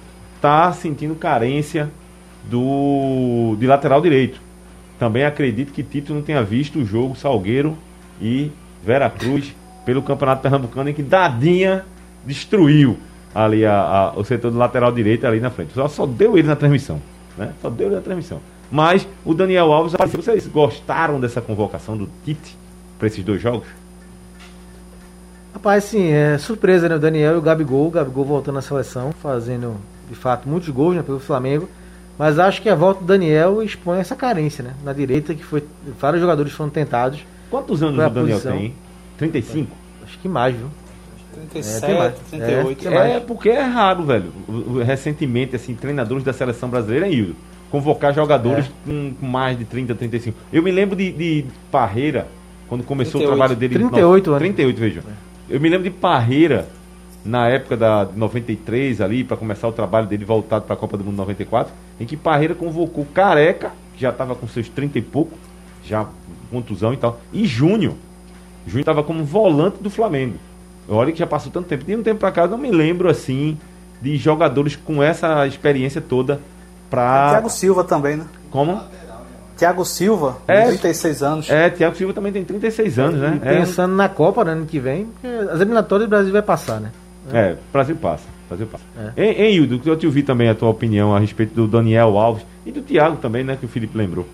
tá 0.41 0.73
sentindo 0.73 1.15
carência 1.15 1.91
do 2.49 3.57
de 3.59 3.67
lateral 3.67 4.01
direito. 4.01 4.41
Também 4.99 5.25
acredito 5.25 5.73
que 5.73 5.83
Tito 5.83 6.13
não 6.13 6.23
tenha 6.23 6.43
visto 6.43 6.79
o 6.81 6.85
jogo 6.85 7.15
Salgueiro 7.17 7.77
e 8.21 8.51
Vera 8.85 9.09
Cruz 9.09 9.55
pelo 9.85 10.03
Campeonato 10.03 10.43
Pernambucano 10.43 10.91
em 10.91 10.95
que 10.95 11.03
Dadinha 11.03 11.85
destruiu 12.25 12.99
ali 13.35 13.65
a, 13.65 13.73
a- 13.81 14.13
o 14.19 14.25
setor 14.25 14.51
do 14.51 14.59
lateral 14.59 14.91
direito 14.91 15.27
ali 15.27 15.41
na 15.41 15.51
frente. 15.51 15.73
Só, 15.75 15.87
só 15.89 16.05
deu 16.07 16.37
ele 16.37 16.49
na 16.49 16.57
transmissão, 16.57 17.01
né? 17.37 17.53
Só 17.63 17.71
deu 17.71 17.87
ele 17.89 17.97
na 17.97 18.03
transmissão. 18.03 18.41
Mas 18.71 19.07
o 19.25 19.33
Daniel 19.33 19.73
Alves 19.73 19.95
apareceu. 19.95 20.21
Vocês 20.23 20.47
gostaram 20.47 21.19
dessa 21.21 21.41
convocação 21.41 21.97
do 21.97 22.09
Tite 22.25 22.57
para 22.99 23.07
esses 23.07 23.25
dois 23.25 23.41
jogos? 23.41 23.67
Rapaz, 25.55 25.85
sim, 25.85 26.11
é 26.13 26.37
surpresa, 26.39 26.89
né? 26.89 26.97
O 26.97 26.99
Daniel 26.99 27.35
e 27.35 27.39
o 27.39 27.41
Gabigol. 27.43 27.87
O 27.87 27.91
Gabigol 27.91 28.25
voltando 28.25 28.57
na 28.57 28.63
seleção, 28.63 29.13
fazendo, 29.13 29.77
de 30.09 30.15
fato, 30.15 30.49
muitos 30.49 30.69
gols 30.69 30.97
né, 30.97 31.03
pelo 31.03 31.19
Flamengo. 31.19 31.69
Mas 32.19 32.39
acho 32.39 32.61
que 32.61 32.69
a 32.69 32.75
volta 32.75 33.01
do 33.01 33.07
Daniel 33.07 33.63
expõe 33.63 33.99
essa 34.01 34.17
carência, 34.17 34.65
né? 34.65 34.73
Na 34.85 34.93
direita, 34.93 35.35
que 35.35 35.45
foi. 35.45 35.63
Vários 36.01 36.21
jogadores 36.21 36.53
foram 36.53 36.69
tentados. 36.71 37.21
Quantos 37.51 37.83
anos 37.83 37.95
o 37.95 38.11
Daniel 38.11 38.37
posição. 38.37 38.57
tem? 38.59 38.75
35? 39.17 39.71
Acho 40.05 40.19
que 40.19 40.29
mais, 40.29 40.57
viu? 40.57 40.67
37, 41.53 41.87
tem 41.87 41.99
mais. 41.99 42.15
38. 42.31 42.89
É. 42.89 43.17
É, 43.17 43.21
porque 43.21 43.49
é 43.49 43.63
raro, 43.63 44.03
velho. 44.05 44.33
Recentemente, 44.85 45.55
assim, 45.55 45.75
treinadores 45.75 46.25
da 46.25 46.33
seleção 46.33 46.69
brasileira, 46.69 47.09
Hildo, 47.09 47.37
convocar 47.71 48.13
jogadores 48.13 48.67
É. 48.67 48.69
com, 48.85 49.15
mais 49.25 49.57
de 49.57 49.65
30, 49.65 49.95
35. 49.95 50.37
Eu 50.53 50.63
me 50.63 50.71
lembro 50.73 50.97
de, 50.97 51.13
de 51.13 51.45
Parreira, 51.71 52.27
quando 52.69 52.83
começou 52.83 53.21
38. 53.21 53.27
o 53.33 53.37
trabalho 53.37 53.57
dele. 53.57 53.75
38 53.75 54.31
anos. 54.31 54.39
38, 54.41 54.79
vejam. 54.81 55.03
Eu 55.49 55.61
me 55.61 55.69
lembro 55.69 55.85
de 55.85 55.91
Parreira, 55.97 56.69
na 57.25 57.49
época 57.49 57.77
da 57.77 58.05
de 58.05 58.19
93, 58.19 59.01
ali, 59.01 59.25
para 59.25 59.37
começar 59.37 59.69
o 59.69 59.73
trabalho 59.73 60.07
dele 60.07 60.25
voltado 60.25 60.65
para 60.65 60.75
a 60.75 60.77
Copa 60.79 60.97
do 60.97 61.05
Mundo 61.05 61.17
94, 61.17 61.73
em 62.01 62.07
que 62.07 62.17
Parreira 62.17 62.55
convocou 62.55 63.05
Careca, 63.13 63.73
que 63.95 64.01
já 64.01 64.11
estava 64.11 64.35
com 64.35 64.47
seus 64.49 64.69
30 64.69 64.99
e 64.99 65.03
pouco, 65.03 65.37
já 65.85 66.07
contusão 66.51 66.93
e 66.95 66.97
tal, 66.97 67.21
e 67.33 67.47
Júnior. 67.47 67.95
Júnior 68.67 68.81
estava 68.81 69.03
como 69.03 69.25
volante 69.25 69.83
do 69.83 69.91
Flamengo. 69.91 70.35
Olha 70.89 71.13
que 71.13 71.19
já 71.19 71.27
passou 71.27 71.53
tanto 71.53 71.69
tempo. 71.69 71.85
De 71.85 71.95
um 71.95 72.03
tempo 72.03 72.21
pra 72.21 72.33
cá, 72.33 72.43
eu 72.43 72.49
não 72.49 72.59
me 72.59 72.71
lembro 72.71 73.11
assim 73.11 73.59
de 74.01 74.17
jogadores 74.17 74.77
com 74.77 75.03
essa 75.03 75.47
experiência 75.47 76.01
toda 76.01 76.41
pra. 76.89 77.31
Thiago 77.31 77.51
Silva 77.51 77.85
também, 77.85 78.17
né? 78.17 78.25
Como? 78.51 78.81
Thiago 79.57 79.85
Silva, 79.85 80.39
É. 80.47 80.67
36 80.67 81.23
anos. 81.23 81.51
É, 81.51 81.69
Thiago 81.69 81.97
Silva 81.97 82.15
também 82.15 82.33
tem 82.33 82.45
36 82.45 82.99
anos, 82.99 83.21
né? 83.21 83.37
E 83.37 83.41
pensando 83.41 83.95
na 83.95 84.09
Copa 84.09 84.45
no 84.45 84.53
ano 84.53 84.67
que 84.67 84.79
vem, 84.79 85.07
porque 85.07 85.27
as 85.27 85.61
eliminatórias 85.61 86.09
do 86.09 86.11
Brasil 86.11 86.33
vai 86.33 86.43
passar, 86.43 86.81
né? 86.81 86.93
É, 87.33 87.39
é 87.39 87.57
Brasil 87.73 87.97
passa. 87.97 88.25
Brasil 88.49 88.67
passa. 88.67 88.85
É. 89.17 89.25
Hein, 89.25 89.35
hein, 89.39 89.55
Hildo, 89.55 89.81
eu 89.85 89.97
te 89.97 90.07
ouvi 90.07 90.23
também 90.23 90.49
a 90.49 90.55
tua 90.55 90.69
opinião 90.69 91.15
a 91.15 91.19
respeito 91.19 91.55
do 91.55 91.67
Daniel 91.67 92.17
Alves 92.19 92.45
e 92.65 92.73
do 92.73 92.83
Thiago 92.83 93.17
também, 93.17 93.45
né? 93.45 93.57
Que 93.57 93.67
o 93.67 93.69
Felipe 93.69 93.97
lembrou. 93.97 94.27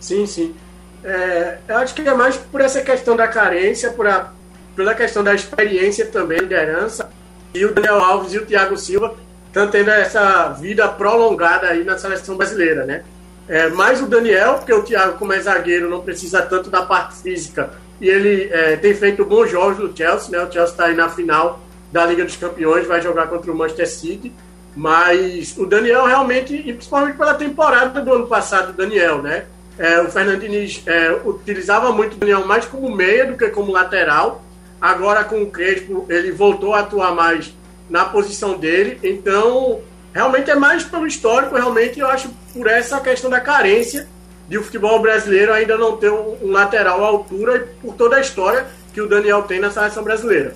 Sim, 0.00 0.26
sim. 0.26 0.54
É, 1.02 1.58
eu 1.68 1.76
acho 1.78 1.94
que 1.94 2.02
é 2.02 2.14
mais 2.14 2.36
por 2.36 2.60
essa 2.60 2.80
questão 2.80 3.16
da 3.16 3.28
carência, 3.28 3.90
por 3.90 4.06
a, 4.06 4.32
pela 4.74 4.94
questão 4.94 5.22
da 5.22 5.34
experiência 5.34 6.06
também, 6.06 6.38
liderança. 6.38 7.10
E 7.54 7.64
o 7.64 7.74
Daniel 7.74 8.00
Alves 8.00 8.32
e 8.34 8.38
o 8.38 8.46
Thiago 8.46 8.76
Silva 8.76 9.14
estão 9.46 9.68
tendo 9.68 9.90
essa 9.90 10.48
vida 10.50 10.86
prolongada 10.88 11.68
aí 11.68 11.82
na 11.82 11.96
seleção 11.96 12.36
brasileira, 12.36 12.84
né? 12.84 13.02
É, 13.48 13.68
mais 13.68 14.02
o 14.02 14.06
Daniel, 14.06 14.54
porque 14.54 14.72
o 14.72 14.82
Thiago, 14.82 15.18
como 15.18 15.32
é 15.32 15.40
zagueiro, 15.40 15.88
não 15.88 16.00
precisa 16.00 16.42
tanto 16.42 16.68
da 16.68 16.82
parte 16.82 17.22
física. 17.22 17.70
E 18.00 18.08
ele 18.08 18.48
é, 18.52 18.76
tem 18.76 18.94
feito 18.94 19.24
bons 19.24 19.50
jogos 19.50 19.78
no 19.78 19.96
Chelsea, 19.96 20.30
né? 20.30 20.38
O 20.38 20.52
Chelsea 20.52 20.72
está 20.72 20.86
aí 20.86 20.94
na 20.94 21.08
final 21.08 21.60
da 21.90 22.04
Liga 22.04 22.24
dos 22.24 22.36
Campeões, 22.36 22.86
vai 22.86 23.00
jogar 23.00 23.26
contra 23.28 23.50
o 23.50 23.54
Manchester 23.54 23.88
City. 23.88 24.32
Mas 24.74 25.56
o 25.56 25.64
Daniel 25.64 26.04
realmente, 26.04 26.54
e 26.54 26.72
principalmente 26.72 27.16
pela 27.16 27.34
temporada 27.34 28.00
do 28.00 28.12
ano 28.12 28.26
passado, 28.26 28.70
o 28.70 28.72
Daniel, 28.74 29.22
né? 29.22 29.46
é, 29.78 30.00
o 30.00 30.10
Fernando 30.10 30.40
Diniz 30.40 30.82
é, 30.86 31.12
utilizava 31.24 31.92
muito 31.92 32.14
o 32.14 32.18
Daniel 32.18 32.46
mais 32.46 32.64
como 32.64 32.94
meia 32.94 33.26
do 33.26 33.36
que 33.36 33.48
como 33.48 33.72
lateral. 33.72 34.42
Agora 34.80 35.24
com 35.24 35.42
o 35.42 35.50
Crespo 35.50 36.06
ele 36.08 36.32
voltou 36.32 36.74
a 36.74 36.80
atuar 36.80 37.14
mais 37.14 37.54
na 37.88 38.04
posição 38.04 38.58
dele. 38.58 38.98
Então 39.02 39.80
realmente 40.12 40.50
é 40.50 40.54
mais 40.54 40.82
pelo 40.84 41.06
histórico, 41.06 41.54
realmente 41.54 42.00
eu 42.00 42.06
acho 42.06 42.30
por 42.52 42.66
essa 42.66 43.00
questão 43.00 43.28
da 43.28 43.40
carência 43.40 44.08
de 44.48 44.58
o 44.58 44.62
futebol 44.62 45.00
brasileiro 45.00 45.52
ainda 45.52 45.76
não 45.76 45.96
ter 45.96 46.10
um, 46.10 46.36
um 46.42 46.50
lateral 46.52 47.02
à 47.04 47.06
altura 47.08 47.56
e 47.56 47.60
por 47.82 47.94
toda 47.94 48.16
a 48.16 48.20
história 48.20 48.66
que 48.92 49.00
o 49.00 49.08
Daniel 49.08 49.42
tem 49.42 49.60
na 49.60 49.70
seleção 49.70 50.02
brasileira. 50.02 50.54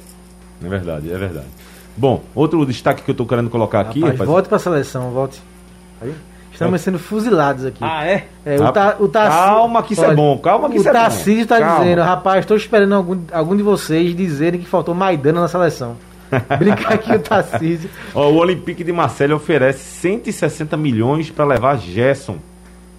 É 0.65 0.69
verdade, 0.69 1.13
é 1.13 1.17
verdade. 1.17 1.47
Bom, 1.97 2.23
outro 2.35 2.65
destaque 2.65 3.03
que 3.03 3.11
eu 3.11 3.15
tô 3.15 3.27
querendo 3.27 3.51
colocar 3.51 3.81
aqui. 3.81 4.01
Rapaz, 4.01 4.19
volte 4.29 4.49
pra 4.49 4.59
seleção, 4.59 5.11
volte. 5.11 5.43
Aí. 6.01 6.15
Estamos 6.53 6.81
sendo 6.83 6.99
fuzilados 6.99 7.65
aqui. 7.65 7.79
Ah, 7.81 8.05
é? 8.07 8.27
É, 8.45 8.61
o, 8.61 8.71
ta, 8.71 8.97
o 9.01 9.09
Tassi- 9.09 9.31
Calma 9.37 9.83
que 9.83 9.95
isso 9.95 10.05
é 10.05 10.15
bom, 10.15 10.37
calma 10.39 10.69
que 10.69 10.77
o 10.77 10.81
isso 10.81 10.89
é 10.89 10.93
bom. 10.93 10.99
Tarcísio 10.99 11.47
tá 11.47 11.59
Calma. 11.59 11.81
dizendo, 11.85 12.03
rapaz, 12.03 12.41
estou 12.41 12.57
esperando 12.57 12.95
algum, 12.95 13.19
algum 13.33 13.57
de 13.57 13.63
vocês 13.63 14.15
dizerem 14.15 14.61
que 14.61 14.67
faltou 14.67 14.95
Maidana 14.95 15.41
na 15.41 15.49
seleção. 15.49 15.97
Brincar 16.59 16.93
aqui 16.95 17.13
o 17.15 17.19
Tarcísio. 17.19 17.89
Ó, 18.15 18.29
o 18.31 18.37
Olympique 18.37 18.85
de 18.85 18.93
Marseille 18.93 19.33
oferece 19.33 19.79
160 20.01 20.77
milhões 20.77 21.31
para 21.31 21.45
levar 21.47 21.79
Gerson. 21.79 22.37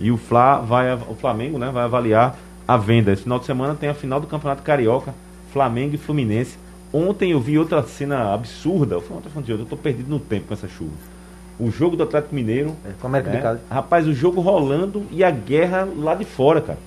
E 0.02 0.12
o, 0.12 0.18
Fla 0.18 0.60
vai, 0.60 0.94
o 0.94 1.16
Flamengo 1.16 1.60
né, 1.60 1.70
vai 1.72 1.84
avaliar 1.84 2.36
a 2.68 2.76
venda. 2.76 3.12
Esse 3.12 3.24
final 3.24 3.38
de 3.38 3.46
semana 3.46 3.76
tem 3.76 3.88
a 3.88 3.94
final 3.94 4.20
do 4.20 4.26
Campeonato 4.26 4.64
Carioca, 4.64 5.14
Flamengo 5.54 5.94
e 5.94 5.98
Fluminense. 5.98 6.58
Ontem 6.92 7.32
eu 7.32 7.40
vi 7.40 7.58
outra 7.58 7.84
cena 7.84 8.34
absurda. 8.34 8.96
Eu, 8.96 9.02
falei, 9.02 9.22
eu 9.48 9.66
tô 9.66 9.78
perdido 9.78 10.10
no 10.10 10.20
tempo 10.20 10.48
com 10.48 10.54
essa 10.56 10.68
chuva. 10.68 10.92
O 11.60 11.70
jogo 11.70 11.96
do 11.96 12.04
Atlético 12.04 12.34
Mineiro. 12.34 12.76
É, 12.84 12.94
com 13.00 13.08
a 13.08 13.10
América 13.10 13.30
de 13.30 13.44
né? 13.44 13.60
Rapaz, 13.70 14.08
o 14.08 14.14
jogo 14.14 14.42
rolando 14.42 15.06
e 15.12 15.24
a 15.24 15.30
guerra 15.30 15.88
lá 15.96 16.16
de 16.16 16.26
fora, 16.26 16.60
cara. 16.60 16.80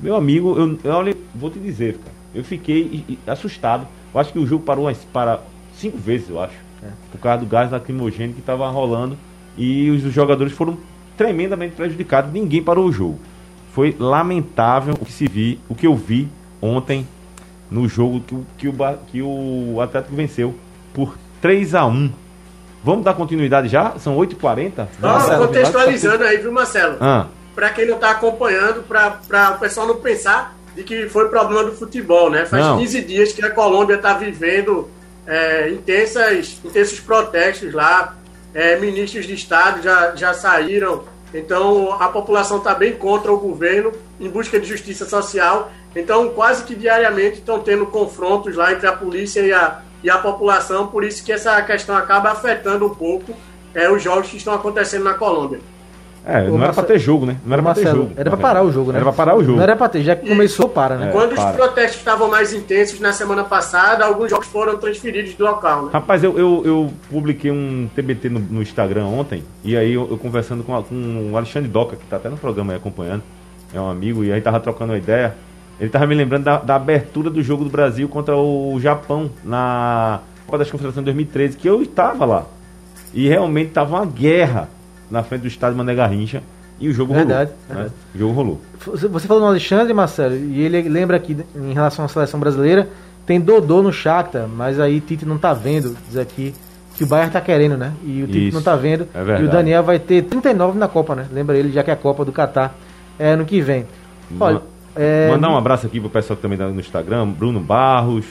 Meu 0.00 0.16
amigo, 0.16 0.58
eu, 0.58 0.78
eu 0.82 0.92
olha, 0.92 1.16
vou 1.34 1.50
te 1.50 1.58
dizer, 1.58 1.98
cara. 1.98 2.16
Eu 2.34 2.42
fiquei 2.42 3.18
assustado. 3.26 3.86
Eu 4.14 4.20
acho 4.20 4.32
que 4.32 4.38
o 4.38 4.46
jogo 4.46 4.64
parou 4.64 4.90
para 5.12 5.40
cinco 5.74 5.98
vezes, 5.98 6.30
eu 6.30 6.40
acho. 6.40 6.56
Por 7.12 7.20
causa 7.20 7.44
do 7.44 7.46
gás 7.46 7.70
lacrimogêneo 7.70 8.34
que 8.34 8.40
estava 8.40 8.68
rolando. 8.70 9.18
E 9.56 9.90
os 9.90 10.02
jogadores 10.12 10.52
foram 10.52 10.78
tremendamente 11.18 11.74
prejudicados. 11.74 12.32
Ninguém 12.32 12.62
parou 12.62 12.86
o 12.86 12.92
jogo. 12.92 13.18
Foi 13.74 13.94
lamentável 13.98 14.94
o 14.98 15.04
que 15.04 15.12
se 15.12 15.26
vi, 15.28 15.60
o 15.68 15.74
que 15.74 15.86
eu 15.86 15.94
vi 15.94 16.28
ontem 16.62 17.06
no 17.70 17.86
jogo 17.86 18.20
que, 18.20 18.34
o- 18.34 18.46
que, 18.56 18.68
o, 18.68 18.74
que 19.12 19.22
o 19.22 19.80
Atlético 19.82 20.16
venceu 20.16 20.54
por 20.94 21.16
3 21.42 21.74
a 21.74 21.84
1 21.84 22.10
Vamos 22.82 23.04
dar 23.04 23.12
continuidade 23.14 23.68
já? 23.68 23.98
São 23.98 24.16
8h40? 24.16 24.72
Só 24.76 24.86
Vamos 25.00 25.26
dar 25.28 25.38
contextualizando 25.38 26.22
aí, 26.24 26.38
viu, 26.38 26.52
Marcelo? 26.52 26.96
Ah, 27.00 27.26
Para 27.54 27.70
quem 27.70 27.86
não 27.86 27.96
está 27.96 28.12
acompanhando, 28.12 28.82
para 28.84 29.54
o 29.56 29.58
pessoal 29.58 29.86
não 29.88 29.96
pensar 29.96 30.56
de 30.76 30.84
que 30.84 31.08
foi 31.08 31.28
problema 31.28 31.64
do 31.64 31.72
futebol, 31.72 32.30
né? 32.30 32.46
Faz 32.46 32.64
Não. 32.64 32.78
15 32.78 33.02
dias 33.02 33.32
que 33.32 33.44
a 33.44 33.50
Colômbia 33.50 33.96
está 33.96 34.14
vivendo 34.14 34.88
é, 35.26 35.70
intensas, 35.70 36.60
intensos 36.64 37.00
protestos 37.00 37.74
lá, 37.74 38.16
é, 38.54 38.76
ministros 38.76 39.26
de 39.26 39.34
Estado 39.34 39.82
já, 39.82 40.14
já 40.16 40.34
saíram, 40.34 41.04
então 41.32 41.92
a 42.00 42.08
população 42.08 42.58
está 42.58 42.74
bem 42.74 42.94
contra 42.96 43.32
o 43.32 43.38
governo, 43.38 43.92
em 44.18 44.28
busca 44.28 44.58
de 44.58 44.66
justiça 44.66 45.04
social. 45.06 45.70
Então, 45.94 46.28
quase 46.30 46.64
que 46.64 46.74
diariamente 46.74 47.38
estão 47.38 47.60
tendo 47.60 47.86
confrontos 47.86 48.54
lá 48.56 48.72
entre 48.72 48.86
a 48.86 48.92
polícia 48.92 49.40
e 49.40 49.52
a, 49.52 49.82
e 50.02 50.10
a 50.10 50.18
população, 50.18 50.86
por 50.86 51.04
isso 51.04 51.24
que 51.24 51.32
essa 51.32 51.60
questão 51.62 51.96
acaba 51.96 52.30
afetando 52.30 52.86
um 52.86 52.94
pouco 52.94 53.34
é, 53.74 53.90
os 53.90 54.02
jogos 54.02 54.28
que 54.28 54.36
estão 54.36 54.54
acontecendo 54.54 55.04
na 55.04 55.14
Colômbia. 55.14 55.60
É, 56.26 56.32
não 56.32 56.40
era 56.40 56.48
Marcelo- 56.58 56.74
pra 56.74 56.84
ter 56.84 56.98
jogo, 56.98 57.24
né? 57.26 57.36
Não 57.44 57.52
era 57.54 57.62
pra 57.62 57.74
ter 57.74 57.80
Marcelo, 57.84 58.02
jogo. 58.04 58.14
era 58.20 58.30
pra 58.30 58.38
parar 58.38 58.62
o 58.62 58.70
jogo, 58.72 58.92
né? 58.92 58.98
Era 58.98 59.04
pra 59.04 59.12
parar 59.14 59.36
o 59.36 59.42
jogo. 59.44 59.56
Não 59.56 59.62
era 59.62 59.76
pra 59.76 59.88
ter, 59.88 60.02
já 60.02 60.14
que 60.16 60.28
começou, 60.28 60.68
para, 60.68 60.96
né? 60.96 61.08
É, 61.08 61.12
Quando 61.12 61.32
os 61.32 61.38
para. 61.38 61.52
protestos 61.56 61.96
estavam 61.98 62.28
mais 62.30 62.52
intensos 62.52 63.00
na 63.00 63.12
semana 63.12 63.44
passada, 63.44 64.04
alguns 64.04 64.30
jogos 64.30 64.46
foram 64.46 64.76
transferidos 64.76 65.34
do 65.34 65.44
local. 65.44 65.84
Né? 65.86 65.90
Rapaz, 65.92 66.22
eu, 66.22 66.38
eu, 66.38 66.62
eu 66.64 66.90
publiquei 67.10 67.50
um 67.50 67.88
TBT 67.94 68.28
no, 68.28 68.40
no 68.40 68.60
Instagram 68.62 69.06
ontem, 69.06 69.42
e 69.64 69.76
aí 69.76 69.92
eu, 69.94 70.06
eu 70.10 70.18
conversando 70.18 70.62
com, 70.62 70.76
a- 70.76 70.82
com 70.82 71.30
o 71.32 71.36
Alexandre 71.36 71.68
Doca, 71.68 71.96
que 71.96 72.04
tá 72.06 72.16
até 72.16 72.28
no 72.28 72.36
programa 72.36 72.72
aí 72.72 72.76
acompanhando, 72.76 73.22
é 73.72 73.80
um 73.80 73.88
amigo, 73.88 74.22
e 74.24 74.32
aí 74.32 74.40
tava 74.40 74.60
trocando 74.60 74.92
uma 74.92 74.98
ideia. 74.98 75.34
Ele 75.80 75.88
tava 75.88 76.06
me 76.06 76.14
lembrando 76.14 76.42
da, 76.44 76.58
da 76.58 76.74
abertura 76.74 77.30
do 77.30 77.40
jogo 77.42 77.62
do 77.64 77.70
Brasil 77.70 78.08
contra 78.08 78.36
o 78.36 78.78
Japão 78.80 79.30
na 79.44 80.20
Copa 80.44 80.58
das 80.58 80.70
Confederações 80.70 81.04
de 81.04 81.12
2013, 81.12 81.56
que 81.56 81.68
eu 81.68 81.80
estava 81.82 82.24
lá. 82.24 82.44
E 83.14 83.28
realmente 83.28 83.70
tava 83.70 83.94
uma 83.96 84.04
guerra 84.04 84.68
na 85.10 85.22
frente 85.22 85.42
do 85.42 85.48
estádio 85.48 85.76
Mané 85.76 85.94
Garrincha, 85.94 86.42
e 86.80 86.88
o 86.88 86.92
jogo 86.92 87.12
Verdade, 87.12 87.50
rolou. 87.50 87.56
né? 87.68 87.74
verdade. 87.74 87.94
O 88.14 88.18
jogo 88.18 88.32
rolou. 88.34 88.60
Você 89.10 89.26
falou 89.26 89.42
no 89.42 89.48
Alexandre, 89.48 89.92
Marcelo, 89.92 90.34
e 90.36 90.60
ele 90.62 90.82
lembra 90.88 91.16
aqui, 91.16 91.36
em 91.56 91.72
relação 91.72 92.04
à 92.04 92.08
seleção 92.08 92.38
brasileira, 92.38 92.88
tem 93.26 93.40
Dodô 93.40 93.82
no 93.82 93.92
Shakhtar, 93.92 94.46
mas 94.48 94.78
aí 94.80 95.00
Tite 95.00 95.26
não 95.26 95.36
tá 95.38 95.52
vendo, 95.52 95.96
diz 96.06 96.16
aqui, 96.16 96.54
que 96.96 97.04
o 97.04 97.06
Bayern 97.06 97.32
tá 97.32 97.40
querendo, 97.40 97.76
né? 97.76 97.92
E 98.04 98.22
o 98.22 98.26
Tite 98.26 98.48
Isso, 98.48 98.56
não 98.56 98.62
tá 98.62 98.74
vendo. 98.76 99.06
é 99.14 99.40
e 99.40 99.44
o 99.44 99.48
Daniel 99.50 99.82
vai 99.82 99.98
ter 99.98 100.22
39 100.22 100.78
na 100.78 100.88
Copa, 100.88 101.14
né? 101.14 101.26
Lembra 101.32 101.56
ele, 101.56 101.70
já 101.72 101.82
que 101.82 101.90
é 101.90 101.94
a 101.94 101.96
Copa 101.96 102.24
do 102.24 102.32
Catar 102.32 102.74
é 103.18 103.30
ano 103.32 103.44
que 103.44 103.60
vem. 103.60 103.84
Olha, 104.38 104.54
Ma- 104.56 104.62
é, 104.96 105.28
Mandar 105.30 105.50
um 105.50 105.56
abraço 105.56 105.86
aqui 105.86 106.00
pro 106.00 106.08
pessoal 106.10 106.36
que 106.36 106.42
também 106.42 106.56
tá 106.58 106.66
no 106.68 106.78
Instagram, 106.80 107.28
Bruno 107.28 107.60
Barros, 107.60 108.24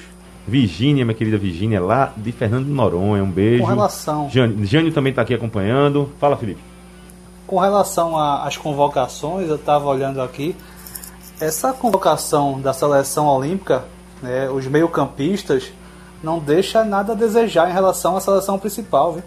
Virgínia, 0.47 1.03
minha 1.03 1.15
querida 1.15 1.37
Virgínia, 1.37 1.81
lá 1.81 2.13
de 2.15 2.31
Fernando 2.31 2.65
de 2.65 2.71
Noronha, 2.71 3.23
um 3.23 3.29
beijo. 3.29 3.63
Com 3.63 3.69
relação, 3.69 4.29
Jânio, 4.29 4.65
Jânio 4.65 4.93
também 4.93 5.11
tá 5.13 5.21
aqui 5.21 5.33
acompanhando. 5.33 6.09
Fala, 6.19 6.37
Felipe. 6.37 6.61
com 7.45 7.57
relação 7.59 8.17
às 8.17 8.57
convocações, 8.57 9.49
eu 9.49 9.55
estava 9.55 9.87
olhando 9.87 10.21
aqui, 10.21 10.55
essa 11.39 11.71
convocação 11.71 12.59
da 12.59 12.73
seleção 12.73 13.27
olímpica, 13.27 13.85
né, 14.21 14.49
os 14.49 14.65
meio-campistas, 14.67 15.71
não 16.21 16.39
deixa 16.39 16.83
nada 16.83 17.13
a 17.13 17.15
desejar 17.15 17.69
em 17.69 17.73
relação 17.73 18.17
à 18.17 18.21
seleção 18.21 18.57
principal. 18.57 19.13
Viu? 19.13 19.23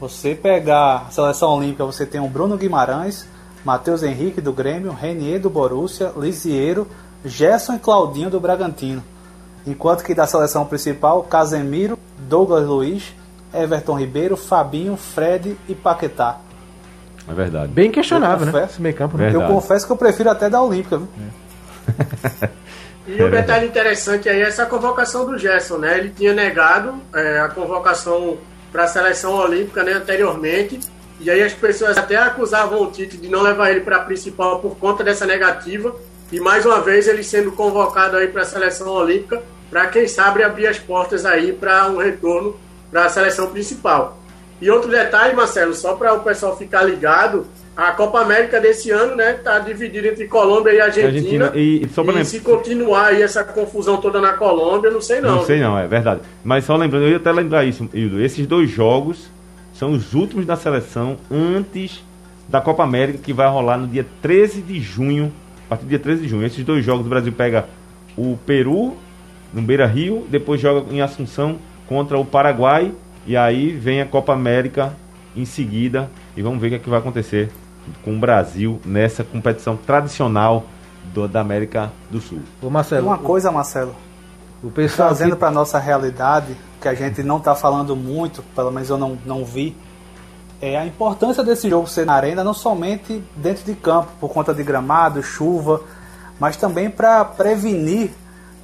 Você 0.00 0.34
pegar 0.34 1.06
a 1.08 1.10
seleção 1.10 1.50
olímpica, 1.50 1.84
você 1.84 2.04
tem 2.04 2.20
o 2.20 2.28
Bruno 2.28 2.56
Guimarães, 2.56 3.26
Matheus 3.64 4.02
Henrique 4.02 4.40
do 4.40 4.52
Grêmio, 4.52 4.92
Renier 4.92 5.40
do 5.40 5.48
Borussia, 5.48 6.12
Lisiero, 6.16 6.86
Gerson 7.24 7.74
e 7.74 7.78
Claudinho 7.78 8.30
do 8.30 8.40
Bragantino. 8.40 9.02
Enquanto 9.66 10.04
que 10.04 10.14
da 10.14 10.26
seleção 10.26 10.66
principal, 10.66 11.22
Casemiro, 11.22 11.98
Douglas 12.18 12.66
Luiz, 12.66 13.14
Everton 13.52 13.98
Ribeiro, 13.98 14.36
Fabinho, 14.36 14.96
Fred 14.96 15.56
e 15.68 15.74
Paquetá. 15.74 16.38
É 17.26 17.32
verdade. 17.32 17.72
bem 17.72 17.90
questionável, 17.90 18.46
né? 18.46 18.52
confesso. 18.52 18.72
Esse 18.72 18.82
meio 18.82 18.94
campo, 18.94 19.16
né? 19.16 19.34
Eu 19.34 19.46
confesso 19.46 19.86
que 19.86 19.92
eu 19.92 19.96
prefiro 19.96 20.28
até 20.28 20.50
da 20.50 20.60
Olímpica, 20.60 20.98
viu? 20.98 21.08
E 23.06 23.22
um 23.22 23.30
detalhe 23.30 23.66
interessante 23.66 24.30
aí 24.30 24.40
é 24.40 24.44
essa 24.44 24.64
convocação 24.64 25.26
do 25.26 25.36
Gerson, 25.36 25.76
né? 25.76 25.98
Ele 25.98 26.08
tinha 26.08 26.32
negado 26.32 26.94
é, 27.14 27.38
a 27.38 27.48
convocação 27.48 28.38
para 28.72 28.84
a 28.84 28.88
seleção 28.88 29.34
olímpica 29.34 29.84
né, 29.84 29.92
anteriormente, 29.92 30.80
e 31.20 31.30
aí 31.30 31.42
as 31.42 31.52
pessoas 31.52 31.96
até 31.96 32.16
acusavam 32.16 32.82
o 32.82 32.90
Tite 32.90 33.16
de 33.16 33.28
não 33.28 33.42
levar 33.42 33.70
ele 33.70 33.80
para 33.80 33.98
a 33.98 34.00
principal 34.00 34.58
por 34.58 34.76
conta 34.78 35.04
dessa 35.04 35.26
negativa, 35.26 35.94
e 36.34 36.40
mais 36.40 36.66
uma 36.66 36.80
vez 36.80 37.06
ele 37.06 37.22
sendo 37.22 37.52
convocado 37.52 38.16
aí 38.16 38.26
para 38.28 38.42
a 38.42 38.44
seleção 38.44 38.88
olímpica, 38.88 39.40
para 39.70 39.86
quem 39.86 40.08
sabe 40.08 40.42
abrir 40.42 40.66
as 40.66 40.78
portas 40.78 41.24
aí 41.24 41.52
para 41.52 41.86
um 41.88 41.98
retorno 41.98 42.56
para 42.90 43.04
a 43.04 43.08
seleção 43.08 43.48
principal. 43.50 44.18
E 44.60 44.68
outro 44.70 44.90
detalhe, 44.90 45.34
Marcelo, 45.34 45.74
só 45.74 45.94
para 45.94 46.12
o 46.14 46.20
pessoal 46.20 46.56
ficar 46.56 46.82
ligado, 46.82 47.46
a 47.76 47.90
Copa 47.92 48.20
América 48.20 48.60
desse 48.60 48.90
ano, 48.90 49.14
né, 49.16 49.34
tá 49.34 49.58
dividida 49.58 50.08
entre 50.08 50.26
Colômbia 50.26 50.72
e 50.72 50.80
Argentina. 50.80 51.46
Argentina, 51.46 51.52
e- 51.54 51.88
só 51.94 52.02
pra 52.02 52.20
E 52.20 52.24
se 52.24 52.40
continuar 52.40 53.06
aí 53.06 53.22
essa 53.22 53.44
confusão 53.44 53.96
toda 53.98 54.20
na 54.20 54.32
Colômbia, 54.32 54.90
não 54.90 55.00
sei 55.00 55.20
não. 55.20 55.36
Não 55.36 55.44
sei 55.44 55.60
não, 55.60 55.78
é 55.78 55.86
verdade. 55.86 56.20
Mas 56.42 56.64
só 56.64 56.76
lembrando, 56.76 57.04
eu 57.04 57.10
ia 57.10 57.16
até 57.16 57.30
lembrar 57.30 57.64
isso, 57.64 57.88
Hildo. 57.94 58.20
Esses 58.20 58.46
dois 58.46 58.70
jogos 58.70 59.28
são 59.72 59.92
os 59.92 60.14
últimos 60.14 60.46
da 60.46 60.56
seleção 60.56 61.16
antes 61.30 62.02
da 62.48 62.60
Copa 62.60 62.82
América, 62.84 63.18
que 63.22 63.32
vai 63.32 63.48
rolar 63.48 63.76
no 63.76 63.86
dia 63.86 64.06
13 64.22 64.62
de 64.62 64.80
junho. 64.80 65.32
A 65.66 65.68
partir 65.70 65.84
do 65.84 65.88
dia 65.88 65.98
13 65.98 66.22
de 66.22 66.28
junho. 66.28 66.46
Esses 66.46 66.64
dois 66.64 66.84
jogos, 66.84 67.06
o 67.06 67.08
Brasil 67.08 67.32
pega 67.32 67.66
o 68.16 68.36
Peru 68.46 68.96
no 69.52 69.62
Beira 69.62 69.86
Rio, 69.86 70.26
depois 70.30 70.60
joga 70.60 70.92
em 70.92 71.00
Assunção 71.00 71.56
contra 71.88 72.18
o 72.18 72.24
Paraguai. 72.24 72.92
E 73.26 73.36
aí 73.36 73.70
vem 73.72 74.00
a 74.00 74.06
Copa 74.06 74.32
América 74.32 74.92
em 75.34 75.44
seguida. 75.44 76.10
E 76.36 76.42
vamos 76.42 76.60
ver 76.60 76.66
o 76.66 76.70
que, 76.70 76.76
é 76.76 76.78
que 76.78 76.90
vai 76.90 76.98
acontecer 76.98 77.50
com 78.02 78.14
o 78.14 78.18
Brasil 78.18 78.80
nessa 78.84 79.24
competição 79.24 79.76
tradicional 79.76 80.64
do- 81.12 81.26
da 81.28 81.40
América 81.40 81.90
do 82.10 82.20
Sul. 82.20 82.40
Ô 82.62 82.68
Marcelo, 82.70 83.06
uma 83.06 83.18
coisa, 83.18 83.50
Marcelo, 83.52 83.94
o, 84.62 84.68
o 84.68 84.70
pessoal 84.70 85.08
trazendo 85.08 85.32
aqui, 85.32 85.40
para 85.40 85.50
nossa 85.50 85.78
realidade, 85.78 86.54
que 86.80 86.88
a 86.88 86.94
gente 86.94 87.22
não 87.22 87.38
está 87.38 87.54
falando 87.54 87.94
muito, 87.96 88.42
pelo 88.54 88.70
menos 88.70 88.88
eu 88.90 88.96
não, 88.98 89.18
não 89.26 89.44
vi, 89.44 89.74
é 90.64 90.78
a 90.78 90.86
importância 90.86 91.42
desse 91.44 91.68
jogo 91.68 91.86
ser 91.86 92.06
na 92.06 92.14
arena, 92.14 92.42
não 92.44 92.54
somente 92.54 93.22
dentro 93.36 93.64
de 93.64 93.74
campo, 93.74 94.08
por 94.20 94.30
conta 94.30 94.54
de 94.54 94.62
gramado, 94.62 95.22
chuva, 95.22 95.80
mas 96.38 96.56
também 96.56 96.88
para 96.90 97.24
prevenir 97.24 98.10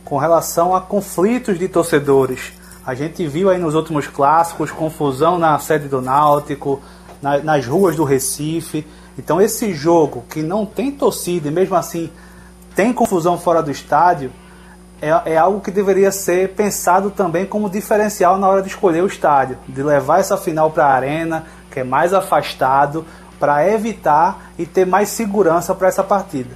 com 0.05 0.17
relação 0.19 0.75
a 0.75 0.81
conflitos 0.81 1.59
de 1.59 1.69
torcedores. 1.69 2.53
A 2.87 2.95
gente 2.95 3.27
viu 3.27 3.51
aí 3.51 3.59
nos 3.59 3.75
últimos 3.75 4.07
clássicos 4.07 4.71
confusão 4.71 5.39
na 5.39 5.59
sede 5.59 5.87
do 5.89 6.01
Náutico, 6.01 6.81
na- 7.21 7.39
nas 7.39 7.67
ruas 7.67 7.95
do 7.95 8.05
Recife. 8.05 8.87
Então 9.19 9.41
esse 9.41 9.75
jogo 9.75 10.25
que 10.29 10.43
não 10.43 10.65
tem 10.65 10.91
torcida 10.91 11.49
e 11.49 11.51
mesmo 11.51 11.77
assim 11.77 12.11
tem 12.75 12.93
confusão 12.93 13.39
fora 13.39 13.63
do 13.63 13.71
estádio, 13.71 14.33
é, 15.01 15.33
é, 15.33 15.37
algo 15.37 15.61
que 15.61 15.71
deveria 15.71 16.13
ser 16.13 16.51
pensado 16.51 17.11
também 17.11 17.47
como 17.47 17.71
diferencial 17.71 18.39
na 18.39 18.49
hora 18.49 18.63
de 18.63 18.69
escolher 18.69 19.03
o 19.03 19.07
estádio, 19.07 19.57
de 19.69 19.83
levar 19.83 20.21
essa 20.21 20.37
final 20.37 20.71
para 20.71 20.87
a 20.87 20.95
arena, 20.95 21.45
que 21.71 21.81
é 21.81 21.85
mais 21.85 22.13
afastado, 22.13 23.05
para 23.39 23.67
evitar 23.71 24.53
e 24.59 24.67
ter 24.67 24.87
mais 24.87 25.09
segurança 25.09 25.75
para 25.75 25.89
essa 25.89 26.05
partida. 26.05 26.51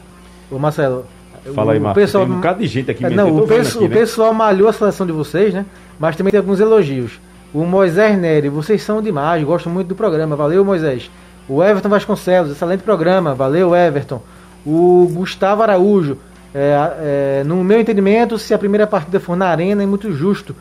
Ô 0.51 0.59
Marcelo, 0.59 1.07
Fala 1.53 1.73
aí, 1.75 1.81
Marcos. 1.81 2.03
Pessoal, 2.03 2.25
tem 2.25 2.33
um 2.33 2.37
bocado 2.37 2.61
de 2.61 2.67
gente 2.67 2.91
aqui. 2.91 3.05
É, 3.05 3.11
não, 3.11 3.37
o, 3.37 3.47
peço, 3.47 3.77
aqui, 3.79 3.87
o 3.87 3.89
né? 3.89 3.97
pessoal 3.97 4.33
malhou 4.33 4.69
a 4.69 4.73
seleção 4.73 5.07
de 5.07 5.13
vocês, 5.13 5.53
né? 5.53 5.67
Mas 5.99 6.17
também 6.17 6.31
tem 6.31 6.39
alguns 6.39 6.59
elogios. 6.59 7.21
O 7.53 7.65
Moisés 7.65 8.19
Nery, 8.19 8.49
vocês 8.49 8.83
são 8.83 9.03
demais, 9.03 9.45
gosto 9.45 9.69
muito 9.69 9.89
do 9.89 9.95
programa. 9.95 10.35
Valeu, 10.35 10.65
Moisés. 10.65 11.11
O 11.49 11.63
Everton 11.63 11.89
Vasconcelos, 11.89 12.51
excelente 12.51 12.83
programa. 12.83 13.35
Valeu, 13.35 13.77
Everton. 13.77 14.23
O 14.65 15.09
Gustavo 15.13 15.63
Araújo, 15.63 16.17
é, 16.55 17.41
é, 17.41 17.45
no 17.45 17.65
meu 17.65 17.81
entendimento, 17.81 18.39
se 18.39 18.55
a 18.55 18.59
primeira 18.59 18.87
partida 18.87 19.19
for 19.19 19.37
na 19.37 19.49
arena, 19.49 19.83
é 19.83 19.87
muito 19.87 20.13
justo. 20.13 20.55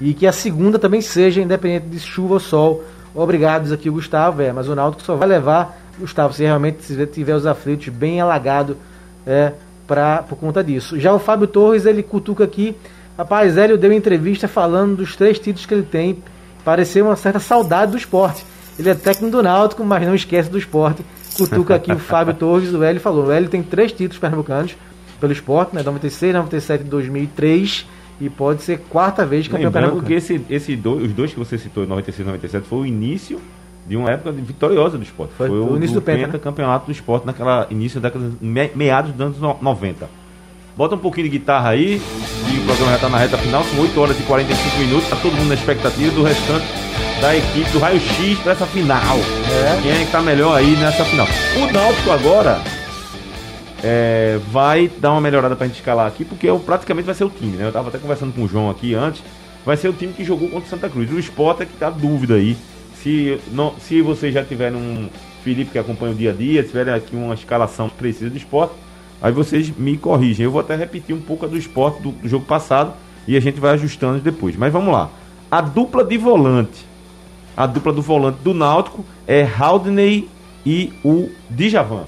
E 0.00 0.14
que 0.14 0.26
a 0.26 0.32
segunda 0.32 0.78
também 0.78 1.00
seja, 1.00 1.42
independente 1.42 1.88
de 1.88 1.98
chuva 1.98 2.34
ou 2.34 2.40
sol. 2.40 2.84
Obrigados 3.12 3.72
aqui, 3.72 3.90
Gustavo. 3.90 4.40
É, 4.40 4.52
mas 4.52 4.68
o 4.68 4.74
Náutico 4.76 5.02
só 5.02 5.16
vai 5.16 5.26
levar, 5.26 5.76
Gustavo, 5.98 6.32
se 6.32 6.44
realmente 6.44 7.06
tiver 7.06 7.34
os 7.34 7.46
aflitos 7.46 7.88
bem 7.88 8.20
alagado 8.20 8.76
é, 9.26 9.52
pra, 9.88 10.22
por 10.22 10.38
conta 10.38 10.62
disso. 10.62 10.98
Já 11.00 11.12
o 11.12 11.18
Fábio 11.18 11.48
Torres, 11.48 11.84
ele 11.84 12.04
cutuca 12.04 12.44
aqui. 12.44 12.76
Rapaz, 13.18 13.58
Hélio 13.58 13.76
deu 13.76 13.92
entrevista 13.92 14.46
falando 14.46 14.98
dos 14.98 15.16
três 15.16 15.38
títulos 15.38 15.66
que 15.66 15.74
ele 15.74 15.82
tem. 15.82 16.22
Pareceu 16.64 17.06
uma 17.06 17.16
certa 17.16 17.40
saudade 17.40 17.90
do 17.90 17.98
esporte. 17.98 18.46
Ele 18.78 18.88
é 18.88 18.94
técnico 18.94 19.36
do 19.36 19.42
Náutico, 19.42 19.84
mas 19.84 20.06
não 20.06 20.14
esquece 20.14 20.48
do 20.48 20.56
esporte. 20.56 21.04
Cutuca 21.36 21.74
aqui 21.74 21.92
o 21.92 21.98
Fábio 21.98 22.32
Torres, 22.38 22.72
o 22.72 22.82
Hélio 22.82 23.00
falou. 23.00 23.26
O 23.26 23.32
Hélio 23.32 23.48
tem 23.48 23.62
três 23.62 23.90
títulos 23.90 24.18
pernambucanos 24.18 24.76
pelo 25.20 25.32
esporte, 25.32 25.74
né? 25.74 25.82
96, 25.82 26.34
97 26.34 26.80
e 26.82 26.84
2003. 26.84 27.86
E 28.20 28.28
pode 28.28 28.62
ser 28.62 28.78
quarta 28.78 29.24
vez 29.24 29.48
campeão 29.48 29.72
pernambucano. 29.72 30.06
que 30.06 30.12
esse, 30.12 30.44
esse 30.50 30.76
dois, 30.76 31.04
os 31.04 31.12
dois 31.12 31.32
que 31.32 31.38
você 31.38 31.56
citou, 31.56 31.86
96 31.86 32.20
e 32.20 32.30
97, 32.30 32.66
foi 32.66 32.78
o 32.80 32.86
início 32.86 33.40
de 33.86 33.96
uma 33.96 34.10
época 34.10 34.30
vitoriosa 34.30 34.98
do 34.98 35.02
esporte. 35.02 35.32
Foi, 35.38 35.48
foi 35.48 35.58
o, 35.58 35.72
o 35.72 35.76
início 35.76 35.94
do, 35.94 36.00
do 36.00 36.04
Penta. 36.04 36.38
campeonato 36.38 36.86
do 36.86 36.92
esporte 36.92 37.26
naquela 37.26 37.66
início 37.70 37.98
da 37.98 38.08
década, 38.08 38.30
meados 38.74 39.12
dos 39.12 39.40
anos 39.40 39.60
90. 39.60 40.08
Bota 40.76 40.94
um 40.94 40.98
pouquinho 40.98 41.28
de 41.28 41.38
guitarra 41.38 41.70
aí, 41.70 42.00
e 42.52 42.58
o 42.58 42.64
programa 42.64 42.90
já 42.90 42.96
está 42.96 43.08
na 43.08 43.18
reta 43.18 43.36
final, 43.38 43.64
são 43.64 43.80
8 43.80 44.00
horas 44.00 44.20
e 44.20 44.22
45 44.22 44.78
minutos, 44.78 45.08
tá 45.08 45.16
todo 45.16 45.32
mundo 45.34 45.48
na 45.48 45.54
expectativa 45.54 46.14
do 46.14 46.22
restante 46.22 46.66
da 47.20 47.36
equipe 47.36 47.70
do 47.70 47.78
Raio 47.78 48.00
X 48.00 48.38
para 48.38 48.52
essa 48.52 48.66
final. 48.66 49.16
É. 49.16 49.80
Quem 49.82 49.90
é 49.90 50.04
que 50.04 50.12
tá 50.12 50.22
melhor 50.22 50.56
aí 50.56 50.76
nessa 50.76 51.04
final? 51.04 51.26
O 51.56 51.72
Náutico 51.72 52.10
agora 52.10 52.62
é, 53.82 54.38
vai 54.50 54.90
dar 54.98 55.12
uma 55.12 55.20
melhorada 55.20 55.56
pra 55.56 55.66
gente 55.66 55.76
escalar 55.76 56.06
aqui, 56.06 56.24
porque 56.24 56.46
eu, 56.46 56.58
praticamente 56.58 57.06
vai 57.06 57.14
ser 57.14 57.24
o 57.24 57.30
time, 57.30 57.56
né? 57.56 57.66
Eu 57.66 57.72
tava 57.72 57.88
até 57.88 57.98
conversando 57.98 58.32
com 58.32 58.42
o 58.42 58.48
João 58.48 58.70
aqui 58.70 58.94
antes. 58.94 59.22
Vai 59.64 59.76
ser 59.76 59.88
o 59.88 59.92
time 59.92 60.12
que 60.12 60.24
jogou 60.24 60.48
contra 60.48 60.66
o 60.66 60.70
Santa 60.70 60.88
Cruz. 60.88 61.10
O 61.10 61.18
Sport 61.18 61.60
é 61.60 61.66
que 61.66 61.76
tá 61.76 61.90
dúvida 61.90 62.34
aí. 62.34 62.56
Se, 62.94 63.38
não, 63.52 63.74
se 63.78 64.00
vocês 64.02 64.32
já 64.32 64.44
tiverem 64.44 64.78
um 64.78 65.08
Felipe 65.42 65.70
que 65.70 65.78
acompanha 65.78 66.12
o 66.12 66.14
dia 66.14 66.30
a 66.30 66.34
dia, 66.34 66.62
tiverem 66.62 66.92
aqui 66.92 67.16
uma 67.16 67.34
escalação 67.34 67.88
precisa 67.88 68.30
do 68.30 68.36
esporte, 68.36 68.74
aí 69.20 69.32
vocês 69.32 69.70
me 69.76 69.96
corrigem. 69.96 70.44
Eu 70.44 70.50
vou 70.50 70.60
até 70.60 70.76
repetir 70.76 71.14
um 71.14 71.20
pouco 71.20 71.46
a 71.46 71.48
do 71.48 71.56
esporte 71.56 72.02
do, 72.02 72.10
do 72.10 72.28
jogo 72.28 72.44
passado 72.44 72.92
e 73.26 73.36
a 73.36 73.40
gente 73.40 73.60
vai 73.60 73.72
ajustando 73.72 74.20
depois. 74.20 74.56
Mas 74.56 74.72
vamos 74.72 74.92
lá. 74.92 75.10
A 75.50 75.60
dupla 75.60 76.04
de 76.04 76.16
volante. 76.18 76.86
A 77.56 77.66
dupla 77.66 77.92
do 77.92 78.02
volante 78.02 78.38
do 78.42 78.54
Náutico 78.54 79.04
é 79.26 79.42
Haldney 79.42 80.28
e 80.64 80.92
o 81.04 81.30
Djavan. 81.50 82.04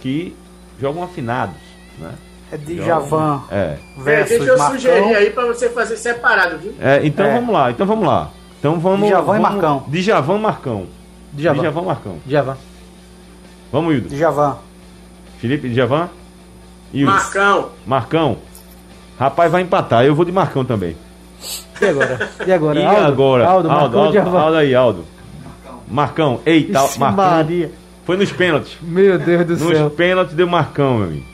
Que 0.00 0.34
jogam 0.80 1.02
afinados, 1.02 1.56
né? 1.98 2.12
É 2.52 2.56
Djavan 2.56 3.42
é. 3.50 3.78
versus 3.96 4.36
é, 4.36 4.38
Deixa 4.38 4.52
eu 4.52 4.58
Marcão. 4.58 4.78
sugerir 4.78 5.16
aí 5.16 5.30
para 5.30 5.46
você 5.46 5.68
fazer 5.70 5.96
separado, 5.96 6.58
viu? 6.58 6.74
É, 6.80 7.00
então 7.04 7.26
é. 7.26 7.34
vamos 7.34 7.52
lá, 7.52 7.70
então 7.70 7.86
vamos 7.86 8.06
lá. 8.06 8.30
Então 8.58 8.78
vamos. 8.78 9.08
Djavan 9.08 9.36
e 9.36 9.40
Marcão. 9.40 9.84
Djavan 9.88 10.38
Marcão. 10.38 10.86
Djavan. 11.32 11.60
Djavan 11.62 11.82
Marcão. 11.82 12.18
Djavan. 12.24 12.56
Vamos, 13.72 13.94
Ildo. 13.94 14.08
Djavan. 14.08 14.56
Felipe, 15.38 15.68
Djavan? 15.68 16.08
Ildo. 16.92 17.10
Marcão. 17.12 17.70
Marcão. 17.84 18.36
Rapaz, 19.18 19.50
vai 19.50 19.62
empatar. 19.62 20.04
Eu 20.04 20.14
vou 20.14 20.24
de 20.24 20.32
Marcão 20.32 20.64
também. 20.64 20.96
E 21.80 21.84
agora? 21.84 22.30
E 22.46 22.52
agora? 22.52 22.80
E 22.80 22.84
Aldo? 22.84 23.00
agora? 23.00 23.46
Aldo, 23.46 23.70
Aldo, 23.70 23.98
Aldo, 23.98 24.18
Aldo, 24.18 24.38
Aldo 24.38 24.56
aí, 24.56 24.74
Aldo. 24.74 25.04
Marcão. 25.88 26.40
Eita, 26.46 26.84
Ixi, 26.84 27.00
Marcão. 27.00 27.24
Maria. 27.24 27.72
Foi 28.04 28.16
nos 28.16 28.30
pênaltis. 28.32 28.76
Meu 28.82 29.18
Deus 29.18 29.46
do 29.46 29.52
nos 29.52 29.76
céu. 29.76 29.84
Nos 29.84 29.92
pênaltis 29.94 30.34
deu 30.34 30.46
Marcão, 30.46 30.98
meu 30.98 31.08
amigo. 31.08 31.26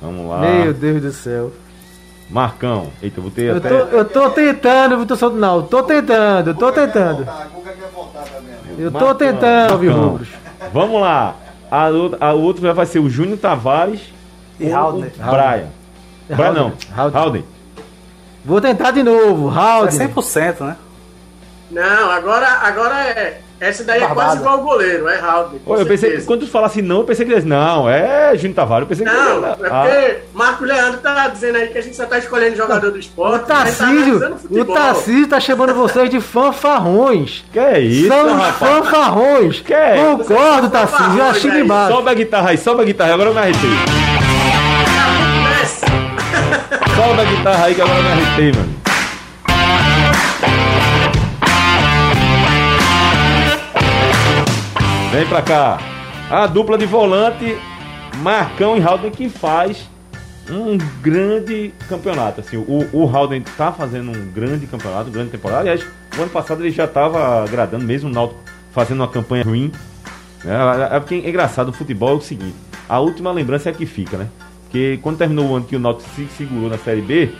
Vamos 0.00 0.28
lá. 0.28 0.40
Meu 0.40 0.72
Deus 0.72 1.02
do 1.02 1.12
céu. 1.12 1.52
Marcão. 2.30 2.90
Eita, 3.02 3.18
eu 3.18 3.22
vou 3.22 3.32
ter 3.32 3.42
eu 3.46 3.56
até... 3.56 3.68
Tô, 3.68 3.74
eu 3.74 4.04
tô 4.04 4.30
tentando, 4.30 4.98
Vitor 4.98 5.16
Santo. 5.16 5.36
Não, 5.36 5.62
tô 5.62 5.82
tentando, 5.82 6.54
tô 6.54 6.70
tentando. 6.70 7.26
Eu 8.78 8.90
tô 8.92 9.14
tentando, 9.14 9.78
Viu, 9.78 9.92
Rubros. 9.92 10.28
Vamos 10.72 11.00
lá. 11.00 11.34
A, 11.70 11.88
a 12.20 12.32
outro 12.32 12.72
vai 12.72 12.86
ser 12.86 13.00
o 13.00 13.10
Júnior 13.10 13.38
Tavares 13.38 14.00
e 14.58 14.70
Haldner. 14.70 15.12
Brian. 15.16 15.68
Brian 16.28 16.52
não. 16.52 16.72
Haldner. 17.12 17.44
Vou 18.44 18.60
tentar 18.60 18.92
de 18.92 19.02
novo. 19.02 19.48
Haldner. 19.48 20.02
É 20.02 20.08
100%, 20.08 20.60
né? 20.60 20.76
Não, 21.70 22.10
agora, 22.10 22.46
agora 22.46 22.94
é 22.94 23.40
essa 23.60 23.84
daí 23.84 24.00
Barbada. 24.00 24.20
é 24.20 24.24
quase 24.24 24.40
igual 24.40 24.58
o 24.58 24.62
goleiro, 24.62 25.06
é 25.06 25.16
Raul. 25.18 25.60
eu 25.66 25.84
pensei 25.84 26.22
quando 26.22 26.40
tu 26.40 26.50
fala 26.50 26.66
assim, 26.66 26.80
não, 26.80 27.00
eu 27.00 27.04
pensei 27.04 27.26
que 27.26 27.32
eles. 27.32 27.44
Não, 27.44 27.88
é 27.88 28.34
Júnior 28.34 28.54
Tavares. 28.54 28.84
Eu 28.84 28.88
pensei 28.88 29.04
não, 29.04 29.12
que 29.12 29.40
não, 29.40 29.48
é 29.50 29.54
porque 29.54 29.70
ah. 29.70 30.16
Marco 30.32 30.64
Leandro 30.64 31.00
tá 31.00 31.28
dizendo 31.28 31.56
aí 31.56 31.68
que 31.68 31.76
a 31.76 31.82
gente 31.82 31.94
só 31.94 32.06
tá 32.06 32.16
escolhendo 32.18 32.56
jogador 32.56 32.90
do 32.90 32.98
esporte. 32.98 33.44
O 33.44 33.46
Tarcísio, 33.46 34.18
tá 34.18 34.36
o 34.50 34.64
Tarcísio 34.64 35.28
tá 35.28 35.38
chamando 35.38 35.74
vocês 35.74 36.08
de 36.08 36.20
fanfarrões. 36.20 37.44
Que 37.52 37.58
é 37.58 37.80
isso? 37.80 38.08
São 38.08 38.40
os 38.40 38.56
fanfarrões. 38.56 39.60
Que 39.60 39.74
é 39.74 39.96
Concordo, 39.96 40.70
Tarcísio. 40.70 41.18
Eu 41.18 41.24
achei 41.26 41.50
demais. 41.50 41.94
Sobe 41.94 42.10
a 42.10 42.14
guitarra 42.14 42.50
aí, 42.50 42.56
sobe 42.56 42.80
a 42.80 42.84
guitarra, 42.84 43.12
agora 43.12 43.28
eu 43.28 43.34
me 43.34 43.40
arretei. 43.40 43.70
sobe 46.96 47.20
a 47.20 47.24
guitarra 47.24 47.64
aí 47.66 47.74
que 47.74 47.82
agora 47.82 47.98
eu 47.98 48.04
me 48.04 48.10
arretei, 48.10 48.52
mano. 48.52 48.69
Vem 55.10 55.26
pra 55.26 55.42
cá. 55.42 55.76
A 56.30 56.46
dupla 56.46 56.78
de 56.78 56.86
volante, 56.86 57.58
Marcão 58.22 58.76
e 58.76 58.80
Halden, 58.80 59.10
que 59.10 59.28
faz 59.28 59.90
um 60.48 60.78
grande 61.02 61.74
campeonato. 61.88 62.40
Assim, 62.40 62.56
o, 62.56 62.88
o 62.92 63.06
Halden 63.08 63.42
tá 63.56 63.72
fazendo 63.72 64.12
um 64.12 64.30
grande 64.30 64.68
campeonato, 64.68 65.10
grande 65.10 65.30
temporada. 65.30 65.62
Aliás, 65.62 65.84
o 66.16 66.22
ano 66.22 66.30
passado 66.30 66.62
ele 66.62 66.70
já 66.70 66.84
estava 66.84 67.42
agradando, 67.42 67.84
mesmo 67.84 68.08
o 68.08 68.12
Náutico 68.12 68.38
fazendo 68.70 69.00
uma 69.00 69.08
campanha 69.08 69.42
ruim. 69.42 69.72
É, 70.44 70.96
é, 70.96 71.00
porque 71.00 71.16
é 71.16 71.28
engraçado, 71.28 71.70
o 71.70 71.72
futebol 71.72 72.10
é 72.10 72.14
o 72.14 72.20
seguinte: 72.20 72.54
a 72.88 73.00
última 73.00 73.32
lembrança 73.32 73.68
é 73.68 73.72
a 73.72 73.74
que 73.74 73.86
fica, 73.86 74.16
né? 74.16 74.28
Porque 74.62 75.00
quando 75.02 75.18
terminou 75.18 75.48
o 75.48 75.56
ano 75.56 75.64
que 75.64 75.74
o 75.74 75.80
Náutico 75.80 76.08
se 76.14 76.28
segurou 76.38 76.70
na 76.70 76.78
Série 76.78 77.02
B, 77.02 77.30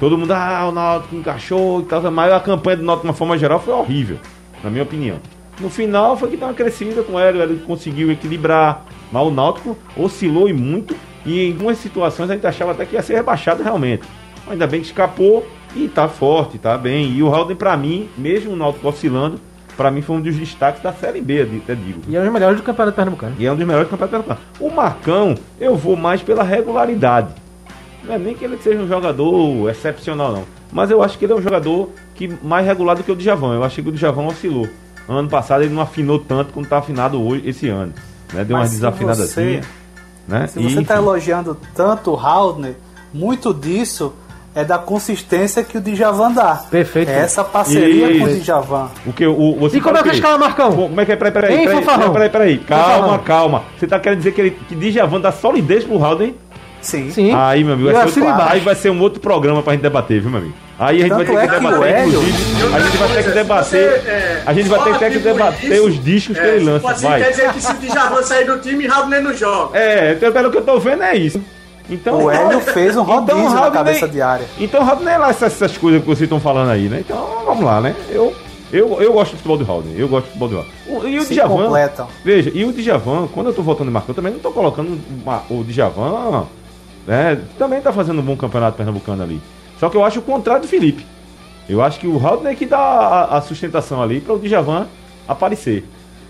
todo 0.00 0.16
mundo, 0.16 0.32
ah, 0.32 0.66
o 0.66 0.72
Náutico 0.72 1.14
encaixou 1.14 1.82
e 1.82 1.84
tal, 1.84 2.10
mas 2.10 2.32
a 2.32 2.40
campanha 2.40 2.78
do 2.78 2.84
Náutico 2.84 3.06
de 3.06 3.10
uma 3.10 3.14
forma 3.14 3.36
geral 3.36 3.60
foi 3.60 3.74
horrível, 3.74 4.18
na 4.64 4.70
minha 4.70 4.82
opinião. 4.82 5.20
No 5.60 5.68
final 5.68 6.16
foi 6.16 6.30
que 6.30 6.36
deu 6.36 6.46
uma 6.46 6.54
crescida 6.54 7.02
com 7.02 7.18
ele, 7.18 7.40
ele 7.40 7.62
conseguiu 7.66 8.12
equilibrar. 8.12 8.84
Mas 9.10 9.26
o 9.26 9.30
Náutico 9.30 9.76
oscilou 9.96 10.48
e 10.48 10.52
muito. 10.52 10.94
E 11.26 11.48
em 11.48 11.52
algumas 11.52 11.78
situações 11.78 12.30
a 12.30 12.34
gente 12.34 12.46
achava 12.46 12.72
até 12.72 12.84
que 12.84 12.94
ia 12.94 13.02
ser 13.02 13.14
rebaixado 13.14 13.62
realmente. 13.62 14.04
Ainda 14.48 14.66
bem 14.66 14.80
que 14.80 14.86
escapou 14.86 15.46
e 15.74 15.88
tá 15.88 16.08
forte, 16.08 16.58
tá 16.58 16.78
bem. 16.78 17.10
E 17.12 17.22
o 17.22 17.28
Halden, 17.28 17.56
para 17.56 17.76
mim, 17.76 18.08
mesmo 18.16 18.52
o 18.52 18.56
Náutico 18.56 18.88
oscilando, 18.88 19.40
para 19.76 19.90
mim 19.90 20.00
foi 20.00 20.16
um 20.16 20.20
dos 20.20 20.36
destaques 20.36 20.82
da 20.82 20.92
Série 20.92 21.20
B, 21.20 21.42
até 21.62 21.74
digo. 21.74 22.00
E 22.08 22.16
é 22.16 22.20
um 22.20 22.24
dos 22.24 22.32
melhores 22.32 22.56
do 22.56 22.62
Campeonato 22.62 22.96
Pernambucano. 22.96 23.36
E 23.38 23.46
é 23.46 23.52
um 23.52 23.56
dos 23.56 23.66
melhores 23.66 23.88
do 23.88 23.90
Campeonato 23.90 24.24
Pernambucano. 24.24 24.40
O 24.60 24.74
Marcão, 24.74 25.34
eu 25.60 25.76
vou 25.76 25.96
mais 25.96 26.22
pela 26.22 26.42
regularidade. 26.42 27.34
Não 28.04 28.14
é 28.14 28.18
nem 28.18 28.34
que 28.34 28.44
ele 28.44 28.56
seja 28.58 28.78
um 28.78 28.88
jogador 28.88 29.68
excepcional, 29.68 30.32
não. 30.32 30.44
Mas 30.72 30.90
eu 30.90 31.02
acho 31.02 31.18
que 31.18 31.24
ele 31.24 31.32
é 31.32 31.36
um 31.36 31.42
jogador 31.42 31.90
que 32.14 32.28
mais 32.42 32.66
regular 32.66 32.96
do 32.96 33.02
que 33.02 33.12
o 33.12 33.16
Djavan. 33.16 33.54
Eu 33.54 33.64
acho 33.64 33.82
que 33.82 33.88
o 33.88 33.92
Djavan 33.92 34.26
oscilou. 34.26 34.68
Ano 35.08 35.28
passado 35.28 35.62
ele 35.62 35.74
não 35.74 35.82
afinou 35.82 36.18
tanto 36.18 36.52
como 36.52 36.64
está 36.64 36.78
afinado 36.78 37.22
hoje, 37.22 37.48
esse 37.48 37.68
ano. 37.68 37.94
Né? 38.32 38.44
Deu 38.44 38.56
Mas 38.56 38.68
uma 38.68 38.74
desafinada 38.74 39.22
assim. 39.22 39.60
Né? 40.26 40.46
Se 40.46 40.62
você 40.62 40.80
está 40.80 40.96
elogiando 40.96 41.56
tanto 41.74 42.12
o 42.12 42.16
Haldner, 42.16 42.76
muito 43.12 43.54
disso 43.54 44.12
é 44.54 44.64
da 44.64 44.76
consistência 44.76 45.62
que 45.62 45.78
o 45.78 45.80
Djavan 45.80 46.32
dá. 46.32 46.56
Perfeito. 46.70 47.10
É 47.10 47.20
essa 47.20 47.44
parceria 47.44 48.10
e... 48.10 48.18
com 48.18 48.24
o 48.24 48.40
Djavan. 48.40 48.90
O 49.06 49.12
que, 49.12 49.26
o, 49.26 49.56
você 49.56 49.78
e 49.78 49.80
como 49.80 49.96
é 49.96 50.02
que 50.02 50.10
escala, 50.10 50.36
Marcão? 50.36 50.72
Como 50.72 51.00
é 51.00 51.06
que 51.06 51.12
é? 51.12 51.16
Peraí, 51.16 51.32
peraí, 51.32 51.64
peraí, 51.64 51.84
peraí, 51.84 52.10
peraí, 52.10 52.30
peraí. 52.30 52.58
Calma, 52.58 53.18
calma. 53.20 53.64
Você 53.78 53.86
está 53.86 53.98
querendo 54.00 54.18
dizer 54.18 54.32
que, 54.32 54.40
ele, 54.40 54.50
que 54.50 54.74
Djavan 54.74 55.20
dá 55.20 55.32
solidez 55.32 55.84
pro 55.84 56.02
Haldner? 56.04 56.34
Sim. 56.88 57.10
Sim. 57.10 57.32
Aí, 57.34 57.62
meu 57.62 57.74
amigo, 57.74 57.92
vai 57.92 58.08
ser, 58.08 58.20
outro- 58.22 58.42
aí 58.48 58.60
vai 58.60 58.74
ser 58.74 58.90
um 58.90 59.00
outro 59.00 59.20
programa 59.20 59.62
pra 59.62 59.74
gente 59.74 59.82
debater, 59.82 60.20
viu, 60.20 60.30
meu 60.30 60.40
amigo? 60.40 60.54
Aí 60.78 60.96
a 60.96 61.00
gente 61.00 61.08
Tanto 61.10 61.16
vai 61.16 61.26
ter 61.26 61.32
é 61.32 61.40
que 61.42 61.48
que 61.48 61.66
o 61.66 61.68
debater, 61.70 61.94
Hélio- 61.94 62.08
inclusive, 62.22 62.74
a 62.74 62.80
gente 62.80 62.96
vai 62.96 63.08
ter 63.08 63.22
que 63.24 63.30
debater, 63.30 63.64
você, 64.00 64.08
é, 64.08 64.42
a 64.46 64.52
gente 64.54 64.68
vai 64.68 64.84
ter, 64.84 64.98
ter 64.98 65.10
que 65.12 65.18
debater 65.18 65.72
isso, 65.72 65.84
os 65.86 66.04
discos 66.04 66.38
que 66.38 66.44
é, 66.44 66.54
ele 66.56 66.64
lança, 66.64 66.90
Assim, 66.90 67.06
vai. 67.08 67.22
quer 67.22 67.30
dizer 67.30 67.52
que 67.52 67.60
se 67.60 67.72
o 67.72 67.74
Djavan 67.76 68.22
sair 68.22 68.44
do 68.46 68.58
time, 68.58 68.86
Raul 68.86 69.08
não 69.08 69.34
joga. 69.34 69.78
É, 69.78 70.12
então, 70.12 70.32
pelo 70.32 70.50
que 70.50 70.56
eu 70.56 70.62
tô 70.62 70.78
vendo 70.78 71.02
é 71.02 71.14
isso. 71.16 71.40
Então, 71.90 72.22
O 72.24 72.30
Hélio 72.30 72.60
fez 72.60 72.96
um 72.96 73.02
rodízio 73.02 73.38
Então, 73.40 73.52
na 73.54 73.60
Raul 73.60 73.72
cabeça 73.72 74.06
nem- 74.06 74.10
diária. 74.14 74.46
Então, 74.58 74.82
Raul, 74.84 75.00
nem 75.02 75.14
é 75.14 75.18
lá 75.18 75.30
essas, 75.30 75.52
essas 75.54 75.76
coisas 75.76 76.00
que 76.00 76.06
vocês 76.06 76.22
estão 76.22 76.38
falando 76.40 76.70
aí, 76.70 76.88
né? 76.88 76.98
Então, 77.00 77.42
vamos 77.46 77.64
lá, 77.64 77.80
né? 77.80 77.94
Eu, 78.10 78.34
eu, 78.72 78.98
eu 79.00 79.12
gosto 79.14 79.32
do 79.32 79.36
futebol 79.38 79.56
do 79.56 79.64
Raul, 79.64 79.84
eu 79.96 80.06
gosto 80.06 80.26
do 80.26 80.28
futebol 80.28 80.48
do 80.48 80.56
Raul. 80.56 81.08
E 81.08 81.18
o 81.18 81.22
Se 81.22 81.34
Djavan, 81.34 81.64
completam. 81.64 82.06
veja, 82.24 82.52
e 82.54 82.64
o 82.64 82.72
Djavan, 82.72 83.26
quando 83.34 83.46
eu 83.48 83.54
tô 83.54 83.62
voltando 83.62 83.88
em 83.88 83.92
Marcão, 83.92 84.14
também 84.14 84.32
não 84.32 84.38
tô 84.38 84.50
colocando 84.52 84.96
uma- 85.24 85.42
o 85.50 85.64
Djavan, 85.64 86.46
né? 87.08 87.40
Também 87.58 87.80
tá 87.80 87.92
fazendo 87.92 88.20
um 88.20 88.24
bom 88.24 88.36
campeonato 88.36 88.76
pernambucano 88.76 89.22
ali. 89.22 89.40
Só 89.80 89.88
que 89.88 89.96
eu 89.96 90.04
acho 90.04 90.20
o 90.20 90.22
contrário 90.22 90.62
do 90.62 90.68
Felipe. 90.68 91.04
Eu 91.68 91.82
acho 91.82 91.98
que 91.98 92.06
o 92.06 92.16
Raul 92.18 92.46
é 92.46 92.54
que 92.54 92.66
dá 92.66 92.78
a, 92.78 93.38
a 93.38 93.40
sustentação 93.40 94.00
ali 94.02 94.20
para 94.20 94.34
o 94.34 94.38
Djavan 94.38 94.86
aparecer. 95.26 95.84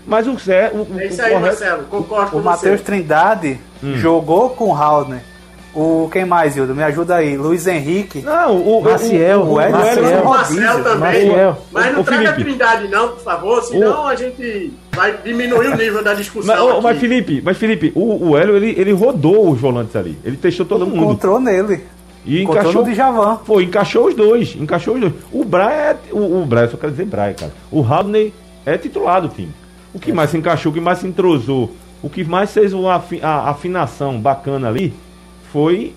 Mas 0.07 0.27
o 0.27 0.37
Zé, 0.39 0.71
o, 0.73 0.77
o, 0.77 0.99
É 0.99 1.07
isso 1.07 1.21
o 1.21 1.25
aí, 1.25 1.31
correto- 1.33 1.47
Marcelo. 1.47 1.83
Concordo 1.83 2.31
com 2.31 2.37
O 2.39 2.43
Matheus. 2.43 2.81
Trindade 2.81 3.59
Hum. 3.83 3.95
jogou 3.97 4.49
com 4.51 4.65
o 4.71 4.75
Haldner. 4.75 5.21
O 5.73 6.09
quem 6.11 6.25
mais, 6.25 6.57
Hildo? 6.57 6.73
Me 6.73 6.81
ajuda 6.83 7.15
aí. 7.17 7.37
Luiz 7.37 7.67
Henrique. 7.67 8.21
Não, 8.21 8.55
o, 8.57 8.79
o- 8.79 8.83
Maciel, 8.83 9.41
o, 9.41 9.53
o, 9.53 9.61
Hélio 9.61 9.75
O 9.77 10.27
rodízio. 10.27 10.83
também. 10.83 10.99
Maciel. 11.27 11.57
Mas 11.71 11.93
não 11.93 12.01
Ô, 12.01 12.03
traga 12.03 12.21
Felipe. 12.33 12.43
Trindade, 12.43 12.87
não, 12.87 13.09
por 13.09 13.19
favor, 13.19 13.61
senão 13.63 14.07
a 14.07 14.15
gente 14.15 14.73
vai 14.95 15.15
diminuir 15.23 15.67
o 15.67 15.77
nível 15.77 16.03
da 16.03 16.13
discussão. 16.15 16.55
Mas, 16.55 16.71
aqui. 16.73 16.83
mas 16.83 16.97
Felipe, 16.99 17.41
mas 17.45 17.57
Felipe, 17.57 17.91
o, 17.95 18.29
o 18.29 18.37
Hélio 18.37 18.55
ele, 18.57 18.73
ele 18.77 18.91
rodou 18.91 19.51
os 19.51 19.59
volantes 19.61 19.95
ali. 19.95 20.17
Ele 20.25 20.37
testou 20.37 20.65
todo 20.65 20.87
mundo. 20.87 21.03
Encontrou 21.03 21.39
nele. 21.39 21.83
E 22.25 22.41
Encontrou 22.41 22.63
encaixou. 22.63 22.85
no 22.85 22.91
Djavan. 22.91 23.35
Pô, 23.45 23.61
encaixou 23.61 24.07
os 24.07 24.15
dois. 24.15 24.55
Encaixou 24.59 24.95
os 24.95 25.01
dois. 25.01 25.13
O 25.31 25.45
Brian 25.45 25.69
é. 25.69 25.95
O, 26.11 26.17
o 26.17 26.47
eu 26.51 26.69
só 26.69 26.77
quero 26.77 26.91
dizer 26.91 27.05
Brian, 27.05 27.33
cara. 27.33 27.51
O 27.71 27.81
Rodney 27.81 28.33
é 28.65 28.77
titular 28.77 29.21
do 29.21 29.29
time. 29.29 29.51
O 29.93 29.99
que 29.99 30.11
mais 30.11 30.31
se 30.31 30.37
encaixou, 30.37 30.71
o 30.71 30.75
que 30.75 30.81
mais 30.81 30.97
se 30.99 31.07
entrosou, 31.07 31.71
o 32.01 32.09
que 32.09 32.23
mais 32.23 32.51
fez 32.51 32.73
uma 32.73 32.95
afi- 32.95 33.19
a 33.23 33.49
afinação 33.49 34.19
bacana 34.19 34.67
ali 34.67 34.93
foi, 35.51 35.93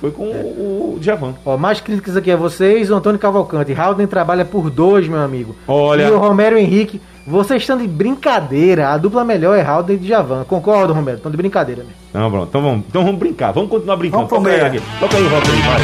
foi 0.00 0.10
com 0.10 0.24
o, 0.24 0.94
o 0.96 0.98
Djavan. 1.00 1.34
Ó, 1.44 1.56
mais 1.56 1.80
críticas 1.80 2.16
aqui 2.16 2.30
a 2.30 2.36
vocês, 2.36 2.90
o 2.90 2.94
Antônio 2.94 3.18
Cavalcante. 3.18 3.72
Howden 3.72 4.06
trabalha 4.06 4.44
por 4.44 4.70
dois, 4.70 5.08
meu 5.08 5.20
amigo. 5.20 5.54
Olha. 5.66 6.04
E 6.08 6.10
o 6.10 6.18
Romero 6.18 6.58
Henrique, 6.58 7.00
vocês 7.26 7.62
estão 7.62 7.76
de 7.78 7.86
brincadeira. 7.88 8.88
A 8.90 8.98
dupla 8.98 9.24
melhor 9.24 9.56
é 9.56 9.68
Howden 9.68 9.96
e 9.96 9.98
Djavan. 10.00 10.44
Concordo, 10.44 10.92
Romero? 10.92 11.16
Estão 11.18 11.30
de 11.30 11.36
brincadeira, 11.36 11.82
né? 11.82 11.90
Não, 12.12 12.30
pronto. 12.30 12.48
Então 12.48 12.62
vamos, 12.62 12.84
então 12.88 13.04
vamos 13.04 13.18
brincar. 13.18 13.52
Vamos 13.52 13.70
continuar 13.70 13.96
brincando. 13.96 14.26
Vamos 14.26 14.44
Toca 14.48 14.66
aí. 14.66 14.80
Toca 15.00 15.16
aí 15.16 15.22
o 15.22 15.28
rock 15.28 15.50
aí, 15.50 15.60
vai. 15.62 15.80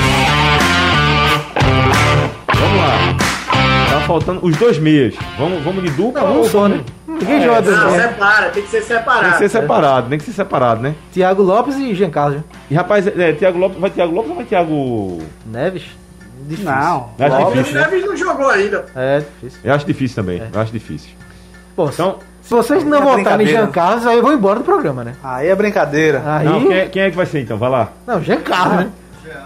Vamos 2.55 2.79
lá. 2.79 3.17
Tá 3.91 4.01
faltando 4.07 4.41
os 4.45 4.57
dois 4.57 4.79
meias. 4.79 5.15
Vamos, 5.39 5.63
vamos 5.63 5.83
de 5.85 5.91
dupla 5.91 6.23
Não, 6.23 6.35
um 6.35 6.39
ou 6.39 6.45
só, 6.45 6.61
vamos- 6.63 6.79
né? 6.79 6.85
Ninguém 7.23 7.43
É, 7.43 7.47
joga 7.47 7.71
Não, 7.71 7.91
né? 7.93 8.09
separa, 8.09 8.51
tem 8.51 8.63
que 8.63 8.69
ser 8.71 8.79
Tem 8.79 8.87
separado. 8.99 9.33
que 9.33 9.39
ser 9.39 9.49
separado, 9.49 10.09
tem 10.09 10.19
que 10.19 10.25
ser 10.25 10.33
separado, 10.33 10.81
né? 10.83 10.95
Thiago 11.13 11.43
Lopes 11.43 11.77
e 11.77 11.95
Jean 11.95 12.11
Carlos 12.11 12.37
né? 12.39 12.45
E 12.71 12.75
rapaz, 12.75 13.07
é, 13.07 13.33
Thiago 13.33 13.59
Lopes, 13.59 13.79
vai 13.81 13.91
Thiago 13.91 14.15
Lopes 14.15 14.31
ou 14.31 14.37
vai 14.37 14.45
Thiago. 14.45 15.19
Neves. 15.47 15.85
Difícil. 16.47 16.71
Não. 16.71 17.11
Acho 17.19 17.37
Lopes. 17.37 17.53
difícil, 17.55 17.75
né? 17.81 17.87
Neves 17.87 18.05
não 18.07 18.17
jogou 18.17 18.49
ainda. 18.51 18.85
É, 18.97 19.19
difícil. 19.41 19.61
Eu 19.65 19.75
acho 19.75 19.87
difícil 19.87 20.15
também. 20.17 20.43
Eu 20.53 20.61
acho 20.61 20.73
difícil. 20.73 21.11
Pô, 21.77 21.89
Então, 21.89 22.19
se 22.43 22.51
vocês 22.51 22.85
não 22.85 22.99
É 22.99 23.01
votarem 23.01 23.47
em. 23.47 23.51
Jean 23.51 23.67
Carlos, 23.69 24.07
aí 24.07 24.17
eu 24.17 24.23
vou 24.23 24.33
embora 24.33 24.59
do 24.59 24.65
programa, 24.65 25.05
né? 25.05 25.15
Aí 25.23 25.49
é 25.49 25.55
brincadeira. 25.55 26.23
Aí. 26.27 26.45
não, 26.47 26.61
quem, 26.67 26.77
é, 26.77 26.87
quem 26.87 27.03
é 27.03 27.11
que 27.11 27.17
vai 27.17 27.27
ser 27.27 27.41
então? 27.41 27.57
Vai 27.57 27.71
lá. 27.71 27.89
Não, 28.07 28.21
Jean 28.23 28.41
Carlos, 28.41 28.77
né? 28.79 28.91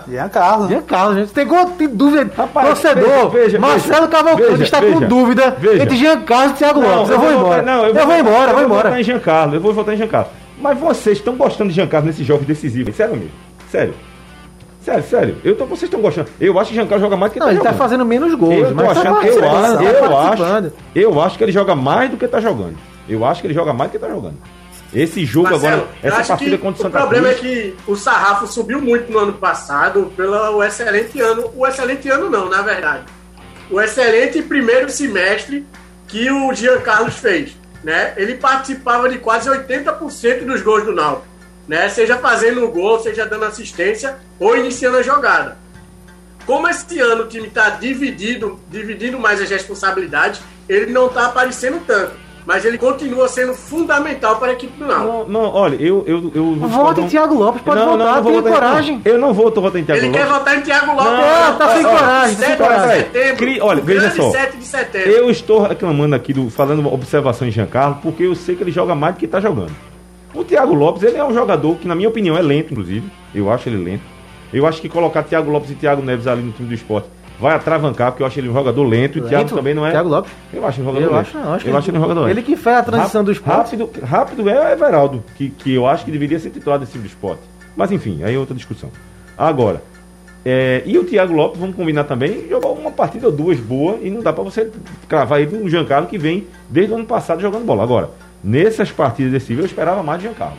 Jean 0.09 0.29
Carlos, 0.29 1.16
gente. 1.18 1.33
Tem, 1.33 1.47
tem 1.79 1.89
dúvida. 1.89 2.31
Rapaz, 2.37 2.68
Torcedor, 2.68 3.29
veja, 3.31 3.45
veja, 3.45 3.59
Marcelo. 3.59 4.09
Cavalcante 4.09 4.62
está 4.62 4.81
veja. 4.81 4.95
com 4.95 5.01
dúvida 5.01 5.57
Veja. 5.59 5.83
entre 5.83 5.97
Jean 5.97 6.20
Carlos 6.22 6.53
e 6.53 6.55
Thiago 6.57 6.81
Lopes. 6.81 7.11
Eu 7.11 7.18
vou 7.18 7.33
embora. 7.33 7.62
não, 7.62 7.85
eu, 7.87 7.95
vou 7.95 8.16
embora, 8.16 8.16
eu 8.16 8.20
vou 8.20 8.41
Eu 8.49 8.55
vou 8.55 8.62
embora. 8.64 8.83
votar 8.89 9.01
em 9.01 9.05
Giancarlo, 9.05 9.55
eu 9.55 9.61
vou 9.61 9.72
votar 9.72 9.95
em 9.95 9.99
Giancarlo. 9.99 10.29
Mas 10.59 10.79
vocês 10.79 11.18
estão 11.18 11.35
gostando 11.37 11.68
de 11.70 11.77
Giancarlo 11.77 12.07
nesses 12.07 12.27
jogos 12.27 12.47
decisivos? 12.47 12.95
Sério, 12.95 13.14
amigo? 13.14 13.31
Sério? 13.70 13.95
Sério, 14.81 15.03
sério. 15.03 15.37
Eu 15.45 15.57
tô, 15.57 15.66
vocês 15.66 15.83
estão 15.83 16.01
gostando. 16.01 16.29
Eu 16.41 16.59
acho 16.59 16.70
que 16.70 16.77
Giancarlo 16.77 17.03
joga 17.03 17.16
mais 17.16 17.33
do 17.33 17.35
que 17.35 17.41
Não, 17.41 17.47
tá 17.47 17.53
ele 17.53 17.61
tá 17.61 17.64
jogando. 17.70 17.79
fazendo 17.79 18.05
menos 18.07 18.35
gols, 18.35 18.68
Eu 18.68 18.74
mas 18.74 18.87
tá 18.87 18.93
achando, 18.93 19.07
eu 19.07 19.16
acho, 19.16 19.41
tá 19.41 19.83
eu 19.85 20.18
acho, 20.18 20.72
eu 20.95 21.20
acho 21.20 21.39
que 21.39 21.45
ele 21.45 21.53
joga 21.53 21.74
mais 21.74 22.11
do 22.11 22.16
que 22.16 22.27
tá 22.29 22.41
jogando. 22.41 22.77
Eu 23.09 23.24
acho 23.24 23.41
que 23.41 23.47
ele 23.49 23.55
joga 23.55 23.72
mais 23.72 23.91
do 23.91 23.93
que 23.93 23.99
tá 23.99 24.09
jogando. 24.09 24.37
Esse 24.97 25.26
jogo 25.26 25.51
Marcelo, 25.51 25.82
agora, 25.82 25.88
essa 26.03 26.24
partida 26.24 26.57
contra 26.57 26.82
o 26.82 26.88
o 26.88 26.90
Santa 26.90 26.99
problema 26.99 27.28
Cruz. 27.28 27.38
é 27.38 27.44
que 27.44 27.76
o 27.86 27.94
sarrafo 27.94 28.47
subiu 28.47 28.80
muito 28.80 29.12
no 29.12 29.18
ano 29.18 29.34
passado 29.34 30.11
pelo 30.16 30.64
excelente 30.64 31.20
ano. 31.20 31.53
O 31.55 31.66
excelente 31.66 32.09
ano 32.09 32.30
não, 32.30 32.49
na 32.49 32.62
verdade. 32.62 33.05
O 33.70 33.78
excelente 33.78 34.40
primeiro 34.40 34.88
semestre 34.88 35.66
que 36.09 36.30
o 36.30 36.51
Jean 36.55 36.80
Carlos 36.80 37.16
fez. 37.16 37.55
Né? 37.84 38.14
Ele 38.16 38.36
participava 38.36 39.07
de 39.11 39.18
quase 39.18 39.51
80% 39.51 40.47
dos 40.47 40.62
gols 40.62 40.84
do 40.84 40.92
Náutico. 40.94 41.26
Né? 41.68 41.90
Seja 41.90 42.16
fazendo 42.16 42.64
o 42.64 42.68
gol, 42.68 42.99
seja 42.99 43.26
dando 43.26 43.44
assistência 43.44 44.16
ou 44.40 44.57
iniciando 44.57 44.97
a 44.97 45.03
jogada. 45.03 45.59
Como 46.47 46.66
esse 46.68 46.99
ano 47.01 47.24
o 47.24 47.28
time 47.28 47.49
está 47.49 47.68
dividido, 47.68 48.59
dividindo 48.70 49.18
mais 49.18 49.42
as 49.42 49.51
responsabilidades, 49.51 50.40
ele 50.66 50.90
não 50.90 51.09
está 51.09 51.26
aparecendo 51.26 51.84
tanto. 51.86 52.26
Mas 52.47 52.64
ele 52.64 52.78
continua 52.78 53.26
sendo 53.26 53.53
fundamental 53.55 54.36
para 54.36 54.51
a 54.51 54.53
equipe 54.53 54.78
do 54.78 54.86
Náutico. 54.86 55.12
Não, 55.28 55.42
não, 55.42 55.53
olha, 55.53 55.74
eu. 55.76 56.05
eu, 56.07 56.30
eu 56.32 56.55
Vote 56.55 57.01
em 57.01 57.09
Thiago 57.09 57.34
Lopes, 57.34 57.61
pode 57.61 57.80
Não, 57.80 57.86
não, 57.86 57.99
votar, 57.99 58.14
não 58.14 58.22
vou 58.22 58.32
tem 58.32 58.40
votar 58.42 58.53
em- 58.57 58.61
coragem. 58.68 59.03
Eu 59.05 59.18
não 59.18 59.34
vou 59.34 59.51
votar 59.53 59.80
em 59.80 59.84
Thiago 59.84 60.01
Ele 60.01 60.07
Lopes. 60.09 60.22
quer 60.22 60.32
votar 60.32 60.57
em 60.57 60.61
Thiago 60.61 60.86
Lopes. 60.92 61.05
Não, 61.12 61.57
tá 61.59 61.74
sem 61.74 61.82
coragem, 61.82 62.03
tá 62.07 62.26
sem 62.28 62.36
7 62.36 62.51
de 62.51 62.57
coragem. 62.57 62.97
setembro. 63.03 63.36
Cri- 63.36 63.61
olha, 63.61 63.82
o 63.82 63.84
veja 63.84 64.11
só. 64.12 64.30
7 64.30 64.57
de 64.59 64.64
setembro. 64.64 65.11
Eu 65.11 65.28
estou 65.28 65.61
reclamando 65.62 66.14
aqui, 66.14 66.32
do, 66.32 66.49
fazendo 66.49 66.78
uma 66.78 66.94
observação 66.94 67.49
em 67.49 67.51
Giancarlo, 67.51 67.99
porque 68.01 68.22
eu 68.22 68.34
sei 68.36 68.55
que 68.55 68.62
ele 68.62 68.70
joga 68.70 68.94
mais 68.94 69.14
do 69.14 69.18
que 69.18 69.24
está 69.24 69.40
jogando. 69.40 69.72
O 70.32 70.44
Thiago 70.44 70.72
Lopes, 70.72 71.03
ele 71.03 71.16
é 71.16 71.24
um 71.24 71.34
jogador 71.34 71.74
que, 71.78 71.88
na 71.88 71.97
minha 71.97 72.09
opinião, 72.09 72.36
é 72.38 72.42
lento, 72.42 72.72
inclusive. 72.72 73.11
Eu 73.34 73.51
acho 73.51 73.68
ele 73.68 73.82
lento. 73.82 74.03
Eu 74.53 74.66
acho 74.68 74.80
que 74.80 74.88
colocar 74.88 75.24
Thiago 75.24 75.51
Lopes 75.51 75.70
e 75.72 75.74
Thiago 75.74 76.01
Neves 76.01 76.28
ali 76.28 76.42
no 76.42 76.53
time 76.53 76.68
do 76.68 76.74
esporte 76.74 77.09
vai 77.41 77.55
atravancar, 77.55 78.12
porque 78.12 78.22
eu 78.22 78.26
acho 78.26 78.39
ele 78.41 78.49
um 78.49 78.53
jogador 78.53 78.84
lento, 78.84 79.18
e 79.18 79.20
o 79.20 79.24
Thiago 79.28 79.45
Lento? 79.45 79.55
também 79.57 79.74
não 79.74 79.87
é. 79.87 79.91
Thiago 79.91 80.09
Lopes? 80.09 80.32
Eu 80.53 80.66
acho 80.66 80.80
um 80.80 80.84
jogador 80.84 81.05
Eu 81.05 81.11
lento. 81.12 81.20
acho 81.20 81.39
não, 81.39 81.53
acho 81.55 81.64
que 81.64 81.70
eu 81.70 81.76
acho 81.76 81.91
ele 81.91 81.99
um 81.99 82.01
jogador 82.01 82.24
Ele 82.26 82.34
lento. 82.34 82.47
que 82.47 82.57
fez 82.57 82.76
a 82.76 82.82
transição 82.82 83.22
do 83.24 83.32
esporte. 83.32 83.76
Rápido, 83.76 83.91
rápido 84.05 84.49
é 84.51 84.61
o 84.61 84.72
Everaldo, 84.72 85.24
que, 85.37 85.51
que 85.51 85.74
eu 85.74 85.87
acho 85.87 86.05
que 86.05 86.11
deveria 86.11 86.39
ser 86.39 86.51
titular 86.51 86.78
desse 86.78 86.93
time 86.93 87.05
do 87.05 87.09
esporte. 87.09 87.43
Mas 87.76 87.93
enfim, 87.93 88.22
aí 88.22 88.34
é 88.34 88.39
outra 88.39 88.55
discussão. 88.55 88.91
Agora, 89.37 89.82
é, 90.45 90.82
e 90.87 90.97
o 90.97 91.05
Thiago 91.05 91.34
Lopes, 91.34 91.59
vamos 91.61 91.74
combinar 91.76 92.05
também, 92.05 92.49
jogou 92.49 92.72
uma 92.74 92.91
partida 92.91 93.26
ou 93.26 93.32
duas 93.32 93.59
boa 93.59 93.99
e 94.01 94.09
não 94.11 94.22
dá 94.22 94.32
pra 94.32 94.45
você 94.45 94.70
cravar 95.09 95.41
ele 95.41 95.57
no 95.59 95.68
Giancarlo 95.68 96.07
que 96.09 96.16
vem 96.16 96.47
desde 96.70 96.93
o 96.93 96.97
ano 96.97 97.05
passado 97.05 97.41
jogando 97.43 97.64
bola. 97.66 97.82
Agora, 97.82 98.11
nessas 98.43 98.91
partidas 98.93 99.32
decisivas 99.32 99.64
eu 99.64 99.66
esperava 99.66 100.03
mais 100.03 100.20
de 100.20 100.26
Giancarlo. 100.26 100.57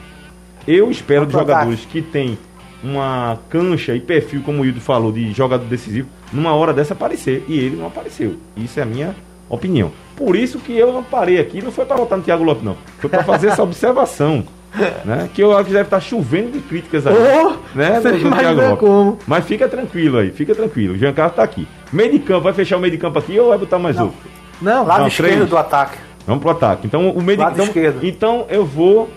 Eu 0.67 0.91
espero 0.91 1.25
de 1.25 1.31
jogadores 1.31 1.85
que 1.85 2.01
têm 2.01 2.37
uma 2.83 3.39
cancha 3.49 3.95
e 3.95 3.99
perfil, 3.99 4.41
como 4.45 4.61
o 4.61 4.65
Hildo 4.65 4.79
falou, 4.81 5.11
de 5.11 5.31
jogador 5.33 5.65
decisivo, 5.65 6.07
numa 6.31 6.53
hora 6.53 6.73
dessa 6.73 6.93
aparecer. 6.93 7.43
E 7.47 7.57
ele 7.57 7.75
não 7.75 7.87
apareceu. 7.87 8.35
Isso 8.55 8.79
é 8.79 8.83
a 8.83 8.85
minha 8.85 9.15
opinião. 9.49 9.91
Por 10.15 10.35
isso 10.35 10.59
que 10.59 10.75
eu 10.75 10.91
não 10.91 11.03
parei 11.03 11.39
aqui, 11.39 11.61
não 11.61 11.71
foi 11.71 11.85
para 11.85 11.95
votar 11.97 12.17
no 12.17 12.23
Thiago 12.23 12.43
Lopes, 12.43 12.63
não. 12.63 12.75
Foi 12.99 13.09
para 13.09 13.23
fazer 13.23 13.47
essa 13.47 13.63
observação. 13.63 14.43
Né? 15.05 15.27
Que 15.33 15.41
eu 15.41 15.55
acho 15.55 15.65
que 15.67 15.71
deve 15.71 15.85
estar 15.85 15.99
chovendo 15.99 16.51
de 16.51 16.59
críticas 16.59 17.07
aí. 17.07 17.13
Oh, 17.15 17.53
né? 17.75 17.99
você 17.99 18.11
do- 18.11 18.29
Thiago 18.29 18.61
Lopes. 18.61 18.79
como. 18.79 19.17
Mas 19.25 19.45
fica 19.45 19.67
tranquilo 19.67 20.17
aí, 20.19 20.29
fica 20.29 20.53
tranquilo. 20.53 20.93
O 20.93 20.97
Giancarlo 20.97 21.33
tá 21.33 21.41
aqui. 21.41 21.65
Meio 21.91 22.11
de 22.11 22.19
campo, 22.19 22.41
vai 22.41 22.53
fechar 22.53 22.77
o 22.77 22.79
meio 22.79 22.91
de 22.91 22.97
campo 22.99 23.17
aqui 23.17 23.39
ou 23.39 23.49
vai 23.49 23.57
botar 23.57 23.79
mais 23.79 23.97
outro? 23.99 24.17
Não, 24.61 24.85
Lado 24.85 24.99
Não, 24.99 25.07
esquerdo 25.07 25.31
três. 25.35 25.49
do 25.49 25.57
ataque. 25.57 25.97
Vamos 26.27 26.41
pro 26.43 26.51
ataque. 26.51 26.85
Então 26.85 27.09
o 27.09 27.21
meio 27.23 27.37
de 27.37 27.43
Lado 27.43 27.53
então, 27.53 27.65
esquerdo. 27.65 27.99
então 28.05 28.45
eu 28.49 28.65
vou. 28.65 29.09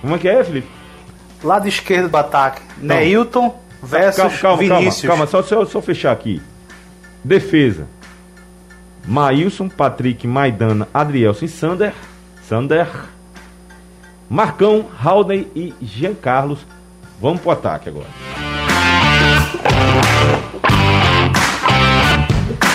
Como 0.00 0.14
é 0.16 0.18
que 0.18 0.26
é, 0.28 0.42
Felipe? 0.42 0.66
Lado 1.42 1.68
esquerdo 1.68 2.08
do 2.08 2.16
ataque. 2.16 2.62
Neilton 2.78 3.54
versus 3.82 4.16
calma, 4.16 4.38
calma, 4.38 4.58
Vinícius. 4.58 5.02
calma, 5.02 5.26
calma, 5.26 5.26
só, 5.26 5.42
só, 5.42 5.64
só 5.64 5.80
fechar 5.80 6.12
aqui. 6.12 6.42
Defesa. 7.22 7.86
Maílson, 9.06 9.68
Patrick, 9.68 10.26
Maidana, 10.26 10.88
Adrielson 10.92 11.44
e 11.44 11.48
Sander. 11.48 11.94
Sander. 12.46 12.88
Marcão, 14.28 14.86
Haldney 15.02 15.50
e 15.54 15.74
Jean 15.80 16.14
Carlos. 16.14 16.60
Vamos 17.20 17.40
pro 17.40 17.50
ataque 17.50 17.88
agora. 17.88 18.06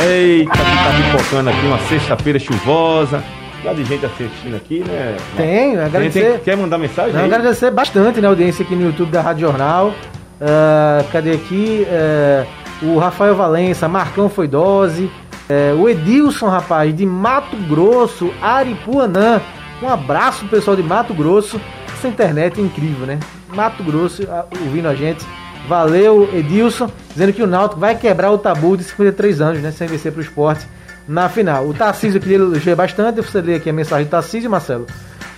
Eita, 0.02 0.52
que 0.52 0.58
tá 0.58 1.18
pipocando 1.18 1.50
aqui 1.50 1.66
uma 1.66 1.80
sexta-feira 1.88 2.40
chuvosa. 2.40 3.24
Já 3.64 3.74
de 3.74 3.84
gente 3.86 4.06
assistindo 4.06 4.56
aqui, 4.56 4.84
né? 4.86 5.16
Tem, 5.38 5.46
Tem- 5.72 5.80
agradecer. 5.80 6.32
tem- 6.34 6.40
quer 6.40 6.58
mandar 6.58 6.78
mensagem? 6.78 7.14
Não, 7.14 7.24
agradecer 7.24 7.72
bastante 7.72 8.20
né, 8.20 8.28
a 8.28 8.30
audiência 8.32 8.64
aqui 8.64 8.76
no 8.76 8.84
YouTube 8.86 9.10
da 9.12 9.22
Rádio 9.22 9.48
Jornal. 9.48 9.94
Ah, 10.42 11.04
cadê 11.12 11.32
aqui? 11.32 11.88
Ah, 11.90 12.46
o 12.82 12.98
Rafael 12.98 13.36
Valença, 13.36 13.88
Marcão 13.88 14.28
foi 14.28 14.48
dose. 14.48 15.10
Eh, 15.50 15.74
o 15.78 15.88
Edilson, 15.88 16.48
rapaz, 16.48 16.94
de 16.96 17.06
Mato 17.06 17.56
Grosso, 17.70 18.34
Aripuanã. 18.42 19.42
Um 19.82 19.90
abraço 19.90 20.46
pessoal 20.48 20.76
de 20.76 20.84
Mato 20.84 21.14
Grosso. 21.14 21.60
Essa 21.94 22.08
internet 22.08 22.60
é 22.60 22.64
incrível, 22.64 23.06
né? 23.06 23.20
Mato 23.54 23.84
Grosso 23.84 24.24
ouvindo 24.62 24.88
a 24.88 24.96
gente. 24.96 25.26
Valeu, 25.68 26.30
Edilson, 26.34 26.90
dizendo 27.12 27.32
que 27.32 27.42
o 27.42 27.48
Náutico 27.48 27.80
vai 27.80 27.96
quebrar 27.96 28.32
o 28.32 28.38
tabu 28.38 28.76
de 28.76 28.84
53 28.84 29.40
anos, 29.40 29.62
né? 29.62 29.72
Sem 29.72 29.88
vencer 29.88 30.12
pro 30.12 30.22
esporte 30.22 30.66
na 31.08 31.30
final. 31.30 31.68
O 31.68 31.74
Tarcísio 31.74 32.20
queria 32.20 32.38
elogiar 32.38 32.76
bastante, 32.76 33.22
você 33.22 33.42
lê 33.42 33.56
aqui 33.56 33.70
a 33.70 33.74
mensagem 33.74 34.06
do 34.06 34.10
Tarcísio, 34.10 34.50
Marcelo. 34.50 34.86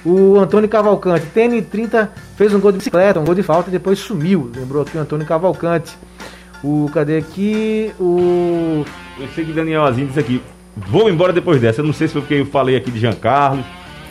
O 0.06 0.38
Antônio 0.38 0.70
Cavalcante, 0.70 1.26
TN30, 1.36 2.10
fez 2.38 2.54
um 2.54 2.60
gol 2.60 2.72
de 2.72 2.78
bicicleta, 2.78 3.20
um 3.20 3.26
gol 3.26 3.34
de 3.34 3.42
falta 3.42 3.70
e 3.70 3.72
depois 3.72 3.98
sumiu. 3.98 4.52
Lembrou 4.56 4.84
aqui 4.84 4.98
o 4.98 5.02
Antônio 5.02 5.26
Cavalcante. 5.26 5.98
O, 6.64 6.90
cadê 6.94 7.18
aqui? 7.18 7.92
O. 8.00 8.86
Eu 9.20 9.28
sei 9.34 9.46
que 9.46 9.52
Daniel 9.52 9.84
Azinho 9.84 10.08
disse 10.08 10.20
aqui, 10.20 10.42
vou 10.76 11.10
embora 11.10 11.34
depois 11.34 11.60
dessa. 11.60 11.82
Eu 11.82 11.86
não 11.86 11.94
sei 11.94 12.08
se 12.08 12.14
foi 12.14 12.22
porque 12.22 12.36
eu 12.36 12.46
falei 12.46 12.76
aqui 12.76 12.92
de 12.92 13.00
Jean 13.00 13.14
Carlos. 13.14 13.66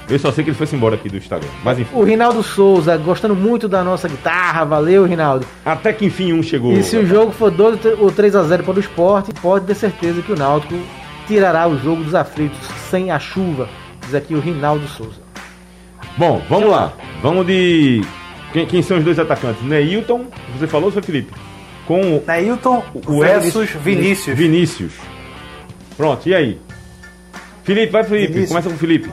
Eu 0.09 0.19
só 0.19 0.31
sei 0.31 0.45
que 0.45 0.51
ele 0.51 0.57
foi 0.57 0.67
embora 0.77 0.97
aqui 0.97 1.09
do 1.09 1.17
Instagram. 1.17 1.49
Mas 1.65 1.79
enfim. 1.79 1.97
O 1.97 2.03
Rinaldo 2.03 2.43
Souza, 2.43 2.97
gostando 2.97 3.35
muito 3.35 3.69
da 3.69 3.83
nossa 3.83 4.07
guitarra. 4.07 4.65
Valeu, 4.65 5.05
Rinaldo. 5.05 5.47
Até 5.65 5.93
que 5.93 6.05
enfim 6.05 6.33
um 6.33 6.43
chegou. 6.43 6.73
E 6.73 6.83
se 6.83 6.97
o 6.97 7.07
jogo 7.07 7.33
for 7.33 7.51
2 7.51 7.81
ou 7.99 8.11
3 8.11 8.37
a 8.37 8.43
0 8.43 8.65
para 8.65 8.75
o 8.75 8.81
esporte, 8.81 9.33
pode 9.41 9.65
ter 9.65 9.75
certeza 9.75 10.21
que 10.21 10.33
o 10.33 10.37
Náutico 10.37 10.75
tirará 11.27 11.67
o 11.69 11.79
jogo 11.79 12.03
dos 12.05 12.15
aflitos 12.15 12.59
sem 12.91 13.11
a 13.11 13.19
chuva. 13.19 13.69
Diz 14.03 14.15
aqui 14.15 14.35
o 14.35 14.41
Rinaldo 14.41 14.87
Souza. 14.89 15.23
Bom, 16.17 16.43
vamos 16.49 16.71
lá. 16.71 16.93
Vamos 17.23 17.47
de. 17.47 18.03
Quem, 18.53 18.67
quem 18.67 18.83
são 18.83 18.99
os 18.99 19.05
dois 19.05 19.19
atacantes? 19.19 19.63
Neilton, 19.63 20.27
você 20.57 20.67
falou, 20.67 20.93
seu 20.93 21.03
Felipe? 21.03 21.33
Com 21.87 22.01
o- 22.19 22.25
Neilton 22.27 22.83
o 22.95 23.21
versus 23.21 23.71
Vinícius. 23.71 24.37
Vinícius. 24.39 24.93
Pronto, 25.97 26.29
e 26.29 26.35
aí? 26.35 26.61
Felipe, 27.65 27.91
vai 27.93 28.05
Felipe, 28.05 28.27
Vinícius. 28.33 28.49
começa 28.51 28.69
com 28.69 28.75
o 28.75 28.79
Felipe. 28.79 29.11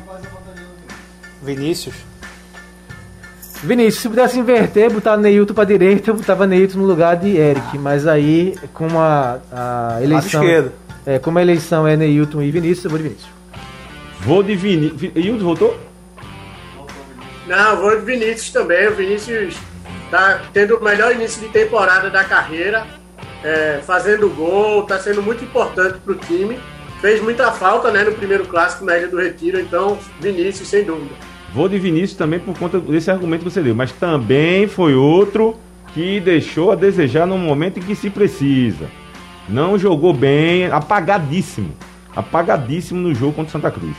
Vinícius. 1.41 1.95
Vinícius, 3.63 4.01
se 4.01 4.09
pudesse 4.09 4.39
inverter, 4.39 4.91
botar 4.91 5.17
Neilton 5.17 5.53
pra 5.53 5.63
direita, 5.63 6.09
eu 6.09 6.15
botava 6.15 6.47
Neilton 6.47 6.79
no 6.79 6.85
lugar 6.85 7.15
de 7.15 7.35
Eric. 7.37 7.77
Mas 7.77 8.07
aí, 8.07 8.55
com 8.73 8.99
a, 8.99 9.37
a 9.51 9.99
eleição. 10.03 10.43
esquerdo. 10.43 10.71
É, 11.05 11.17
como 11.17 11.39
a 11.39 11.41
eleição 11.41 11.87
é 11.87 11.97
Neilton 11.97 12.41
e 12.41 12.51
Vinícius, 12.51 12.85
eu 12.85 12.91
vou 12.91 12.99
de 12.99 13.03
Vinícius. 13.03 13.31
Vou 14.19 14.43
de 14.43 14.55
Vinícius. 14.55 15.11
Hildo 15.15 15.43
voltou? 15.43 15.79
Não, 17.47 17.77
vou 17.77 17.99
de 17.99 18.05
Vinícius 18.05 18.51
também. 18.51 18.87
O 18.87 18.95
Vinícius 18.95 19.55
tá 20.11 20.41
tendo 20.53 20.77
o 20.77 20.83
melhor 20.83 21.11
início 21.11 21.41
de 21.41 21.49
temporada 21.49 22.09
da 22.09 22.23
carreira, 22.23 22.85
é, 23.43 23.79
fazendo 23.83 24.29
gol, 24.29 24.83
tá 24.83 24.99
sendo 24.99 25.23
muito 25.23 25.43
importante 25.43 25.97
pro 25.99 26.15
time. 26.15 26.59
Fez 26.99 27.19
muita 27.19 27.51
falta 27.51 27.89
né, 27.89 28.03
no 28.03 28.11
primeiro 28.11 28.45
clássico 28.45 28.85
na 28.85 28.95
Ilha 28.95 29.07
do 29.07 29.17
Retiro, 29.17 29.59
então 29.59 29.97
Vinícius, 30.19 30.67
sem 30.67 30.83
dúvida. 30.83 31.15
Vou 31.51 31.67
de 31.67 31.79
Vinícius 31.79 32.13
também 32.13 32.39
por 32.39 32.57
conta 32.57 32.79
desse 32.79 33.09
argumento 33.09 33.43
que 33.43 33.49
você 33.49 33.61
deu, 33.61 33.73
mas 33.73 33.91
também 33.91 34.67
foi 34.67 34.93
outro 34.93 35.57
que 35.95 36.19
deixou 36.19 36.71
a 36.71 36.75
desejar 36.75 37.25
no 37.25 37.37
momento 37.37 37.79
em 37.79 37.81
que 37.81 37.95
se 37.95 38.09
precisa. 38.09 38.87
Não 39.49 39.77
jogou 39.77 40.13
bem, 40.13 40.67
apagadíssimo. 40.71 41.71
Apagadíssimo 42.15 42.99
no 42.99 43.13
jogo 43.13 43.33
contra 43.33 43.49
o 43.49 43.51
Santa 43.51 43.71
Cruz. 43.71 43.95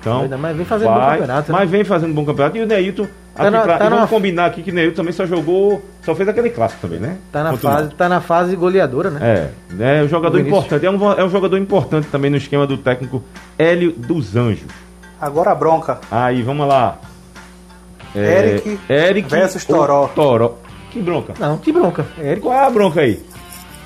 Então, 0.00 0.22
Ainda 0.22 0.38
mais 0.38 0.56
vem 0.56 0.64
fazendo 0.64 0.88
bom 0.88 1.00
campeonato, 1.00 1.52
né? 1.52 1.58
Mas 1.58 1.70
vem 1.70 1.84
fazendo 1.84 2.14
bom 2.14 2.24
campeonato. 2.24 2.56
E 2.56 2.62
o 2.62 2.66
Neilton, 2.66 3.06
Tá 3.34 3.42
aqui 3.42 3.50
na- 3.50 3.60
pra- 3.62 3.78
tá 3.78 3.86
e 3.86 3.88
vamos 3.88 4.04
na- 4.04 4.08
combinar 4.08 4.46
aqui 4.46 4.62
que 4.62 4.70
o 4.70 4.74
Neilton 4.74 4.94
também 4.96 5.12
só 5.12 5.26
jogou, 5.26 5.84
só 6.04 6.14
fez 6.14 6.28
aquele 6.28 6.48
clássico 6.50 6.80
também, 6.82 7.00
né? 7.00 7.16
Tá 7.32 7.42
na, 7.42 7.56
fase, 7.56 7.90
tá 7.94 8.08
na 8.08 8.20
fase 8.20 8.54
goleadora, 8.54 9.10
né? 9.10 9.50
É, 9.80 10.00
é 10.00 10.04
um 10.04 10.08
jogador 10.08 10.38
importante. 10.38 10.86
É 10.86 10.90
um, 10.90 11.12
é 11.12 11.24
um 11.24 11.28
jogador 11.28 11.58
importante 11.58 12.06
também 12.06 12.30
no 12.30 12.36
esquema 12.36 12.66
do 12.68 12.76
técnico 12.78 13.22
Hélio 13.58 13.92
dos 13.92 14.36
Anjos. 14.36 14.70
Agora 15.20 15.50
a 15.50 15.54
bronca. 15.56 15.98
Aí, 16.10 16.40
vamos 16.42 16.68
lá. 16.68 16.98
Eric 18.14 18.78
Eric 18.88 19.28
versus 19.28 19.64
Toró. 19.64 20.08
Toró. 20.14 20.54
Que 20.90 21.00
bronca. 21.02 21.34
Não, 21.38 21.58
que 21.58 21.72
bronca. 21.72 22.06
Eric. 22.18 22.40
Qual 22.40 22.54
é 22.54 22.64
a 22.64 22.70
bronca 22.70 23.00
aí? 23.00 23.20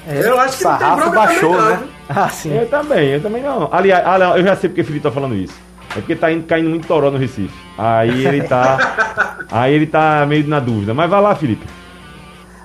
Eu 0.06 0.40
acho 0.40 0.58
que 0.58 0.64
não 0.64 0.70
tem 0.70 0.78
Sarrafo 0.80 1.00
bronca 1.00 1.16
baixou, 1.16 1.56
também, 1.56 1.76
não, 1.76 1.80
né? 1.80 1.88
Ah, 2.08 2.28
sim. 2.28 2.56
Eu 2.56 2.68
também, 2.68 3.08
eu 3.10 3.22
também 3.22 3.42
não. 3.42 3.68
Aliás, 3.70 4.06
aliás, 4.06 4.36
eu 4.36 4.44
já 4.44 4.56
sei 4.56 4.68
porque 4.70 4.80
o 4.82 4.84
Felipe 4.84 5.02
tá 5.02 5.10
falando 5.10 5.34
isso. 5.34 5.54
É 5.90 5.94
porque 5.94 6.14
tá 6.14 6.30
indo, 6.30 6.46
caindo 6.46 6.70
muito 6.70 6.86
Toró 6.86 7.10
no 7.10 7.18
Recife. 7.18 7.54
Aí 7.76 8.26
ele 8.26 8.42
tá. 8.44 9.38
aí 9.50 9.74
ele 9.74 9.86
tá 9.86 10.24
meio 10.26 10.46
na 10.46 10.60
dúvida. 10.60 10.94
Mas 10.94 11.10
vai 11.10 11.20
lá, 11.20 11.34
Felipe. 11.34 11.66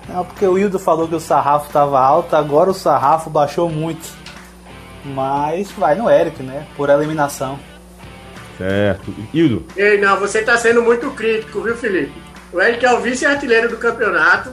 Não, 0.08 0.24
porque 0.24 0.46
o 0.46 0.54
Wildo 0.54 0.78
falou 0.78 1.08
que 1.08 1.16
o 1.16 1.20
sarrafo 1.20 1.68
estava 1.68 2.00
alto, 2.00 2.36
agora 2.36 2.70
o 2.70 2.74
sarrafo 2.74 3.30
baixou 3.30 3.70
muito. 3.70 4.08
Mas 5.04 5.72
vai 5.72 5.96
no 5.96 6.10
Eric, 6.10 6.42
né? 6.42 6.66
Por 6.78 6.90
eliminação. 6.90 7.60
Certo. 8.58 9.14
Hildo. 9.34 9.66
Ei, 9.76 10.00
não, 10.00 10.18
você 10.20 10.42
tá 10.42 10.58
sendo 10.58 10.82
muito 10.82 11.10
crítico, 11.12 11.62
viu, 11.62 11.76
Felipe? 11.76 12.14
O 12.54 12.62
Eric 12.62 12.86
é 12.86 12.94
o 12.94 13.02
vice-artilheiro 13.02 13.70
do 13.70 13.78
campeonato, 13.78 14.52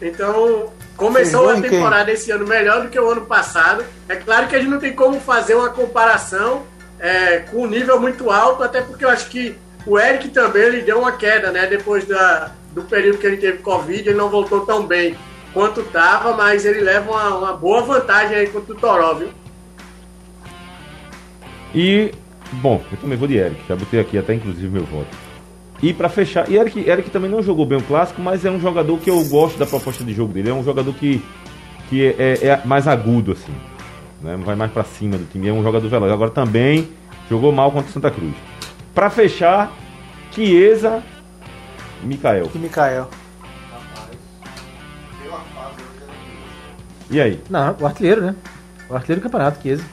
então 0.00 0.70
começou 1.06 1.48
a 1.48 1.56
em 1.56 1.60
quem? 1.60 1.70
temporada 1.70 2.10
esse 2.10 2.30
ano 2.30 2.46
melhor 2.46 2.82
do 2.82 2.88
que 2.88 2.98
o 2.98 3.10
ano 3.10 3.22
passado. 3.22 3.84
É 4.08 4.16
claro 4.16 4.48
que 4.48 4.56
a 4.56 4.58
gente 4.58 4.70
não 4.70 4.78
tem 4.78 4.92
como 4.92 5.20
fazer 5.20 5.54
uma 5.54 5.70
comparação 5.70 6.62
é, 6.98 7.40
com 7.40 7.62
um 7.62 7.66
nível 7.66 8.00
muito 8.00 8.30
alto, 8.30 8.62
até 8.62 8.80
porque 8.80 9.04
eu 9.04 9.08
acho 9.08 9.28
que 9.28 9.56
o 9.84 9.98
Eric 9.98 10.28
também 10.28 10.62
ele 10.62 10.82
deu 10.82 11.00
uma 11.00 11.12
queda, 11.12 11.50
né? 11.50 11.66
Depois 11.66 12.06
da, 12.06 12.52
do 12.72 12.82
período 12.82 13.18
que 13.18 13.26
ele 13.26 13.36
teve 13.36 13.58
Covid, 13.58 14.08
ele 14.08 14.16
não 14.16 14.30
voltou 14.30 14.64
tão 14.64 14.86
bem 14.86 15.16
quanto 15.52 15.80
estava, 15.80 16.36
mas 16.36 16.64
ele 16.64 16.80
leva 16.80 17.10
uma, 17.10 17.36
uma 17.36 17.52
boa 17.52 17.82
vantagem 17.82 18.36
aí 18.36 18.46
contra 18.46 18.72
o 18.72 18.76
Toró, 18.76 19.14
viu? 19.14 19.28
E, 21.74 22.12
bom, 22.52 22.82
eu 22.90 22.98
também 22.98 23.18
vou 23.18 23.26
de 23.26 23.36
Eric. 23.36 23.60
Já 23.68 23.74
botei 23.74 24.00
aqui 24.00 24.18
até 24.18 24.34
inclusive 24.34 24.68
meu 24.68 24.84
voto. 24.84 25.21
E 25.82 25.92
pra 25.92 26.08
fechar, 26.08 26.48
e 26.48 26.56
Eric, 26.56 26.78
Eric 26.88 27.10
também 27.10 27.28
não 27.30 27.42
jogou 27.42 27.66
bem 27.66 27.76
o 27.78 27.82
clássico, 27.82 28.22
mas 28.22 28.44
é 28.44 28.50
um 28.50 28.60
jogador 28.60 28.98
que 28.98 29.10
eu 29.10 29.22
gosto 29.24 29.58
da 29.58 29.66
proposta 29.66 30.04
de 30.04 30.12
jogo 30.14 30.32
dele. 30.32 30.48
É 30.50 30.54
um 30.54 30.62
jogador 30.62 30.94
que, 30.94 31.20
que 31.90 32.06
é, 32.06 32.38
é- 32.40 32.46
é 32.48 32.62
mais 32.64 32.86
agudo, 32.86 33.32
assim. 33.32 33.52
Né? 34.22 34.36
Vai 34.44 34.54
mais 34.54 34.70
pra 34.70 34.84
cima 34.84 35.18
do 35.18 35.24
time. 35.24 35.48
É 35.48 35.52
um 35.52 35.62
jogador 35.62 35.88
veloz. 35.88 36.12
Agora 36.12 36.30
também 36.30 36.88
jogou 37.28 37.50
mal 37.50 37.72
contra 37.72 37.90
o 37.90 37.92
Santa 37.92 38.12
Cruz. 38.12 38.32
Pra 38.94 39.10
fechar, 39.10 39.72
Chiesa, 40.30 41.02
Mikael. 42.04 42.48
E 42.54 42.58
Mikael. 42.58 43.08
E 47.10 47.20
aí? 47.20 47.40
Não, 47.50 47.76
o 47.80 47.86
artilheiro, 47.86 48.20
né? 48.22 48.34
O 48.88 48.94
artilheiro 48.94 49.20
do 49.20 49.24
campeonato, 49.24 49.60
Chiesa. 49.60 49.84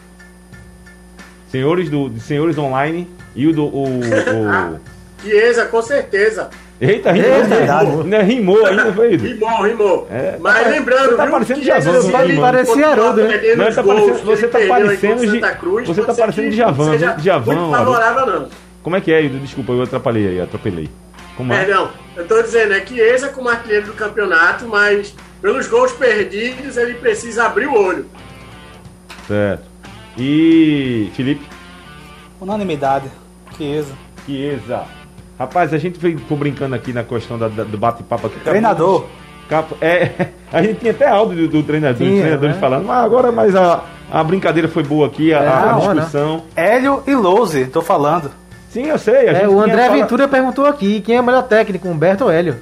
Senhores 1.50 1.90
do 1.90 2.12
senhores 2.20 2.58
online 2.60 3.10
e 3.36 3.48
o 3.48 3.54
do. 3.54 3.66
O, 3.66 3.86
o... 3.88 4.80
Chiesa, 5.22 5.66
com 5.66 5.82
certeza. 5.82 6.50
Eita, 6.82 7.12
rimou, 7.12 7.30
Eita, 7.36 7.80
rimou, 7.82 8.04
né? 8.06 8.22
rimou 8.22 8.66
ainda, 8.66 8.94
foi? 8.94 9.18
Rimou, 9.18 9.62
rimou. 9.64 10.08
É, 10.10 10.38
Mas 10.40 10.64
tá- 10.64 10.70
lembrando, 10.70 11.10
você 11.10 11.16
tá 11.18 11.24
viu, 11.24 11.32
parecendo 11.34 11.62
Djavan, 11.62 12.02
se 12.02 12.12
tá 12.12 12.24
ele 12.24 12.34
rimando. 12.34 12.52
Parecia 12.54 12.88
Haroldo, 12.88 13.24
né? 13.24 13.42
Não, 13.58 13.66
tá 13.74 13.82
gols 13.82 13.96
parecendo- 13.96 14.20
que 14.20 14.26
você 14.26 14.48
tá 14.48 14.60
parecendo 14.68 15.22
de- 15.26 15.32
Santa 15.32 15.56
Cruz, 15.56 15.88
você 15.88 16.02
tá 16.04 16.14
parecendo 16.14 16.50
que 16.50 16.56
Djavan, 16.56 16.86
não? 16.86 17.18
Djavan, 17.18 17.54
muito 17.56 17.76
Haroldo. 17.76 17.92
favorável, 18.02 18.26
não. 18.42 18.50
Como 18.82 18.96
é 18.96 19.02
que 19.02 19.12
é, 19.12 19.22
Hildo? 19.24 19.40
Desculpa, 19.40 19.74
eu 19.74 19.82
atrapalhei 19.84 20.28
aí, 20.30 20.42
atropelei. 20.42 20.90
Como 21.36 21.52
é? 21.54 21.66
Perdão, 21.66 21.90
eu 22.16 22.26
tô 22.26 22.42
dizendo, 22.42 22.74
é 22.74 22.86
Chiesa 22.86 23.28
como 23.28 23.50
artilheiro 23.50 23.88
do 23.88 23.94
campeonato, 23.94 24.66
mas 24.66 25.14
pelos 25.42 25.68
gols 25.68 25.92
perdidos 25.92 26.78
ele 26.78 26.94
precisa 26.94 27.44
abrir 27.46 27.68
o 27.68 27.74
olho. 27.78 28.06
Certo. 29.28 29.64
E. 30.18 31.12
Felipe? 31.14 31.46
Unanimidade. 32.40 33.10
Chiesa. 33.58 33.94
Chiesa. 34.26 34.84
Rapaz, 35.40 35.74
a 35.74 35.78
gente 35.78 35.98
ficou 35.98 36.38
brincando 36.38 36.76
aqui 36.76 36.92
na 36.92 37.04
questão 37.04 37.40
da- 37.40 37.48
da- 37.48 37.64
do 37.64 37.78
bate-papo 37.78 38.28
aqui. 38.28 38.40
Treinador. 38.42 39.06
Capa- 39.48 39.78
é, 39.82 40.28
a 40.52 40.62
gente 40.62 40.80
tinha 40.82 40.92
até 40.92 41.08
áudio 41.08 41.48
do, 41.48 41.48
do 41.48 41.64
treinador, 41.64 41.98
dos 41.98 42.08
Tinha, 42.08 42.20
treinadores 42.22 42.56
né? 42.56 42.62
falando, 42.62 42.86
mas 42.86 43.04
agora 43.06 43.32
mas 43.32 43.56
a, 43.56 43.84
a 44.12 44.24
brincadeira 44.24 44.68
foi 44.68 44.84
boa 44.84 45.08
aqui, 45.08 45.34
a, 45.34 45.38
É, 45.42 45.48
a 45.48 45.76
né? 45.76 45.94
discussão. 45.96 46.44
Hélio 46.56 47.02
e 47.08 47.16
Louze, 47.16 47.66
tô 47.68 47.82
falando. 47.82 48.30
Sim, 48.70 48.88
eu 48.88 48.98
sei. 49.00 49.30
A 49.30 49.32
É, 49.32 49.36
gente 49.36 49.48
o 49.48 49.60
André 49.62 49.86
fala- 49.88 49.98
Ventura 49.98 50.28
perguntou 50.28 50.66
aqui 50.66 51.02
quem 51.02 51.16
é 51.16 51.22
o 51.22 51.24
melhor 51.24 51.44
técnico, 51.44 51.88
Humberto 51.88 52.26
ou 52.26 52.30
Hélio? 52.32 52.58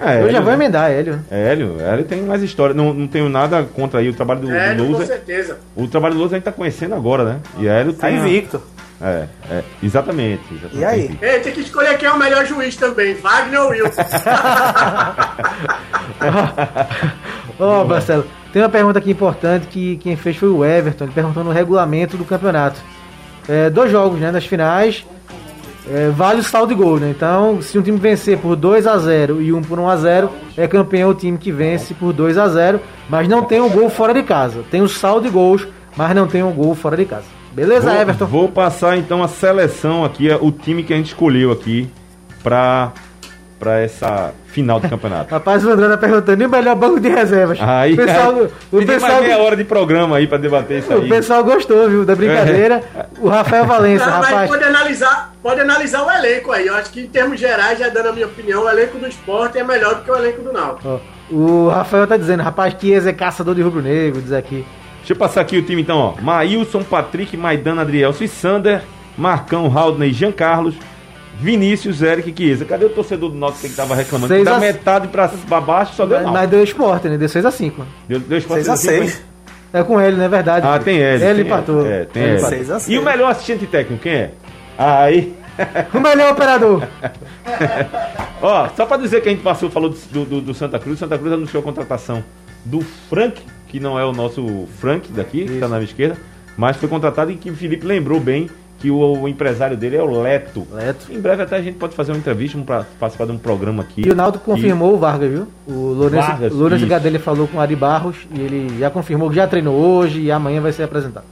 É, 0.00 0.14
Eu 0.16 0.22
já 0.22 0.38
Hélio, 0.38 0.42
vou 0.42 0.44
né? 0.46 0.54
emendar, 0.54 0.90
Hélio. 0.90 1.20
Hélio, 1.30 1.76
Hélio 1.78 2.04
tem 2.06 2.22
mais 2.22 2.42
história. 2.42 2.74
Não, 2.74 2.94
não 2.94 3.06
tenho 3.06 3.28
nada 3.28 3.62
contra 3.76 4.00
aí 4.00 4.08
o 4.08 4.14
trabalho 4.14 4.40
do, 4.40 4.50
É, 4.50 4.74
do 4.74 4.86
com 4.86 5.04
certeza. 5.04 5.58
O 5.76 5.86
trabalho 5.86 6.14
do 6.14 6.20
Lousa 6.20 6.34
a 6.34 6.38
gente 6.38 6.44
tá 6.46 6.50
conhecendo 6.52 6.94
agora, 6.94 7.22
né? 7.22 7.36
E 7.58 7.68
Hélio 7.68 7.92
Tá 7.92 8.08
tem. 8.08 8.16
a- 8.16 8.20
invicto. 8.20 8.62
É, 9.00 9.26
é, 9.50 9.62
exatamente. 9.82 10.42
exatamente. 10.52 10.78
E 10.78 10.84
aí? 10.84 11.18
Ei, 11.22 11.40
tem 11.40 11.52
que 11.52 11.60
escolher 11.60 11.96
quem 11.96 12.08
é 12.08 12.12
o 12.12 12.18
melhor 12.18 12.44
juiz 12.44 12.76
também, 12.76 13.14
Wagner 13.14 13.62
ou 13.62 13.70
Wilson. 13.70 14.02
Ó, 17.58 17.84
Marcelo, 17.84 18.26
tem 18.52 18.62
uma 18.62 18.68
pergunta 18.68 18.98
aqui 18.98 19.10
importante 19.10 19.66
que 19.68 19.96
quem 19.96 20.16
fez 20.16 20.36
foi 20.36 20.48
o 20.48 20.64
Everton. 20.64 21.04
Ele 21.04 21.12
perguntou 21.12 21.42
no 21.42 21.50
regulamento 21.50 22.16
do 22.16 22.24
campeonato. 22.24 22.80
É, 23.48 23.70
dois 23.70 23.90
jogos, 23.90 24.20
né? 24.20 24.30
Nas 24.30 24.44
finais, 24.44 25.04
é, 25.88 26.10
vale 26.10 26.40
o 26.40 26.44
saldo 26.44 26.74
de 26.74 26.80
gol, 26.80 27.00
né? 27.00 27.10
Então, 27.10 27.62
se 27.62 27.78
um 27.78 27.82
time 27.82 27.98
vencer 27.98 28.38
por 28.38 28.54
2 28.54 28.86
a 28.86 28.98
0 28.98 29.40
e 29.40 29.52
um 29.52 29.62
por 29.62 29.78
1 29.78 29.88
a 29.88 29.96
0 29.96 30.30
é 30.56 30.68
campeão 30.68 31.10
o 31.10 31.14
time 31.14 31.38
que 31.38 31.50
vence 31.50 31.94
por 31.94 32.12
2 32.12 32.36
a 32.36 32.48
0 32.48 32.80
mas 33.08 33.26
não 33.28 33.44
tem 33.44 33.60
um 33.60 33.70
gol 33.70 33.88
fora 33.88 34.12
de 34.12 34.22
casa. 34.22 34.62
Tem 34.70 34.82
o 34.82 34.88
saldo 34.88 35.26
de 35.26 35.32
gols, 35.32 35.66
mas 35.96 36.14
não 36.14 36.26
tem 36.26 36.42
um 36.42 36.52
gol 36.52 36.74
fora 36.74 36.96
de 36.96 37.06
casa. 37.06 37.39
Beleza, 37.52 37.90
Vou, 37.90 38.00
Everton? 38.00 38.26
vou 38.26 38.48
passar 38.48 38.96
então 38.96 39.22
a 39.22 39.28
seleção 39.28 40.04
aqui, 40.04 40.30
é 40.30 40.36
o 40.40 40.52
time 40.52 40.82
que 40.82 40.92
a 40.92 40.96
gente 40.96 41.08
escolheu 41.08 41.50
aqui 41.50 41.88
pra 42.42 42.92
para 43.60 43.78
essa 43.80 44.32
final 44.46 44.80
do 44.80 44.88
campeonato. 44.88 45.28
Rapaz, 45.34 45.62
o 45.66 45.70
André 45.70 45.86
tá 45.90 45.98
perguntando, 45.98 46.42
e 46.42 46.46
o 46.46 46.48
melhor 46.48 46.74
banco 46.74 46.98
de 46.98 47.10
reservas? 47.10 47.58
Aí, 47.60 47.92
o 47.92 47.96
pessoal, 47.98 48.34
aí, 48.36 48.48
o 48.72 48.86
pessoal, 48.86 49.12
mais 49.12 49.24
meia 49.26 49.38
hora 49.38 49.54
de 49.54 49.64
programa 49.64 50.16
aí 50.16 50.26
para 50.26 50.38
debater 50.38 50.78
isso 50.78 50.90
aí. 50.90 51.04
o 51.04 51.08
pessoal 51.08 51.44
gostou, 51.44 51.86
viu, 51.90 52.04
da 52.06 52.16
brincadeira. 52.16 52.82
O 53.18 53.28
Rafael 53.28 53.66
Valença, 53.66 54.06
Não, 54.06 54.12
rapaz. 54.14 54.48
pode 54.48 54.64
analisar, 54.64 55.34
pode 55.42 55.60
analisar 55.60 56.02
o 56.06 56.10
elenco 56.10 56.50
aí. 56.52 56.66
Eu 56.68 56.74
acho 56.74 56.90
que 56.90 57.02
em 57.02 57.06
termos 57.06 57.38
gerais, 57.38 57.78
já 57.78 57.90
dando 57.90 58.08
a 58.08 58.12
minha 58.14 58.26
opinião, 58.26 58.64
o 58.64 58.68
elenco 58.70 58.96
do 58.96 59.06
esporte 59.06 59.58
é 59.58 59.62
melhor 59.62 59.96
do 59.96 60.04
que 60.04 60.10
o 60.10 60.16
elenco 60.16 60.40
do 60.40 60.54
Náutico. 60.54 60.88
Ó, 60.88 60.98
o 61.30 61.68
Rafael 61.68 62.06
tá 62.06 62.16
dizendo, 62.16 62.42
rapaz, 62.42 62.74
Chiesa 62.80 63.10
é 63.10 63.12
caçador 63.12 63.54
de 63.54 63.60
rubro-negro, 63.60 64.22
diz 64.22 64.32
aqui. 64.32 64.64
Deixa 65.10 65.24
eu 65.24 65.26
passar 65.28 65.40
aqui 65.40 65.56
o 65.58 65.62
time 65.62 65.82
então, 65.82 65.98
ó. 65.98 66.14
Maílson, 66.22 66.84
Patrick, 66.84 67.36
Maidana, 67.36 67.82
Adrielso 67.82 68.22
e 68.22 68.28
Sander, 68.28 68.82
Marcão, 69.18 69.66
Haldney, 69.76 70.12
Jean 70.12 70.30
Carlos, 70.30 70.76
Vinícius, 71.36 72.00
Eric 72.00 72.30
e 72.30 72.36
Chiesa. 72.36 72.64
Cadê 72.64 72.84
o 72.84 72.90
torcedor 72.90 73.30
do 73.30 73.36
Náutico 73.36 73.68
que 73.68 73.74
tava 73.74 73.96
reclamando? 73.96 74.32
Seis 74.32 74.44
da 74.44 74.54
a- 74.54 74.60
metade 74.60 75.08
pra, 75.08 75.26
pra 75.26 75.60
baixo 75.60 75.94
só 75.96 76.06
deu 76.06 76.18
Mas, 76.18 76.26
não. 76.26 76.32
mas 76.32 76.48
deu 76.48 76.62
esporte, 76.62 77.08
né? 77.08 77.18
Deu 77.18 77.26
6x5. 77.28 77.72
Deu, 78.06 78.20
deu 78.20 78.38
espaço 78.38 78.54
6 78.62 78.68
a 78.68 78.72
assim, 78.74 78.86
6 78.86 79.14
foi? 79.14 79.80
É 79.80 79.82
com 79.82 80.00
ele, 80.00 80.16
não 80.16 80.26
é 80.26 80.28
verdade? 80.28 80.64
Ah, 80.64 80.78
tem 80.78 81.00
L. 81.02 81.24
Ele 81.24 81.34
tem 81.42 81.44
empatou. 81.44 81.84
É, 81.84 82.04
tem 82.04 82.22
Ele 82.22 82.42
a 82.72 82.78
E 82.86 82.96
o 82.96 83.02
melhor 83.02 83.32
assistente 83.32 83.66
técnico, 83.66 84.04
quem 84.04 84.12
é? 84.12 84.30
Aí. 84.78 85.34
O 85.92 85.98
melhor 85.98 86.30
operador. 86.34 86.84
Ó, 88.40 88.68
só 88.76 88.86
pra 88.86 88.96
dizer 88.96 89.20
que 89.22 89.28
a 89.28 89.32
gente 89.32 89.42
passou, 89.42 89.68
falou 89.70 89.90
do, 89.90 90.24
do, 90.24 90.40
do 90.40 90.54
Santa 90.54 90.78
Cruz. 90.78 91.00
Santa 91.00 91.18
Cruz 91.18 91.32
anunciou 91.32 91.60
a 91.60 91.64
contratação 91.64 92.22
do 92.64 92.80
Frank, 93.08 93.42
que 93.70 93.78
não 93.78 93.98
é 93.98 94.04
o 94.04 94.12
nosso 94.12 94.66
Frank 94.80 95.12
daqui, 95.12 95.44
que 95.44 95.58
tá 95.58 95.68
na 95.68 95.76
minha 95.76 95.84
esquerda, 95.84 96.16
mas 96.56 96.76
foi 96.76 96.88
contratado 96.88 97.30
e 97.30 97.36
que 97.36 97.50
o 97.50 97.54
Felipe 97.54 97.86
lembrou 97.86 98.18
bem 98.18 98.50
que 98.80 98.90
o, 98.90 98.96
o 98.96 99.28
empresário 99.28 99.76
dele 99.76 99.96
é 99.96 100.02
o 100.02 100.22
Leto. 100.22 100.66
Leto. 100.72 101.06
Em 101.12 101.20
breve 101.20 101.42
até 101.42 101.56
a 101.56 101.62
gente 101.62 101.76
pode 101.76 101.94
fazer 101.94 102.12
uma 102.12 102.18
entrevista 102.18 102.58
para 102.58 102.84
participar 102.98 103.26
de 103.26 103.32
um 103.32 103.38
programa 103.38 103.82
aqui. 103.82 104.02
E 104.06 104.10
o 104.10 104.14
Náutico 104.14 104.44
confirmou 104.44 104.94
o 104.94 104.98
Vargas, 104.98 105.30
viu? 105.30 105.46
O 105.68 105.92
Lourenço, 105.92 106.26
Vargas, 106.26 106.52
Lourenço 106.52 106.84
isso. 106.84 106.90
Gadelha 106.90 107.20
falou 107.20 107.46
com 107.46 107.58
o 107.58 107.60
Ari 107.60 107.76
Barros 107.76 108.16
e 108.34 108.40
ele 108.40 108.78
já 108.78 108.90
confirmou 108.90 109.28
que 109.28 109.36
já 109.36 109.46
treinou 109.46 109.76
hoje 109.76 110.20
e 110.20 110.32
amanhã 110.32 110.60
vai 110.60 110.72
ser 110.72 110.82
apresentado. 110.82 111.26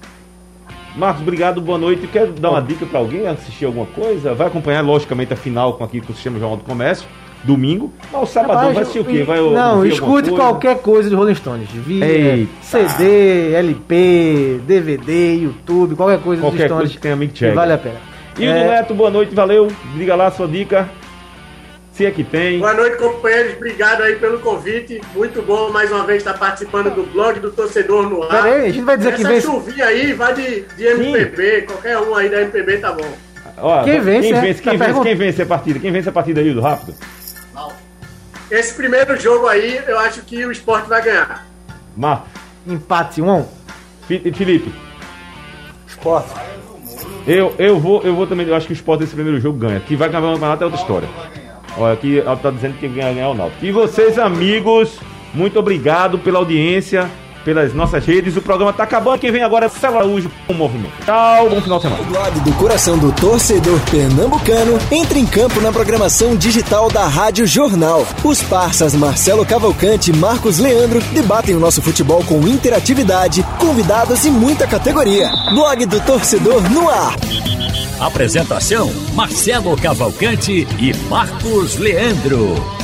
Marcos, 0.95 1.23
obrigado, 1.23 1.61
boa 1.61 1.79
noite. 1.79 2.07
Quer 2.07 2.27
dar 2.29 2.51
uma 2.51 2.63
dica 2.63 2.85
para 2.85 2.99
alguém 2.99 3.27
assistir 3.27 3.65
alguma 3.65 3.87
coisa? 3.87 4.35
Vai 4.35 4.47
acompanhar, 4.47 4.83
logicamente, 4.83 5.33
a 5.33 5.37
final 5.37 5.75
com 5.75 5.85
aquilo 5.85 6.07
que 6.07 6.13
se 6.13 6.21
chama 6.21 6.39
Jornal 6.39 6.59
do 6.59 6.65
Comércio, 6.65 7.09
domingo. 7.45 7.93
Mas 8.13 8.23
o 8.23 8.27
sabadão 8.27 8.57
Rapaz, 8.57 8.75
vai 8.75 8.83
assistir 8.83 9.01
o 9.01 9.05
quê? 9.05 9.23
Vai 9.23 9.39
não, 9.41 9.85
escute 9.87 10.31
coisa? 10.31 10.33
qualquer 10.33 10.79
coisa 10.79 11.09
de 11.09 11.15
Rolling 11.15 11.35
Stones. 11.35 11.69
Via, 11.71 12.05
Eita. 12.07 12.51
CD, 12.63 13.53
LP, 13.55 14.61
DVD, 14.67 15.35
YouTube, 15.37 15.95
qualquer 15.95 16.21
coisa 16.21 16.43
dos 16.43 16.51
Qualquer 16.51 16.67
Stones. 16.67 16.81
coisa 16.83 16.95
que 16.95 17.01
tenha 17.01 17.17
Mick 17.17 17.33
que 17.35 17.41
Jagger. 17.41 17.55
vale 17.55 17.73
a 17.73 17.79
pena. 17.79 17.97
E 18.39 18.47
o 18.47 18.51
É, 18.51 18.63
do 18.65 18.71
Neto, 18.71 18.95
boa 18.95 19.11
noite, 19.11 19.35
valeu. 19.35 19.69
Diga 19.97 20.15
lá 20.15 20.27
a 20.27 20.31
sua 20.31 20.47
dica. 20.47 20.89
Se 21.93 22.07
é 22.07 22.11
que 22.13 22.23
tem. 22.23 22.61
Boa 22.61 22.75
noite, 22.75 22.97
companheiros. 22.97 23.55
Obrigado 23.57 24.03
aí 24.05 24.15
pelo 24.15 24.39
convite. 24.39 25.01
Muito 25.17 25.43
bom 25.43 25.71
mais 25.73 25.91
uma 25.91 26.05
vez 26.05 26.19
estar 26.19 26.35
participando 26.35 26.95
do 26.95 27.03
blog 27.13 27.41
do 27.41 27.51
torcedor 27.51 28.09
no 28.09 28.23
ar. 28.23 28.29
Pera 28.29 28.45
aí, 28.45 28.67
a 28.69 28.71
gente 28.71 28.85
vai 28.85 28.97
dizer 28.97 29.15
que 29.15 29.21
Essa 29.23 29.29
vence. 29.31 29.47
chuvinha 29.47 29.85
aí 29.85 30.13
vai 30.13 30.33
de, 30.33 30.61
de 30.77 30.85
MPB, 30.87 31.63
qualquer 31.63 31.99
um 31.99 32.15
aí 32.15 32.29
da 32.29 32.43
MPB 32.43 32.77
tá 32.79 32.93
bom. 32.93 33.09
Ó, 33.61 33.83
Quem 33.83 33.99
vence, 33.99 34.29
quem 34.29 34.37
é? 34.37 34.41
vence, 34.41 34.63
Tá 34.63 34.71
quem 34.71 34.79
vence, 34.79 34.85
pergun- 34.93 35.03
quem 35.03 35.15
vence 35.17 35.43
a 35.43 35.47
partida? 35.47 35.79
Quem 35.81 35.91
vence 35.91 36.09
a 36.09 36.13
partida 36.13 36.41
aí, 36.41 36.55
do 36.55 36.61
Esse 38.51 38.75
primeiro 38.75 39.19
jogo 39.21 39.47
aí, 39.47 39.81
eu 39.87 39.99
acho 39.99 40.23
que 40.23 40.45
o 40.47 40.51
esporte 40.53 40.89
vai 40.89 41.03
ganhar. 41.03 41.47
Marcos, 41.97 42.29
Empate 42.67 43.21
1 43.21 43.31
a 43.31 43.35
1. 43.37 43.47
Fi- 44.07 44.33
Felipe. 44.33 44.73
Esporte. 45.87 46.29
Eu, 47.27 47.55
eu 47.59 47.79
vou, 47.79 48.01
eu 48.03 48.15
vou 48.15 48.27
também, 48.27 48.47
eu 48.47 48.55
acho 48.55 48.67
que 48.67 48.73
o 48.73 48.75
Sport 48.75 49.01
desse 49.01 49.15
primeiro 49.15 49.39
jogo 49.39 49.59
ganha. 49.59 49.81
Que 49.81 49.95
vai 49.97 50.09
ganhar 50.09 50.27
o 50.31 50.33
campeonato 50.35 50.63
é 50.63 50.67
outra 50.67 50.81
história. 50.81 51.09
Olha, 51.77 51.93
aqui 51.93 52.19
ela 52.21 52.37
tá 52.37 52.51
dizendo 52.51 52.79
que 52.79 52.89
ganha 52.89 53.13
ganhar 53.13 53.27
é 53.27 53.29
o 53.29 53.35
Náutico. 53.35 53.65
E 53.65 53.71
vocês, 53.71 54.19
amigos, 54.19 54.99
muito 55.35 55.59
obrigado 55.59 56.19
pela 56.19 56.39
audiência, 56.39 57.11
pelas 57.49 57.73
nossas 57.73 58.05
redes. 58.05 58.37
O 58.37 58.43
programa 58.43 58.75
tá 58.75 58.83
acabando. 58.83 59.19
Quem 59.19 59.33
vem 59.33 59.43
agora 59.43 59.65
é 59.65 59.69
Célula 59.71 60.01
Araújo 60.01 60.31
com 60.47 60.53
o 60.53 60.57
movimento. 60.57 60.93
Tchau, 61.03 61.49
bom 61.49 61.63
final 61.63 61.79
de 61.79 61.85
semana. 61.85 62.03
O 62.03 62.05
blog 62.05 62.41
do 62.41 62.53
coração 62.53 62.99
do 62.99 63.11
torcedor 63.13 63.81
pernambucano 63.91 64.79
entra 64.91 65.19
em 65.19 65.25
campo 65.25 65.59
na 65.63 65.73
programação 65.73 66.37
digital 66.37 66.91
da 66.91 67.07
Rádio 67.07 67.47
Jornal. 67.47 68.07
Os 68.23 68.43
parças 68.43 68.95
Marcelo 68.95 69.47
Cavalcante 69.47 70.11
e 70.11 70.17
Marcos 70.17 70.59
Leandro 70.59 71.01
debatem 71.15 71.55
o 71.55 71.61
nosso 71.61 71.81
futebol 71.81 72.23
com 72.23 72.47
interatividade, 72.47 73.43
convidados 73.59 74.27
e 74.27 74.31
muita 74.31 74.67
categoria. 74.67 75.31
Blog 75.55 75.87
do 75.87 76.01
torcedor 76.01 76.61
no 76.69 76.91
ar. 76.91 77.15
Apresentação: 77.99 78.93
Marcelo 79.15 79.75
Cavalcante 79.75 80.69
e 80.79 80.95
Marcos 81.09 81.79
Leandro. 81.79 82.78